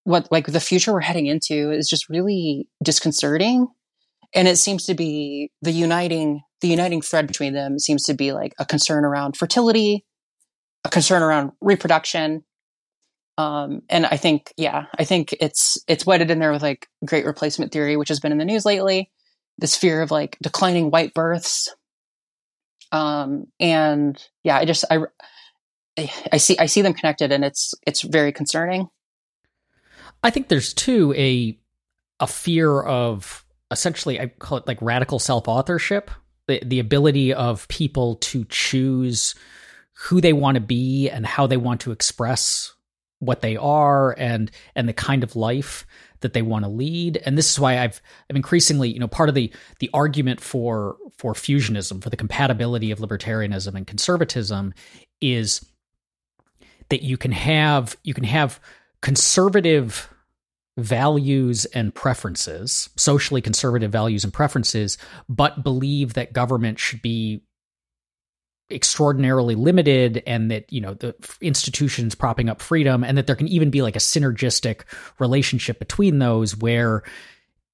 what 0.03 0.31
like 0.31 0.47
the 0.47 0.59
future 0.59 0.93
we're 0.93 1.01
heading 1.01 1.27
into 1.27 1.71
is 1.71 1.87
just 1.87 2.09
really 2.09 2.67
disconcerting 2.83 3.67
and 4.35 4.47
it 4.47 4.57
seems 4.57 4.85
to 4.85 4.93
be 4.93 5.51
the 5.61 5.71
uniting 5.71 6.41
the 6.61 6.67
uniting 6.67 7.01
thread 7.01 7.27
between 7.27 7.53
them 7.53 7.79
seems 7.79 8.03
to 8.03 8.13
be 8.13 8.31
like 8.31 8.53
a 8.59 8.65
concern 8.65 9.05
around 9.05 9.37
fertility 9.37 10.05
a 10.83 10.89
concern 10.89 11.21
around 11.21 11.51
reproduction. 11.61 12.43
Um, 13.37 13.81
and 13.89 14.05
I 14.05 14.17
think, 14.17 14.53
yeah, 14.57 14.85
I 14.97 15.05
think 15.05 15.33
it's 15.39 15.77
it's 15.87 16.05
wedded 16.05 16.29
in 16.29 16.39
there 16.39 16.51
with 16.51 16.61
like 16.61 16.87
great 17.05 17.25
replacement 17.25 17.71
theory, 17.71 17.97
which 17.97 18.09
has 18.09 18.19
been 18.19 18.31
in 18.31 18.37
the 18.37 18.45
news 18.45 18.65
lately. 18.65 19.09
This 19.57 19.75
fear 19.75 20.01
of 20.01 20.11
like 20.11 20.37
declining 20.41 20.91
white 20.91 21.13
births. 21.13 21.73
Um, 22.91 23.45
and 23.59 24.21
yeah, 24.43 24.57
I 24.57 24.65
just 24.65 24.85
I 24.91 24.99
I 26.31 26.37
see 26.37 26.57
I 26.59 26.67
see 26.67 26.81
them 26.81 26.93
connected, 26.93 27.31
and 27.31 27.43
it's 27.43 27.73
it's 27.87 28.01
very 28.01 28.31
concerning. 28.31 28.87
I 30.23 30.29
think 30.29 30.47
there's 30.47 30.73
too 30.73 31.13
a 31.17 31.57
a 32.19 32.27
fear 32.27 32.81
of 32.81 33.45
essentially 33.69 34.19
I 34.19 34.27
call 34.27 34.57
it 34.57 34.67
like 34.67 34.81
radical 34.81 35.19
self 35.19 35.47
authorship, 35.47 36.09
the 36.47 36.61
the 36.65 36.79
ability 36.79 37.33
of 37.33 37.67
people 37.67 38.15
to 38.15 38.45
choose 38.45 39.35
who 39.93 40.21
they 40.21 40.33
want 40.33 40.55
to 40.55 40.61
be 40.61 41.09
and 41.09 41.25
how 41.25 41.47
they 41.47 41.57
want 41.57 41.81
to 41.81 41.91
express 41.91 42.73
what 43.19 43.41
they 43.41 43.57
are 43.57 44.15
and 44.17 44.49
and 44.75 44.87
the 44.87 44.93
kind 44.93 45.23
of 45.23 45.35
life 45.35 45.85
that 46.21 46.33
they 46.33 46.41
want 46.41 46.63
to 46.63 46.69
lead. 46.69 47.17
And 47.25 47.37
this 47.37 47.51
is 47.51 47.59
why 47.59 47.79
I've 47.79 48.01
I've 48.29 48.35
increasingly 48.35 48.89
you 48.89 48.99
know 48.99 49.07
part 49.07 49.29
of 49.29 49.35
the 49.35 49.51
the 49.79 49.89
argument 49.93 50.39
for 50.39 50.95
for 51.17 51.33
fusionism 51.33 52.01
for 52.01 52.09
the 52.09 52.17
compatibility 52.17 52.91
of 52.91 52.99
libertarianism 52.99 53.75
and 53.75 53.85
conservatism 53.85 54.73
is 55.21 55.65
that 56.89 57.01
you 57.01 57.17
can 57.17 57.31
have 57.31 57.97
you 58.03 58.13
can 58.13 58.23
have 58.23 58.59
conservative 59.01 60.09
values 60.77 61.65
and 61.65 61.93
preferences, 61.93 62.89
socially 62.97 63.41
conservative 63.41 63.91
values 63.91 64.23
and 64.23 64.33
preferences, 64.33 64.97
but 65.29 65.63
believe 65.63 66.13
that 66.13 66.33
government 66.33 66.79
should 66.79 67.01
be 67.01 67.43
extraordinarily 68.71 69.55
limited 69.55 70.23
and 70.25 70.49
that 70.49 70.71
you 70.71 70.81
know 70.81 70.93
the 70.95 71.13
institutions 71.41 72.15
propping 72.15 72.49
up 72.49 72.61
freedom 72.61 73.03
and 73.03 73.17
that 73.17 73.27
there 73.27 73.35
can 73.35 73.47
even 73.47 73.69
be 73.69 73.81
like 73.81 73.95
a 73.95 73.99
synergistic 73.99 74.81
relationship 75.19 75.79
between 75.79 76.19
those 76.19 76.57
where 76.57 77.03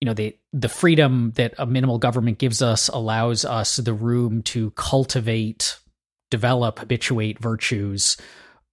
you 0.01 0.05
know 0.05 0.13
the 0.13 0.35
the 0.51 0.67
freedom 0.67 1.31
that 1.35 1.53
a 1.57 1.65
minimal 1.65 1.99
government 1.99 2.37
gives 2.39 2.61
us 2.61 2.89
allows 2.89 3.45
us 3.45 3.77
the 3.77 3.93
room 3.93 4.41
to 4.41 4.71
cultivate 4.71 5.77
develop 6.31 6.79
habituate 6.79 7.39
virtues 7.39 8.17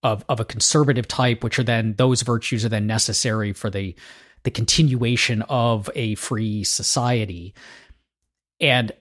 of 0.02 0.24
of 0.28 0.40
a 0.40 0.44
conservative 0.44 1.08
type, 1.08 1.42
which 1.42 1.58
are 1.58 1.64
then 1.64 1.94
those 1.94 2.22
virtues 2.22 2.64
are 2.64 2.68
then 2.68 2.86
necessary 2.86 3.52
for 3.52 3.70
the 3.70 3.94
the 4.44 4.50
continuation 4.50 5.42
of 5.42 5.90
a 5.94 6.14
free 6.14 6.62
society. 6.64 7.54
And 8.60 8.92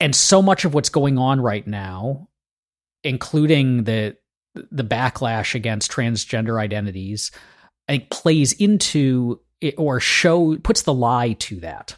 and 0.00 0.16
so 0.16 0.40
much 0.40 0.64
of 0.64 0.72
what's 0.72 0.88
going 0.88 1.18
on 1.18 1.40
right 1.40 1.66
now, 1.66 2.28
including 3.04 3.84
the 3.84 4.16
the 4.54 4.84
backlash 4.84 5.54
against 5.54 5.92
transgender 5.92 6.58
identities, 6.58 7.30
I 7.88 7.92
think 7.92 8.10
plays 8.10 8.52
into 8.54 9.40
it 9.60 9.74
or 9.76 10.00
show 10.00 10.56
puts 10.56 10.82
the 10.82 10.94
lie 10.94 11.34
to 11.34 11.60
that. 11.60 11.96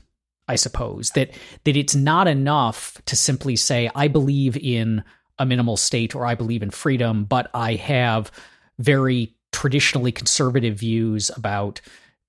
I 0.49 0.57
suppose 0.57 1.11
that 1.11 1.31
that 1.65 1.77
it's 1.77 1.95
not 1.95 2.27
enough 2.27 3.01
to 3.07 3.17
simply 3.17 3.57
say 3.57 3.89
I 3.95 4.09
believe 4.09 4.57
in 4.57 5.05
a 5.39 5.47
minimal 5.47 5.77
state 5.77 6.15
or 6.15 6.27
I 6.27 6.35
believe 6.35 6.63
in 6.63 6.71
freedom, 6.71 7.25
but 7.25 7.51
I 7.55 7.75
have 7.75 8.31
very 8.79 9.35
traditionally 9.53 10.13
conservative 10.13 10.79
views 10.79 11.31
about 11.37 11.81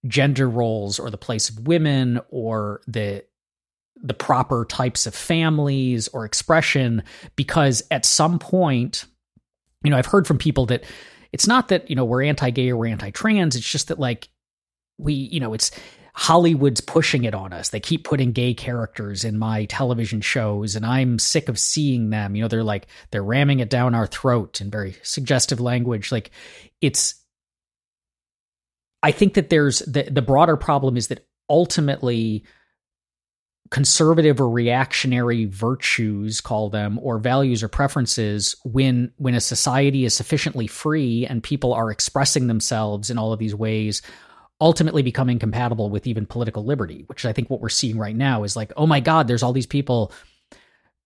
gender 0.08 0.50
roles 0.50 1.00
or 1.00 1.10
the 1.10 1.18
place 1.18 1.50
of 1.50 1.68
women 1.68 2.20
or 2.30 2.82
the 2.88 3.24
the 4.02 4.14
proper 4.14 4.66
types 4.66 5.08
of 5.08 5.16
families 5.16 6.10
or 6.10 6.26
expression 6.26 7.02
because 7.38 7.82
at 7.90 8.06
some 8.06 8.38
point 8.38 9.06
you 9.82 9.90
know 9.90 9.98
I've 9.98 10.06
heard 10.06 10.28
from 10.28 10.38
people 10.38 10.66
that 10.66 10.84
it's 11.32 11.48
not 11.48 11.70
that 11.70 11.90
you 11.90 11.96
know 11.96 12.04
we're 12.04 12.24
anti-gay 12.24 12.70
or 12.70 12.78
we're 12.78 12.88
anti-trans. 12.88 13.56
It's 13.56 13.70
just 13.70 13.88
that 13.88 14.00
like 14.00 14.28
we 14.98 15.14
you 15.14 15.40
know 15.40 15.54
it's 15.54 15.72
Hollywood's 16.16 16.82
pushing 16.82 17.24
it 17.24 17.34
on 17.34 17.54
us. 17.54 17.70
They 17.70 17.80
keep 17.80 18.04
putting 18.04 18.34
gay 18.34 18.54
characters 18.54 19.24
in 19.24 19.38
my 19.38 19.66
television 19.66 20.22
shows, 20.22 20.76
and 20.76 20.86
I'm 20.86 21.18
sick 21.18 21.50
of 21.50 21.58
seeing 21.58 22.12
them. 22.12 22.36
You 22.36 22.44
know, 22.44 22.48
they're 22.48 22.64
like, 22.64 22.88
they're 23.12 23.24
ramming 23.24 23.60
it 23.60 23.70
down 23.70 23.96
our 23.96 24.06
throat 24.06 24.62
in 24.62 24.70
very 24.70 24.96
suggestive 25.02 25.60
language. 25.60 26.12
Like, 26.12 26.30
it's, 26.82 27.16
I 29.02 29.12
think 29.12 29.34
that 29.34 29.50
there's 29.50 29.80
the, 29.80 30.04
the 30.04 30.22
broader 30.22 30.56
problem 30.56 30.98
is 30.98 31.08
that 31.08 31.26
ultimately, 31.50 32.46
conservative 33.72 34.40
or 34.40 34.48
reactionary 34.48 35.46
virtues 35.46 36.42
call 36.42 36.70
them 36.70 37.00
or 37.02 37.18
values 37.18 37.64
or 37.64 37.68
preferences 37.68 38.56
when 38.64 39.12
when 39.18 39.34
a 39.34 39.42
society 39.42 40.06
is 40.06 40.14
sufficiently 40.14 40.68
free 40.68 41.26
and 41.26 41.42
people 41.42 41.74
are 41.74 41.90
expressing 41.90 42.46
themselves 42.46 43.10
in 43.10 43.18
all 43.18 43.34
of 43.34 43.40
these 43.40 43.56
ways 43.56 44.04
ultimately 44.64 45.02
become 45.02 45.30
incompatible 45.30 45.90
with 45.90 46.08
even 46.08 46.26
political 46.26 46.64
liberty, 46.64 47.04
which 47.08 47.26
I 47.26 47.34
think 47.34 47.50
what 47.50 47.60
we're 47.60 47.68
seeing 47.68 47.98
right 47.98 48.16
now 48.16 48.44
is 48.44 48.56
like, 48.56 48.72
oh 48.78 48.88
my 48.88 49.02
God, 49.02 49.28
there's 49.28 49.44
all 49.44 49.52
these 49.52 49.66
people 49.66 50.14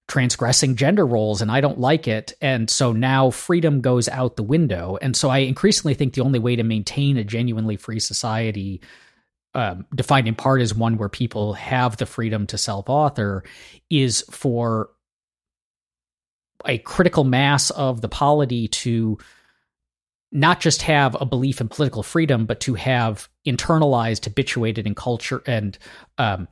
transgressing 0.07 0.75
gender 0.75 1.05
roles 1.05 1.41
and 1.41 1.51
I 1.51 1.59
don't 1.59 1.79
like 1.79 2.07
it. 2.07 2.33
And 2.39 2.69
so 2.69 2.93
now 2.93 3.31
freedom 3.31 3.81
goes 3.81 4.07
out 4.07 4.35
the 4.35 4.43
window. 4.43 4.99
And 5.01 5.17
so 5.17 5.29
I 5.29 5.39
increasingly 5.39 5.95
think 5.95 6.13
the 6.13 6.21
only 6.21 6.37
way 6.37 6.55
to 6.55 6.63
maintain 6.63 7.17
a 7.17 7.23
genuinely 7.23 7.77
free 7.77 7.99
society, 7.99 8.79
um, 9.55 9.87
defined 9.93 10.27
in 10.27 10.35
part 10.35 10.61
as 10.61 10.75
one 10.75 10.97
where 10.97 11.09
people 11.09 11.53
have 11.53 11.97
the 11.97 12.05
freedom 12.05 12.45
to 12.47 12.59
self 12.59 12.87
author, 12.87 13.43
is 13.89 14.23
for 14.29 14.91
a 16.63 16.77
critical 16.77 17.23
mass 17.23 17.71
of 17.71 18.01
the 18.01 18.09
polity 18.09 18.67
to 18.67 19.17
not 20.31 20.59
just 20.59 20.81
have 20.81 21.15
a 21.19 21.25
belief 21.25 21.61
in 21.61 21.69
political 21.69 22.03
freedom, 22.03 22.45
but 22.45 22.59
to 22.61 22.73
have 22.73 23.29
internalized, 23.45 24.25
habituated 24.25 24.85
in 24.85 24.93
culture 24.93 25.41
and 25.45 25.77
um, 26.17 26.47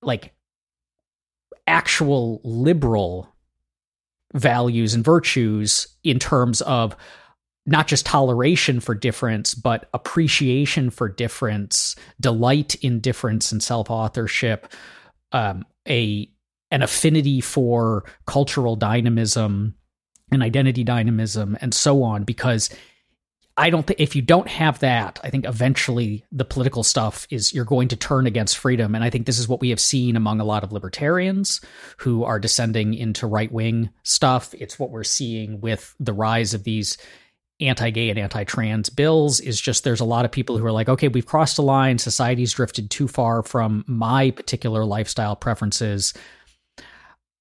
like 0.00 0.32
actual 1.66 2.40
liberal 2.42 3.28
values 4.34 4.94
and 4.94 5.04
virtues 5.04 5.86
in 6.02 6.18
terms 6.18 6.60
of 6.62 6.96
not 7.64 7.86
just 7.86 8.06
toleration 8.06 8.80
for 8.80 8.94
difference, 8.94 9.54
but 9.54 9.88
appreciation 9.94 10.90
for 10.90 11.08
difference, 11.08 11.94
delight 12.20 12.74
in 12.76 12.98
difference 12.98 13.52
and 13.52 13.62
self 13.62 13.90
authorship, 13.90 14.72
um, 15.32 15.64
a 15.88 16.28
an 16.70 16.82
affinity 16.82 17.40
for 17.40 18.04
cultural 18.26 18.74
dynamism 18.74 19.74
and 20.32 20.42
identity 20.42 20.84
dynamism 20.84 21.56
and 21.60 21.72
so 21.74 22.02
on 22.02 22.24
because 22.24 22.70
I 23.56 23.68
don't 23.68 23.86
think 23.86 24.00
if 24.00 24.16
you 24.16 24.22
don't 24.22 24.48
have 24.48 24.78
that, 24.78 25.20
I 25.22 25.28
think 25.28 25.44
eventually 25.46 26.24
the 26.32 26.44
political 26.44 26.82
stuff 26.82 27.26
is 27.30 27.52
you're 27.52 27.66
going 27.66 27.88
to 27.88 27.96
turn 27.96 28.26
against 28.26 28.56
freedom. 28.56 28.94
And 28.94 29.04
I 29.04 29.10
think 29.10 29.26
this 29.26 29.38
is 29.38 29.46
what 29.46 29.60
we 29.60 29.68
have 29.68 29.80
seen 29.80 30.16
among 30.16 30.40
a 30.40 30.44
lot 30.44 30.64
of 30.64 30.72
libertarians 30.72 31.60
who 31.98 32.24
are 32.24 32.40
descending 32.40 32.94
into 32.94 33.26
right 33.26 33.52
wing 33.52 33.90
stuff. 34.04 34.54
It's 34.54 34.78
what 34.78 34.90
we're 34.90 35.04
seeing 35.04 35.60
with 35.60 35.94
the 36.00 36.14
rise 36.14 36.54
of 36.54 36.64
these 36.64 36.96
anti-gay 37.60 38.08
and 38.10 38.18
anti-trans 38.18 38.88
bills 38.90 39.38
is 39.38 39.60
just 39.60 39.84
there's 39.84 40.00
a 40.00 40.04
lot 40.04 40.24
of 40.24 40.32
people 40.32 40.58
who 40.58 40.66
are 40.66 40.72
like 40.72 40.88
okay 40.88 41.06
we've 41.06 41.26
crossed 41.26 41.58
a 41.58 41.62
line 41.62 41.96
society's 41.96 42.54
drifted 42.54 42.90
too 42.90 43.06
far 43.06 43.42
from 43.42 43.84
my 43.86 44.32
particular 44.32 44.84
lifestyle 44.84 45.36
preferences 45.36 46.12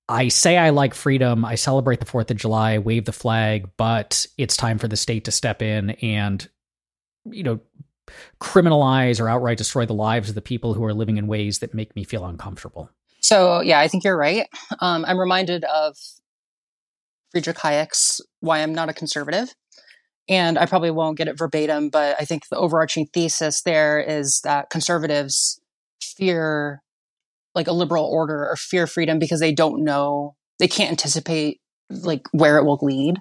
I 0.10 0.28
say 0.28 0.58
I 0.58 0.72
like 0.72 0.94
freedom. 0.94 1.46
I 1.46 1.56
celebrate 1.56 2.00
the 2.00 2.06
4th 2.06 2.32
of 2.32 2.38
July, 2.38 2.78
wave 2.80 3.06
the 3.06 3.12
flag, 3.12 3.70
but 3.78 4.26
it's 4.38 4.58
time 4.58 4.78
for 4.78 4.88
the 4.88 4.98
state 4.98 5.26
to 5.26 5.32
step 5.32 5.62
in 5.62 5.92
and, 5.92 6.48
you 7.26 7.44
know, 7.44 7.60
criminalize 8.42 9.22
or 9.22 9.30
outright 9.30 9.58
destroy 9.58 9.86
the 9.86 9.94
lives 9.94 10.30
of 10.30 10.36
the 10.36 10.42
people 10.42 10.74
who 10.74 10.84
are 10.84 10.94
living 10.94 11.18
in 11.18 11.28
ways 11.28 11.60
that 11.60 11.74
make 11.74 11.96
me 11.96 12.04
feel 12.04 12.26
uncomfortable. 12.26 12.90
So, 13.22 13.62
yeah, 13.62 13.80
I 13.80 13.88
think 13.88 14.04
you're 14.04 14.18
right. 14.18 14.48
Um, 14.80 15.06
I'm 15.08 15.20
reminded 15.20 15.64
of 15.66 15.96
Friedrich 17.32 17.58
Hayek's 17.58 18.20
Why 18.40 18.60
I'm 18.60 18.74
Not 18.74 18.90
a 18.90 18.94
Conservative. 18.94 19.54
And 20.28 20.58
I 20.58 20.66
probably 20.66 20.92
won't 20.92 21.18
get 21.18 21.28
it 21.28 21.38
verbatim, 21.38 21.90
but 21.90 22.16
I 22.20 22.26
think 22.26 22.48
the 22.48 22.58
overarching 22.58 23.08
thesis 23.08 23.62
there 23.64 24.00
is 24.00 24.42
that 24.44 24.70
conservatives 24.70 25.60
fear 26.02 26.82
like 27.56 27.68
a 27.68 27.74
liberal 27.74 28.06
order 28.06 28.48
or 28.48 28.56
fear 28.56 28.88
freedom 28.88 29.20
because 29.20 29.40
they 29.40 29.54
don't 29.54 29.84
know 29.84 30.36
they 30.60 30.68
can't 30.68 30.92
anticipate 30.92 31.60
like 31.90 32.28
where 32.32 32.58
it 32.58 32.64
will 32.64 32.80
lead. 32.82 33.18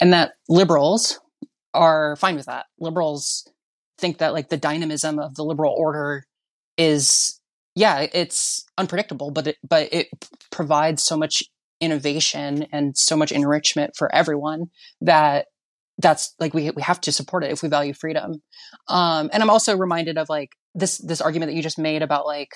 And 0.00 0.12
that 0.12 0.32
liberals 0.48 1.20
are 1.72 2.16
fine 2.16 2.34
with 2.34 2.46
that. 2.46 2.66
Liberals 2.78 3.48
think 3.98 4.18
that 4.18 4.32
like 4.32 4.48
the 4.48 4.56
dynamism 4.56 5.18
of 5.18 5.36
the 5.36 5.44
liberal 5.44 5.74
order 5.76 6.24
is 6.76 7.40
yeah 7.74 8.06
it's 8.12 8.64
unpredictable 8.78 9.30
but 9.30 9.46
it 9.46 9.56
but 9.66 9.92
it 9.92 10.08
provides 10.50 11.02
so 11.02 11.16
much 11.16 11.44
innovation 11.80 12.66
and 12.72 12.96
so 12.96 13.16
much 13.16 13.30
enrichment 13.30 13.92
for 13.96 14.12
everyone 14.14 14.66
that 15.00 15.46
that's 15.98 16.34
like 16.40 16.54
we 16.54 16.70
we 16.70 16.82
have 16.82 17.00
to 17.00 17.12
support 17.12 17.44
it 17.44 17.52
if 17.52 17.62
we 17.62 17.68
value 17.68 17.92
freedom. 17.92 18.42
Um 18.88 19.30
and 19.32 19.42
i'm 19.42 19.50
also 19.50 19.76
reminded 19.76 20.18
of 20.18 20.28
like 20.28 20.50
this 20.74 20.98
this 20.98 21.20
argument 21.20 21.50
that 21.50 21.56
you 21.56 21.62
just 21.62 21.78
made 21.78 22.02
about 22.02 22.26
like 22.26 22.50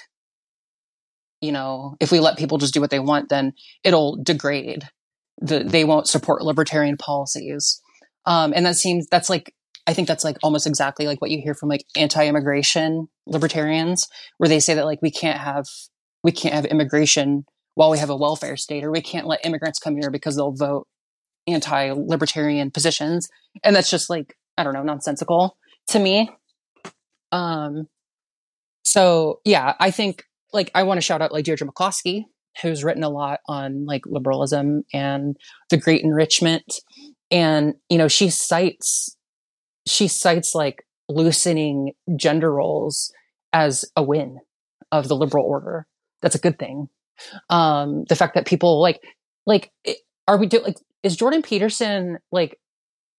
you 1.41 1.53
know, 1.53 1.97
if 2.01 2.11
we 2.11 2.20
let 2.20 2.39
people 2.39 2.59
just 2.59 2.74
do 2.74 2.80
what 2.80 2.91
they 2.91 2.99
want, 2.99 3.28
then 3.28 3.53
it'll 3.84 4.16
degrade. 4.22 4.89
the, 5.41 5.61
they 5.61 5.84
won't 5.84 6.09
support 6.09 6.43
libertarian 6.43 6.97
policies. 6.97 7.80
Um, 8.24 8.53
and 8.55 8.66
that 8.66 8.76
seems 8.76 9.07
that's 9.09 9.30
like 9.30 9.55
I 9.87 9.95
think 9.95 10.09
that's 10.09 10.24
like 10.24 10.37
almost 10.43 10.66
exactly 10.66 11.07
like 11.07 11.20
what 11.20 11.30
you 11.30 11.41
hear 11.41 11.55
from 11.55 11.68
like 11.68 11.84
anti-immigration 11.97 13.07
libertarians, 13.26 14.09
where 14.39 14.49
they 14.49 14.59
say 14.59 14.74
that 14.74 14.84
like 14.84 15.01
we 15.01 15.11
can't 15.11 15.39
have 15.39 15.66
we 16.24 16.32
can't 16.32 16.55
have 16.55 16.64
immigration 16.64 17.45
while 17.74 17.91
we 17.91 17.99
have 17.99 18.11
a 18.11 18.16
welfare 18.16 18.57
state, 18.57 18.82
or 18.82 18.91
we 18.91 19.01
can't 19.01 19.26
let 19.26 19.45
immigrants 19.45 19.78
come 19.78 19.97
here 19.97 20.11
because 20.11 20.37
they'll 20.37 20.53
vote 20.53 20.89
anti-libertarian 21.47 22.70
positions, 22.70 23.28
and 23.62 23.76
that's 23.76 23.91
just 23.91 24.11
like 24.11 24.34
I 24.59 24.64
don't 24.64 24.74
know 24.74 24.82
nonsensical 24.82 25.57
to 25.89 25.99
me. 26.01 26.30
Um, 27.30 27.87
so 28.82 29.41
yeah, 29.45 29.74
I 29.78 29.93
think 29.93 30.24
like 30.53 30.70
I 30.74 30.82
want 30.82 30.99
to 30.99 31.03
shout 31.03 31.22
out 31.22 31.32
like 31.32 31.44
Deirdre 31.44 31.66
McCloskey, 31.66 32.24
who's 32.62 32.84
written 32.84 33.03
a 33.03 33.11
lot 33.11 33.40
on 33.49 33.84
like 33.86 34.03
liberalism 34.07 34.82
and 34.92 35.36
the 35.70 35.76
great 35.76 36.03
enrichment. 36.03 36.80
And, 37.30 37.74
you 37.88 37.99
know, 37.99 38.09
she 38.09 38.30
cites, 38.30 39.16
she 39.86 40.09
cites 40.09 40.55
like 40.55 40.84
loosening 41.09 41.92
gender 42.16 42.53
roles 42.53 43.12
as 43.53 43.84
a 43.97 44.03
win 44.03 44.38
of 44.92 45.09
the 45.09 45.16
liberal 45.16 45.44
order. 45.44 45.86
That's 46.22 46.34
a 46.34 46.40
good 46.40 46.59
thing. 46.59 46.88
Um, 47.51 48.05
the 48.09 48.16
fact 48.16 48.34
that 48.34 48.47
people 48.47 48.80
like, 48.80 49.01
like, 49.44 49.70
are 50.28 50.38
we 50.38 50.47
doing, 50.47 50.64
like, 50.64 50.78
is 51.03 51.16
Jordan 51.16 51.42
Peterson 51.42 52.18
like, 52.32 52.59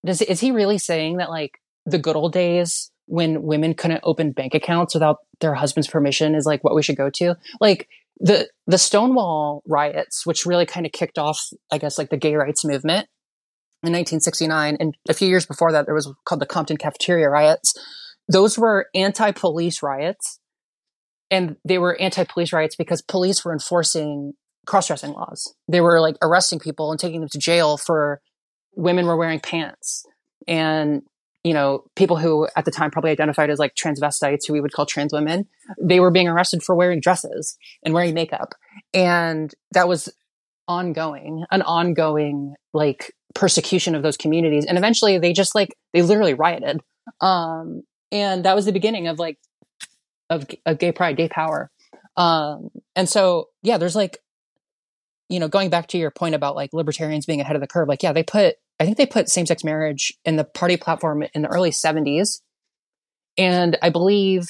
does, 0.04 0.22
is 0.22 0.40
he 0.40 0.50
really 0.52 0.78
saying 0.78 1.18
that 1.18 1.30
like 1.30 1.60
the 1.86 1.98
good 1.98 2.16
old 2.16 2.32
days 2.32 2.90
when 3.08 3.42
women 3.42 3.74
couldn't 3.74 4.00
open 4.04 4.32
bank 4.32 4.54
accounts 4.54 4.94
without 4.94 5.18
their 5.40 5.54
husband's 5.54 5.88
permission 5.88 6.34
is 6.34 6.46
like 6.46 6.62
what 6.62 6.74
we 6.74 6.82
should 6.82 6.96
go 6.96 7.10
to? 7.14 7.36
Like, 7.60 7.88
the 8.20 8.48
the 8.66 8.78
Stonewall 8.78 9.62
riots, 9.66 10.26
which 10.26 10.44
really 10.44 10.66
kind 10.66 10.84
of 10.86 10.92
kicked 10.92 11.18
off, 11.18 11.40
I 11.72 11.78
guess, 11.78 11.98
like 11.98 12.10
the 12.10 12.16
gay 12.16 12.34
rights 12.34 12.64
movement 12.64 13.08
in 13.82 13.92
1969, 13.92 14.76
and 14.80 14.96
a 15.08 15.14
few 15.14 15.28
years 15.28 15.46
before 15.46 15.72
that, 15.72 15.86
there 15.86 15.94
was 15.94 16.12
called 16.24 16.40
the 16.40 16.46
Compton 16.46 16.76
Cafeteria 16.76 17.28
riots. 17.28 17.74
Those 18.30 18.58
were 18.58 18.88
anti-police 18.94 19.82
riots, 19.82 20.40
and 21.30 21.56
they 21.64 21.78
were 21.78 21.98
anti-police 22.00 22.52
riots 22.52 22.74
because 22.76 23.02
police 23.02 23.44
were 23.44 23.52
enforcing 23.52 24.32
cross-dressing 24.66 25.12
laws. 25.12 25.54
They 25.68 25.80
were 25.80 26.00
like 26.00 26.16
arresting 26.20 26.58
people 26.58 26.90
and 26.90 27.00
taking 27.00 27.20
them 27.20 27.30
to 27.30 27.38
jail 27.38 27.76
for 27.76 28.20
women 28.74 29.06
were 29.06 29.16
wearing 29.16 29.40
pants 29.40 30.04
and 30.46 31.02
you 31.44 31.54
know, 31.54 31.84
people 31.94 32.16
who 32.16 32.48
at 32.56 32.64
the 32.64 32.70
time 32.70 32.90
probably 32.90 33.10
identified 33.10 33.50
as 33.50 33.58
like 33.58 33.74
transvestites, 33.74 34.46
who 34.46 34.52
we 34.52 34.60
would 34.60 34.72
call 34.72 34.86
trans 34.86 35.12
women, 35.12 35.46
they 35.80 36.00
were 36.00 36.10
being 36.10 36.28
arrested 36.28 36.62
for 36.62 36.74
wearing 36.74 37.00
dresses 37.00 37.56
and 37.84 37.94
wearing 37.94 38.14
makeup. 38.14 38.54
And 38.92 39.54
that 39.72 39.88
was 39.88 40.12
ongoing, 40.66 41.44
an 41.50 41.62
ongoing 41.62 42.54
like 42.74 43.14
persecution 43.34 43.94
of 43.94 44.02
those 44.02 44.16
communities. 44.16 44.66
And 44.66 44.76
eventually 44.76 45.18
they 45.18 45.32
just 45.32 45.54
like, 45.54 45.76
they 45.92 46.02
literally 46.02 46.34
rioted. 46.34 46.80
Um, 47.20 47.82
and 48.10 48.44
that 48.44 48.56
was 48.56 48.66
the 48.66 48.72
beginning 48.72 49.06
of 49.06 49.18
like, 49.18 49.38
of, 50.30 50.46
of 50.66 50.78
gay 50.78 50.92
pride, 50.92 51.16
gay 51.16 51.28
power. 51.28 51.70
Um, 52.16 52.70
and 52.96 53.08
so, 53.08 53.48
yeah, 53.62 53.78
there's 53.78 53.96
like, 53.96 54.18
you 55.28 55.38
know, 55.38 55.48
going 55.48 55.70
back 55.70 55.86
to 55.88 55.98
your 55.98 56.10
point 56.10 56.34
about 56.34 56.56
like 56.56 56.72
libertarians 56.72 57.26
being 57.26 57.40
ahead 57.40 57.54
of 57.54 57.60
the 57.60 57.68
curve, 57.68 57.86
like, 57.86 58.02
yeah, 58.02 58.12
they 58.12 58.22
put 58.24 58.56
I 58.80 58.84
think 58.84 58.96
they 58.96 59.06
put 59.06 59.28
same 59.28 59.46
sex 59.46 59.64
marriage 59.64 60.12
in 60.24 60.36
the 60.36 60.44
party 60.44 60.76
platform 60.76 61.24
in 61.34 61.42
the 61.42 61.48
early 61.48 61.70
70s. 61.70 62.40
And 63.36 63.76
I 63.82 63.90
believe, 63.90 64.48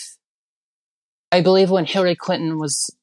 I 1.33 1.41
believe 1.41 1.71
when 1.71 1.87
Hillary 1.87 2.15
Clinton 2.15 2.59
was, 2.59 2.95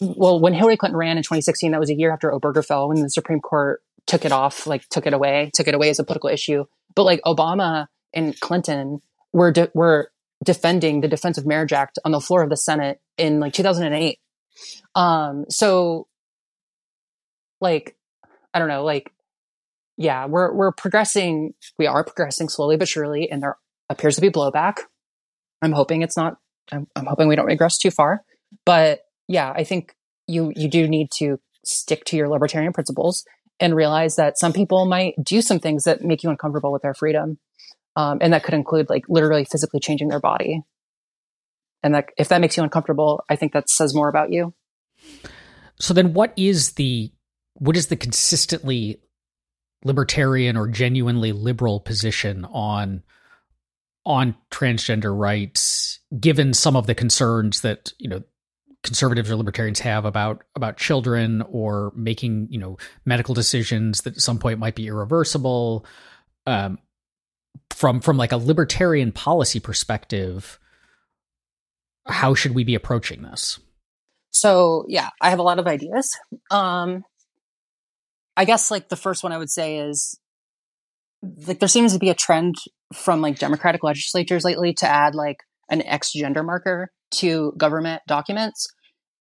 well, 0.00 0.38
when 0.38 0.54
Hillary 0.54 0.76
Clinton 0.76 0.98
ran 0.98 1.16
in 1.16 1.22
2016, 1.22 1.72
that 1.72 1.80
was 1.80 1.90
a 1.90 1.94
year 1.94 2.12
after 2.12 2.30
Obergefell, 2.30 2.88
when 2.88 3.02
the 3.02 3.10
Supreme 3.10 3.40
Court 3.40 3.82
took 4.06 4.24
it 4.24 4.32
off, 4.32 4.66
like 4.66 4.86
took 4.88 5.06
it 5.06 5.14
away, 5.14 5.50
took 5.54 5.68
it 5.68 5.74
away 5.74 5.88
as 5.88 5.98
a 5.98 6.04
political 6.04 6.30
issue. 6.30 6.64
But 6.94 7.04
like 7.04 7.20
Obama 7.22 7.86
and 8.14 8.38
Clinton 8.40 9.00
were, 9.32 9.52
de- 9.52 9.70
were 9.74 10.10
defending 10.44 11.00
the 11.00 11.08
Defense 11.08 11.38
of 11.38 11.46
Marriage 11.46 11.72
Act 11.72 11.98
on 12.04 12.12
the 12.12 12.20
floor 12.20 12.42
of 12.42 12.50
the 12.50 12.56
Senate 12.56 13.00
in 13.16 13.40
like 13.40 13.54
2008. 13.54 14.18
Um, 14.94 15.46
so 15.48 16.06
like, 17.60 17.96
I 18.52 18.58
don't 18.58 18.68
know, 18.68 18.84
like 18.84 19.12
yeah, 19.96 20.26
we're 20.26 20.52
we're 20.52 20.72
progressing. 20.72 21.54
We 21.78 21.86
are 21.86 22.04
progressing 22.04 22.48
slowly 22.48 22.76
but 22.76 22.88
surely, 22.88 23.30
and 23.30 23.42
there 23.42 23.56
appears 23.88 24.16
to 24.16 24.20
be 24.20 24.30
blowback. 24.30 24.78
I'm 25.62 25.72
hoping 25.72 26.02
it's 26.02 26.16
not. 26.16 26.36
I'm, 26.70 26.86
I'm 26.94 27.06
hoping 27.06 27.28
we 27.28 27.36
don't 27.36 27.46
regress 27.46 27.78
too 27.78 27.90
far. 27.90 28.22
But 28.64 29.00
yeah, 29.28 29.52
I 29.54 29.64
think 29.64 29.94
you 30.26 30.52
you 30.54 30.68
do 30.68 30.86
need 30.86 31.10
to 31.18 31.38
stick 31.64 32.04
to 32.06 32.16
your 32.16 32.28
libertarian 32.28 32.72
principles 32.72 33.24
and 33.58 33.74
realize 33.74 34.16
that 34.16 34.38
some 34.38 34.52
people 34.52 34.84
might 34.84 35.14
do 35.22 35.40
some 35.40 35.58
things 35.58 35.84
that 35.84 36.02
make 36.02 36.22
you 36.22 36.30
uncomfortable 36.30 36.72
with 36.72 36.82
their 36.82 36.94
freedom, 36.94 37.38
um, 37.96 38.18
and 38.20 38.32
that 38.32 38.44
could 38.44 38.54
include 38.54 38.90
like 38.90 39.04
literally 39.08 39.44
physically 39.44 39.80
changing 39.80 40.08
their 40.08 40.20
body. 40.20 40.62
And 41.82 41.94
that 41.94 42.10
if 42.18 42.28
that 42.28 42.40
makes 42.40 42.56
you 42.56 42.62
uncomfortable, 42.62 43.24
I 43.30 43.36
think 43.36 43.52
that 43.52 43.70
says 43.70 43.94
more 43.94 44.08
about 44.08 44.30
you. 44.30 44.52
So 45.78 45.94
then, 45.94 46.12
what 46.12 46.32
is 46.36 46.72
the 46.72 47.12
what 47.54 47.76
is 47.76 47.86
the 47.86 47.96
consistently 47.96 49.00
libertarian 49.84 50.56
or 50.56 50.68
genuinely 50.68 51.32
liberal 51.32 51.80
position 51.80 52.44
on 52.46 53.02
on 54.04 54.36
transgender 54.50 55.16
rights 55.16 55.98
given 56.18 56.54
some 56.54 56.76
of 56.76 56.86
the 56.86 56.94
concerns 56.94 57.60
that 57.62 57.92
you 57.98 58.08
know 58.08 58.22
conservatives 58.82 59.30
or 59.30 59.36
libertarians 59.36 59.80
have 59.80 60.04
about 60.04 60.44
about 60.54 60.76
children 60.76 61.42
or 61.50 61.92
making 61.96 62.46
you 62.50 62.58
know 62.58 62.76
medical 63.04 63.34
decisions 63.34 64.02
that 64.02 64.14
at 64.14 64.20
some 64.20 64.38
point 64.38 64.58
might 64.58 64.76
be 64.76 64.86
irreversible. 64.86 65.84
Um, 66.46 66.78
from 67.70 68.00
from 68.00 68.16
like 68.16 68.32
a 68.32 68.36
libertarian 68.36 69.12
policy 69.12 69.60
perspective 69.60 70.58
how 72.06 72.34
should 72.34 72.54
we 72.54 72.62
be 72.62 72.76
approaching 72.76 73.22
this? 73.22 73.58
So 74.30 74.84
yeah 74.88 75.10
i 75.20 75.30
have 75.30 75.40
a 75.40 75.42
lot 75.42 75.58
of 75.58 75.66
ideas. 75.66 76.16
Um 76.50 77.04
I 78.36 78.44
guess 78.44 78.70
like 78.70 78.88
the 78.88 78.96
first 78.96 79.22
one 79.22 79.32
I 79.32 79.38
would 79.38 79.50
say 79.50 79.78
is 79.78 80.18
like 81.46 81.58
there 81.58 81.68
seems 81.68 81.92
to 81.92 81.98
be 81.98 82.10
a 82.10 82.14
trend 82.14 82.56
from 82.94 83.20
like 83.20 83.38
democratic 83.38 83.82
legislatures 83.82 84.44
lately 84.44 84.72
to 84.74 84.86
add 84.86 85.14
like 85.14 85.38
an 85.70 85.82
X 85.82 86.12
gender 86.12 86.42
marker 86.42 86.90
to 87.16 87.52
government 87.56 88.02
documents. 88.06 88.66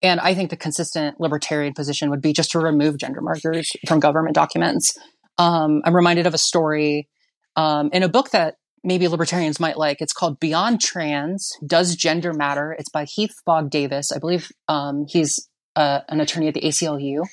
And 0.02 0.20
I 0.20 0.34
think 0.34 0.50
the 0.50 0.58
consistent 0.58 1.20
libertarian 1.20 1.74
position 1.74 2.10
would 2.10 2.22
be 2.22 2.34
just 2.34 2.52
to 2.52 2.60
remove 2.60 2.98
gender 2.98 3.22
markers 3.22 3.72
from 3.88 4.00
government 4.00 4.36
documents. 4.36 4.92
Um, 5.38 5.82
I'm 5.86 5.96
reminded 5.96 6.28
of 6.28 6.34
a 6.34 6.38
story 6.38 7.08
um, 7.56 7.90
in 7.92 8.04
a 8.04 8.10
book 8.10 8.32
that 8.32 8.56
maybe 8.84 9.08
libertarians 9.08 9.60
might 9.60 9.78
like. 9.78 10.02
It's 10.02 10.14
called 10.14 10.40
Beyond 10.40 10.80
Trans 10.80 11.52
Does 11.66 11.96
Gender 11.96 12.34
Matter? 12.34 12.76
It's 12.78 12.90
by 12.90 13.06
Heath 13.06 13.34
Fogg 13.46 13.70
Davis. 13.70 14.12
I 14.12 14.20
believe 14.20 14.50
um, 14.68 15.06
he's 15.08 15.50
uh, 15.76 16.02
an 16.08 16.22
attorney 16.22 16.48
at 16.48 16.54
the 16.54 16.62
ACLU. 16.62 17.24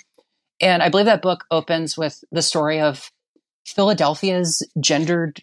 And 0.62 0.82
I 0.82 0.88
believe 0.88 1.06
that 1.06 1.22
book 1.22 1.44
opens 1.50 1.98
with 1.98 2.22
the 2.30 2.40
story 2.40 2.80
of 2.80 3.10
Philadelphia's 3.66 4.66
gendered 4.80 5.42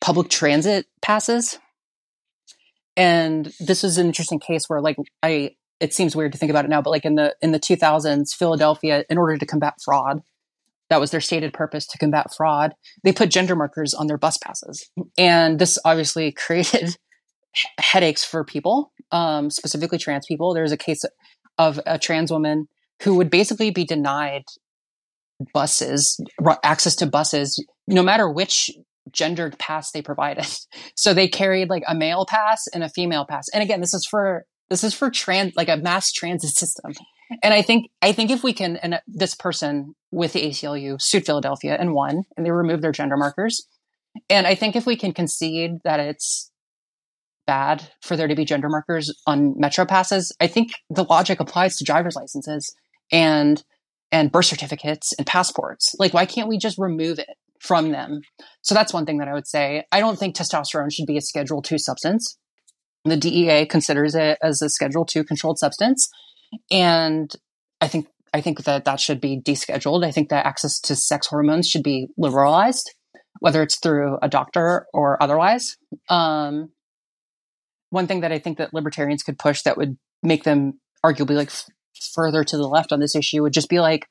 public 0.00 0.30
transit 0.30 0.86
passes. 1.02 1.58
And 2.96 3.52
this 3.60 3.84
is 3.84 3.98
an 3.98 4.06
interesting 4.06 4.40
case 4.40 4.64
where 4.66 4.80
like 4.80 4.96
I 5.22 5.56
it 5.78 5.94
seems 5.94 6.14
weird 6.14 6.32
to 6.32 6.38
think 6.38 6.50
about 6.50 6.64
it 6.64 6.68
now, 6.68 6.82
but 6.82 6.90
like 6.90 7.04
in 7.04 7.14
the 7.14 7.34
in 7.40 7.52
the 7.52 7.60
2000s, 7.60 8.34
Philadelphia, 8.34 9.04
in 9.08 9.18
order 9.18 9.36
to 9.36 9.46
combat 9.46 9.74
fraud, 9.82 10.22
that 10.88 11.00
was 11.00 11.10
their 11.10 11.20
stated 11.20 11.52
purpose 11.52 11.86
to 11.86 11.98
combat 11.98 12.34
fraud. 12.34 12.74
They 13.04 13.12
put 13.12 13.30
gender 13.30 13.56
markers 13.56 13.94
on 13.94 14.06
their 14.06 14.18
bus 14.18 14.36
passes, 14.38 14.90
and 15.16 15.58
this 15.58 15.78
obviously 15.84 16.32
created 16.36 16.96
headaches 17.78 18.24
for 18.24 18.44
people, 18.44 18.92
um, 19.10 19.50
specifically 19.50 19.98
trans 19.98 20.26
people. 20.26 20.54
There's 20.54 20.72
a 20.72 20.76
case 20.76 21.04
of 21.58 21.80
a 21.86 21.98
trans 21.98 22.30
woman 22.30 22.68
who 23.02 23.14
would 23.16 23.30
basically 23.30 23.70
be 23.70 23.84
denied 23.84 24.44
buses, 25.52 26.20
access 26.62 26.94
to 26.96 27.06
buses, 27.06 27.64
no 27.86 28.02
matter 28.02 28.28
which 28.30 28.70
gendered 29.12 29.58
pass 29.58 29.90
they 29.90 30.02
provided. 30.02 30.46
So 30.94 31.14
they 31.14 31.28
carried 31.28 31.70
like 31.70 31.82
a 31.88 31.94
male 31.94 32.26
pass 32.26 32.66
and 32.66 32.84
a 32.84 32.88
female 32.90 33.24
pass. 33.24 33.48
And 33.54 33.62
again, 33.62 33.80
this 33.80 33.94
is 33.94 34.04
for 34.04 34.44
this 34.68 34.84
is 34.84 34.92
for 34.92 35.10
trans 35.10 35.54
like 35.56 35.70
a 35.70 35.78
mass 35.78 36.12
transit 36.12 36.50
system. 36.50 36.92
And 37.42 37.54
I 37.54 37.62
think 37.62 37.90
I 38.02 38.12
think 38.12 38.30
if 38.30 38.42
we 38.42 38.52
can 38.52 38.76
and 38.76 38.94
uh, 38.94 39.00
this 39.06 39.34
person 39.34 39.94
with 40.10 40.34
the 40.34 40.42
ACLU 40.42 41.00
sued 41.00 41.24
Philadelphia 41.24 41.76
and 41.78 41.94
won 41.94 42.24
and 42.36 42.44
they 42.44 42.50
removed 42.50 42.82
their 42.82 42.92
gender 42.92 43.16
markers. 43.16 43.66
And 44.28 44.46
I 44.46 44.54
think 44.54 44.76
if 44.76 44.84
we 44.84 44.96
can 44.96 45.12
concede 45.12 45.78
that 45.84 46.00
it's 46.00 46.50
bad 47.46 47.90
for 48.02 48.16
there 48.16 48.28
to 48.28 48.34
be 48.34 48.44
gender 48.44 48.68
markers 48.68 49.14
on 49.26 49.58
metro 49.58 49.86
passes, 49.86 50.32
I 50.38 50.48
think 50.48 50.72
the 50.90 51.04
logic 51.04 51.40
applies 51.40 51.76
to 51.78 51.84
driver's 51.84 52.16
licenses 52.16 52.74
and 53.10 53.62
and 54.12 54.32
birth 54.32 54.46
certificates 54.46 55.12
and 55.14 55.26
passports. 55.26 55.94
Like, 55.98 56.12
why 56.12 56.26
can't 56.26 56.48
we 56.48 56.58
just 56.58 56.78
remove 56.78 57.18
it 57.18 57.36
from 57.60 57.92
them? 57.92 58.22
So 58.62 58.74
that's 58.74 58.92
one 58.92 59.06
thing 59.06 59.18
that 59.18 59.28
I 59.28 59.34
would 59.34 59.46
say. 59.46 59.84
I 59.92 60.00
don't 60.00 60.18
think 60.18 60.34
testosterone 60.34 60.92
should 60.92 61.06
be 61.06 61.16
a 61.16 61.22
Schedule 61.22 61.62
Two 61.62 61.78
substance. 61.78 62.36
The 63.04 63.16
DEA 63.16 63.66
considers 63.66 64.14
it 64.14 64.38
as 64.42 64.60
a 64.62 64.68
Schedule 64.68 65.04
Two 65.04 65.24
controlled 65.24 65.58
substance, 65.58 66.08
and 66.70 67.32
I 67.80 67.88
think 67.88 68.08
I 68.32 68.40
think 68.40 68.64
that 68.64 68.84
that 68.84 69.00
should 69.00 69.20
be 69.20 69.40
descheduled. 69.40 70.04
I 70.04 70.12
think 70.12 70.28
that 70.28 70.46
access 70.46 70.78
to 70.80 70.96
sex 70.96 71.26
hormones 71.26 71.68
should 71.68 71.82
be 71.82 72.08
liberalized, 72.16 72.94
whether 73.40 73.62
it's 73.62 73.78
through 73.78 74.18
a 74.22 74.28
doctor 74.28 74.86
or 74.92 75.20
otherwise. 75.22 75.76
Um, 76.08 76.70
one 77.90 78.06
thing 78.06 78.20
that 78.20 78.32
I 78.32 78.38
think 78.38 78.58
that 78.58 78.72
libertarians 78.72 79.22
could 79.22 79.38
push 79.38 79.62
that 79.62 79.76
would 79.76 79.98
make 80.22 80.44
them 80.44 80.80
arguably 81.04 81.34
like 81.34 81.50
further 82.14 82.44
to 82.44 82.56
the 82.56 82.68
left 82.68 82.92
on 82.92 83.00
this 83.00 83.14
issue 83.14 83.42
would 83.42 83.52
just 83.52 83.68
be 83.68 83.80
like 83.80 84.08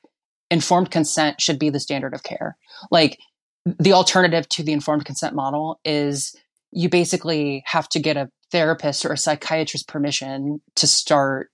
informed 0.52 0.92
consent 0.92 1.42
should 1.42 1.60
be 1.60 1.70
the 1.70 1.80
standard 1.80 2.14
of 2.14 2.24
care. 2.24 2.58
Like 2.92 3.20
the 3.66 3.94
alternative 3.94 4.48
to 4.50 4.64
the 4.64 4.72
informed 4.72 5.06
consent 5.06 5.36
model 5.36 5.80
is 5.86 6.36
you 6.72 6.90
basically 6.90 7.64
have 7.66 7.90
to 7.90 8.00
get 8.00 8.18
a 8.18 8.30
therapist 8.52 9.06
or 9.06 9.14
a 9.14 9.18
psychiatrist 9.18 9.88
permission 9.88 10.62
to 10.76 10.88
start 10.88 11.50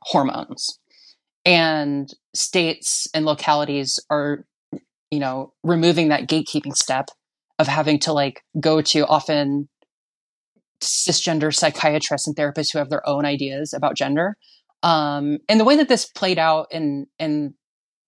hormones 0.00 0.78
and 1.44 2.12
states 2.34 3.08
and 3.14 3.24
localities 3.24 3.98
are 4.10 4.44
you 5.10 5.18
know 5.18 5.52
removing 5.64 6.08
that 6.08 6.28
gatekeeping 6.28 6.74
step 6.74 7.08
of 7.58 7.66
having 7.66 7.98
to 7.98 8.12
like 8.12 8.42
go 8.60 8.80
to 8.80 9.06
often 9.06 9.68
cisgender 10.80 11.54
psychiatrists 11.54 12.26
and 12.26 12.36
therapists 12.36 12.72
who 12.72 12.78
have 12.78 12.90
their 12.90 13.08
own 13.08 13.24
ideas 13.24 13.72
about 13.72 13.96
gender 13.96 14.36
um, 14.86 15.38
and 15.48 15.58
the 15.58 15.64
way 15.64 15.76
that 15.76 15.88
this 15.88 16.06
played 16.06 16.38
out 16.38 16.68
in 16.70 17.06
in 17.18 17.54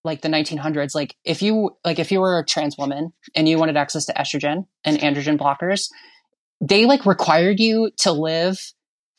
like 0.05 0.23
the 0.23 0.29
1900s 0.29 0.95
like 0.95 1.17
if 1.25 1.43
you 1.43 1.71
like 1.85 1.99
if 1.99 2.13
you 2.13 2.21
were 2.21 2.39
a 2.39 2.45
trans 2.45 2.79
woman 2.79 3.13
and 3.35 3.49
you 3.49 3.59
wanted 3.59 3.77
access 3.77 4.07
to 4.07 4.13
estrogen 4.15 4.65
and 4.85 4.99
androgen 4.99 5.37
blockers 5.37 5.89
they 6.61 6.87
like 6.87 7.05
required 7.07 7.61
you 7.61 7.91
to 7.99 8.13
live 8.13 8.73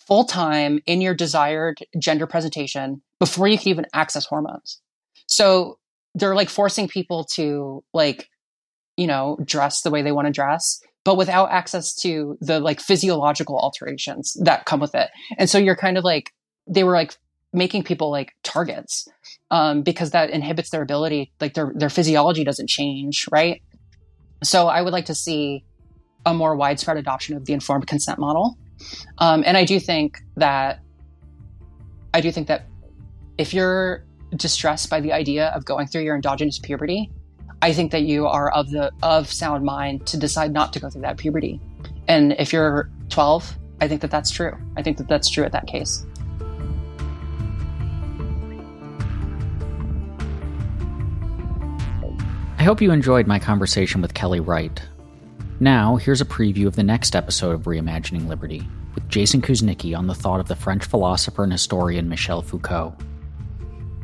full 0.09 0.25
time 0.25 0.79
in 0.85 1.01
your 1.01 1.13
desired 1.13 1.77
gender 1.99 2.25
presentation 2.25 3.01
before 3.19 3.47
you 3.47 3.57
can 3.57 3.67
even 3.67 3.85
access 3.93 4.25
hormones. 4.25 4.81
So 5.27 5.77
they're 6.15 6.35
like 6.35 6.49
forcing 6.49 6.87
people 6.87 7.25
to 7.35 7.83
like, 7.93 8.27
you 8.97 9.05
know, 9.05 9.37
dress 9.45 9.81
the 9.81 9.91
way 9.91 10.01
they 10.01 10.11
want 10.11 10.25
to 10.25 10.33
dress, 10.33 10.81
but 11.05 11.15
without 11.15 11.51
access 11.51 11.93
to 12.01 12.37
the 12.41 12.59
like 12.59 12.79
physiological 12.79 13.59
alterations 13.59 14.35
that 14.43 14.65
come 14.65 14.79
with 14.79 14.95
it. 14.95 15.09
And 15.37 15.49
so 15.49 15.59
you're 15.59 15.75
kind 15.75 15.97
of 15.97 16.03
like, 16.03 16.31
they 16.67 16.83
were 16.83 16.93
like 16.93 17.15
making 17.53 17.83
people 17.83 18.11
like 18.11 18.33
targets 18.43 19.07
um, 19.51 19.81
because 19.81 20.11
that 20.11 20.29
inhibits 20.29 20.69
their 20.69 20.81
ability, 20.81 21.31
like 21.39 21.53
their, 21.53 21.71
their 21.75 21.89
physiology 21.89 22.43
doesn't 22.43 22.69
change, 22.69 23.25
right? 23.31 23.61
So 24.43 24.67
I 24.67 24.81
would 24.81 24.93
like 24.93 25.05
to 25.05 25.15
see 25.15 25.63
a 26.25 26.33
more 26.33 26.55
widespread 26.55 26.97
adoption 26.97 27.35
of 27.35 27.45
the 27.45 27.53
informed 27.53 27.87
consent 27.87 28.19
model. 28.19 28.57
Um, 29.17 29.43
and 29.45 29.57
I 29.57 29.65
do 29.65 29.79
think 29.79 30.19
that 30.37 30.79
I 32.13 32.21
do 32.21 32.31
think 32.31 32.47
that 32.47 32.65
if 33.37 33.53
you're 33.53 34.03
distressed 34.35 34.89
by 34.89 35.01
the 35.01 35.13
idea 35.13 35.47
of 35.47 35.65
going 35.65 35.87
through 35.87 36.03
your 36.03 36.15
endogenous 36.15 36.59
puberty, 36.59 37.11
I 37.61 37.73
think 37.73 37.91
that 37.91 38.03
you 38.03 38.25
are 38.27 38.51
of 38.51 38.69
the 38.69 38.91
of 39.03 39.31
sound 39.31 39.65
mind 39.65 40.07
to 40.07 40.17
decide 40.17 40.53
not 40.53 40.73
to 40.73 40.79
go 40.79 40.89
through 40.89 41.01
that 41.01 41.17
puberty. 41.17 41.59
And 42.07 42.33
if 42.39 42.53
you're 42.53 42.89
12, 43.09 43.57
I 43.81 43.87
think 43.87 44.01
that 44.01 44.11
that's 44.11 44.31
true. 44.31 44.55
I 44.77 44.81
think 44.81 44.97
that 44.97 45.07
that's 45.07 45.29
true 45.29 45.43
at 45.43 45.51
that 45.51 45.67
case. 45.67 46.05
Hope 52.69 52.83
you 52.83 52.91
enjoyed 52.91 53.25
my 53.25 53.39
conversation 53.39 53.99
with 53.99 54.13
Kelly 54.13 54.39
Wright. 54.39 54.79
Now, 55.59 55.95
here's 55.95 56.21
a 56.21 56.25
preview 56.25 56.67
of 56.67 56.75
the 56.75 56.83
next 56.83 57.15
episode 57.15 57.55
of 57.55 57.61
Reimagining 57.63 58.27
Liberty 58.27 58.61
with 58.93 59.09
Jason 59.09 59.41
Kuznicki 59.41 59.97
on 59.97 60.05
the 60.05 60.13
thought 60.13 60.39
of 60.39 60.47
the 60.47 60.55
French 60.55 60.85
philosopher 60.85 61.43
and 61.43 61.51
historian 61.51 62.07
Michel 62.07 62.43
Foucault. 62.43 62.95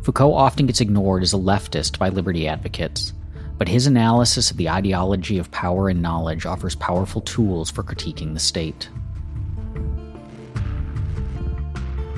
Foucault 0.01 0.33
often 0.33 0.65
gets 0.65 0.81
ignored 0.81 1.21
as 1.21 1.31
a 1.31 1.37
leftist 1.37 1.99
by 1.99 2.09
liberty 2.09 2.47
advocates, 2.47 3.13
but 3.59 3.67
his 3.67 3.85
analysis 3.85 4.49
of 4.49 4.57
the 4.57 4.67
ideology 4.67 5.37
of 5.37 5.51
power 5.51 5.87
and 5.87 6.01
knowledge 6.01 6.47
offers 6.47 6.73
powerful 6.73 7.21
tools 7.21 7.69
for 7.69 7.83
critiquing 7.83 8.33
the 8.33 8.39
state. 8.39 8.89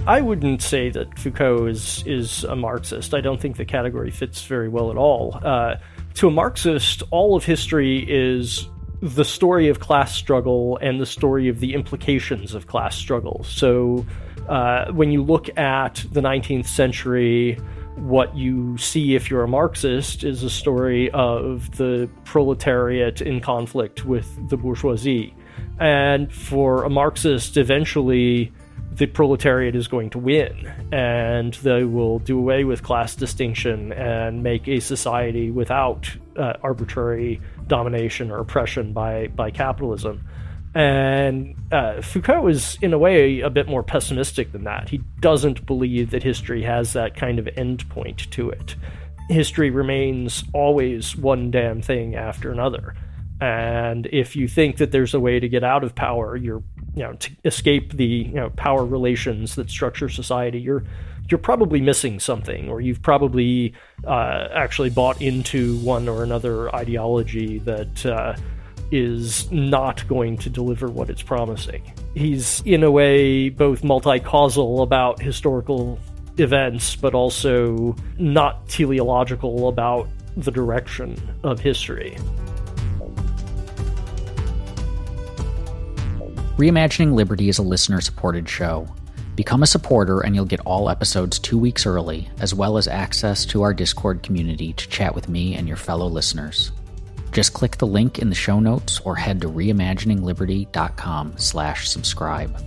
I 0.08 0.22
wouldn't 0.22 0.62
say 0.62 0.92
that 0.92 1.20
Foucault 1.20 1.66
is 1.66 2.04
is 2.06 2.46
a 2.46 2.56
Marxist. 2.56 3.14
I 3.14 3.20
don't 3.20 3.42
think 3.42 3.58
the 3.58 3.66
category 3.66 4.12
fits 4.12 4.46
very 4.46 4.70
well 4.70 4.90
at 4.90 4.96
all. 4.96 5.38
Uh, 5.44 5.76
to 6.18 6.28
a 6.28 6.32
Marxist, 6.32 7.04
all 7.12 7.36
of 7.36 7.46
history 7.46 8.04
is 8.10 8.68
the 9.02 9.24
story 9.24 9.70
of 9.70 9.80
class 9.80 10.16
struggle 10.16 10.80
and 10.82 11.00
the 11.00 11.06
story 11.06 11.48
of 11.48 11.60
the 11.60 11.76
implications 11.76 12.56
of 12.56 12.66
class 12.66 12.96
struggle. 12.96 13.44
So, 13.44 14.04
uh, 14.50 14.92
when 14.92 15.12
you 15.12 15.24
look 15.24 15.56
at 15.60 16.04
the 16.12 16.22
19th 16.22 16.66
century, 16.66 17.60
what 17.98 18.36
you 18.36 18.78
see 18.80 19.14
if 19.14 19.30
you're 19.30 19.44
a 19.44 19.48
Marxist 19.48 20.24
is 20.24 20.42
a 20.42 20.50
story 20.50 21.12
of 21.12 21.78
the 21.78 22.10
proletariat 22.26 23.22
in 23.22 23.40
conflict 23.40 24.04
with 24.04 24.50
the 24.50 24.58
bourgeoisie. 24.58 25.36
And 25.80 26.34
for 26.34 26.84
a 26.84 26.90
Marxist, 26.90 27.58
eventually 27.58 28.52
the 28.98 29.06
proletariat 29.06 29.76
is 29.76 29.88
going 29.88 30.10
to 30.10 30.18
win 30.18 30.74
and 30.92 31.54
they 31.56 31.84
will 31.84 32.20
do 32.20 32.38
away 32.38 32.64
with 32.64 32.82
class 32.82 33.16
distinction 33.16 33.94
and 33.94 34.42
make 34.42 34.68
a 34.68 34.80
society 34.80 35.52
without 35.52 36.10
uh, 36.36 36.54
arbitrary 36.64 37.40
domination 37.68 38.32
or 38.32 38.40
oppression 38.40 38.94
by, 38.94 39.28
by 39.28 39.52
capitalism. 39.52 40.28
And 40.74 41.56
uh, 41.72 42.02
Foucault 42.02 42.48
is, 42.48 42.78
in 42.82 42.94
a 42.94 42.98
way, 42.98 43.42
a 43.42 43.50
bit 43.50 43.68
more 43.68 43.84
pessimistic 43.84 44.52
than 44.52 44.64
that. 44.66 44.90
He 44.90 45.02
doesn't 45.20 45.66
believe 45.66 46.12
that 46.12 46.24
history 46.24 46.64
has 46.64 46.94
that 46.94 47.16
kind 47.16 47.40
of 47.40 47.46
endpoint 47.46 48.30
to 48.32 48.50
it. 48.50 48.76
History 49.30 49.70
remains 49.70 50.44
always 50.54 51.16
one 51.16 51.52
damn 51.52 51.82
thing 51.82 52.16
after 52.16 52.52
another. 52.52 52.96
And 53.40 54.08
if 54.12 54.36
you 54.36 54.48
think 54.48 54.78
that 54.78 54.92
there's 54.92 55.14
a 55.14 55.20
way 55.20 55.40
to 55.40 55.48
get 55.48 55.64
out 55.64 55.84
of 55.84 55.94
power, 55.94 56.36
you're 56.36 56.64
you 56.98 57.04
know 57.04 57.14
to 57.14 57.32
escape 57.46 57.94
the 57.94 58.06
you 58.06 58.34
know 58.34 58.50
power 58.52 58.84
relations 58.84 59.56
that 59.56 59.70
structure 59.70 60.10
society, 60.10 60.60
you're 60.60 60.84
you're 61.30 61.38
probably 61.38 61.80
missing 61.80 62.20
something, 62.20 62.70
or 62.70 62.82
you've 62.82 63.02
probably 63.02 63.74
uh, 64.06 64.48
actually 64.54 64.90
bought 64.90 65.22
into 65.22 65.78
one 65.80 66.08
or 66.08 66.24
another 66.24 66.74
ideology 66.74 67.60
that 67.60 68.06
uh, 68.06 68.36
is 68.92 69.52
not 69.52 70.08
going 70.08 70.38
to 70.38 70.50
deliver 70.50 70.88
what 70.88 71.10
it's 71.10 71.22
promising. 71.22 71.84
He's, 72.16 72.62
in 72.66 72.84
a 72.84 72.90
way, 72.90 73.50
both 73.50 73.84
multi 73.84 74.20
causal 74.20 74.82
about 74.82 75.22
historical 75.22 76.00
events, 76.38 76.96
but 76.96 77.14
also 77.14 77.96
not 78.18 78.68
teleological 78.70 79.68
about 79.68 80.08
the 80.38 80.52
direction 80.52 81.18
of 81.44 81.60
history. 81.60 82.18
Reimagining 86.58 87.14
Liberty 87.14 87.50
is 87.50 87.60
a 87.60 87.62
listener 87.62 88.02
supported 88.02 88.50
show. 88.50 88.88
Become 89.36 89.62
a 89.62 89.68
supporter 89.68 90.22
and 90.22 90.34
you'll 90.34 90.46
get 90.46 90.60
all 90.62 90.90
episodes 90.90 91.38
two 91.38 91.60
weeks 91.60 91.86
early, 91.86 92.28
as 92.40 92.52
well 92.52 92.80
as 92.80 92.88
access 92.88 93.46
to 93.46 93.62
our 93.62 93.76
Discord 93.76 94.24
community 94.24 94.74
to 94.74 94.90
chat 94.90 95.14
with 95.14 95.30
me 95.30 95.54
and 95.54 95.68
your 95.68 95.78
fellow 95.78 96.08
listeners. 96.08 96.72
Just 97.32 97.54
click 97.54 97.78
the 97.78 97.86
link 97.86 98.18
in 98.18 98.30
the 98.30 98.36
show 98.36 98.60
notes 98.60 99.00
or 99.02 99.16
head 99.16 99.40
to 99.42 99.50
reimaginingliberty.com 99.50 101.34
slash 101.38 101.88
subscribe. 101.88 102.60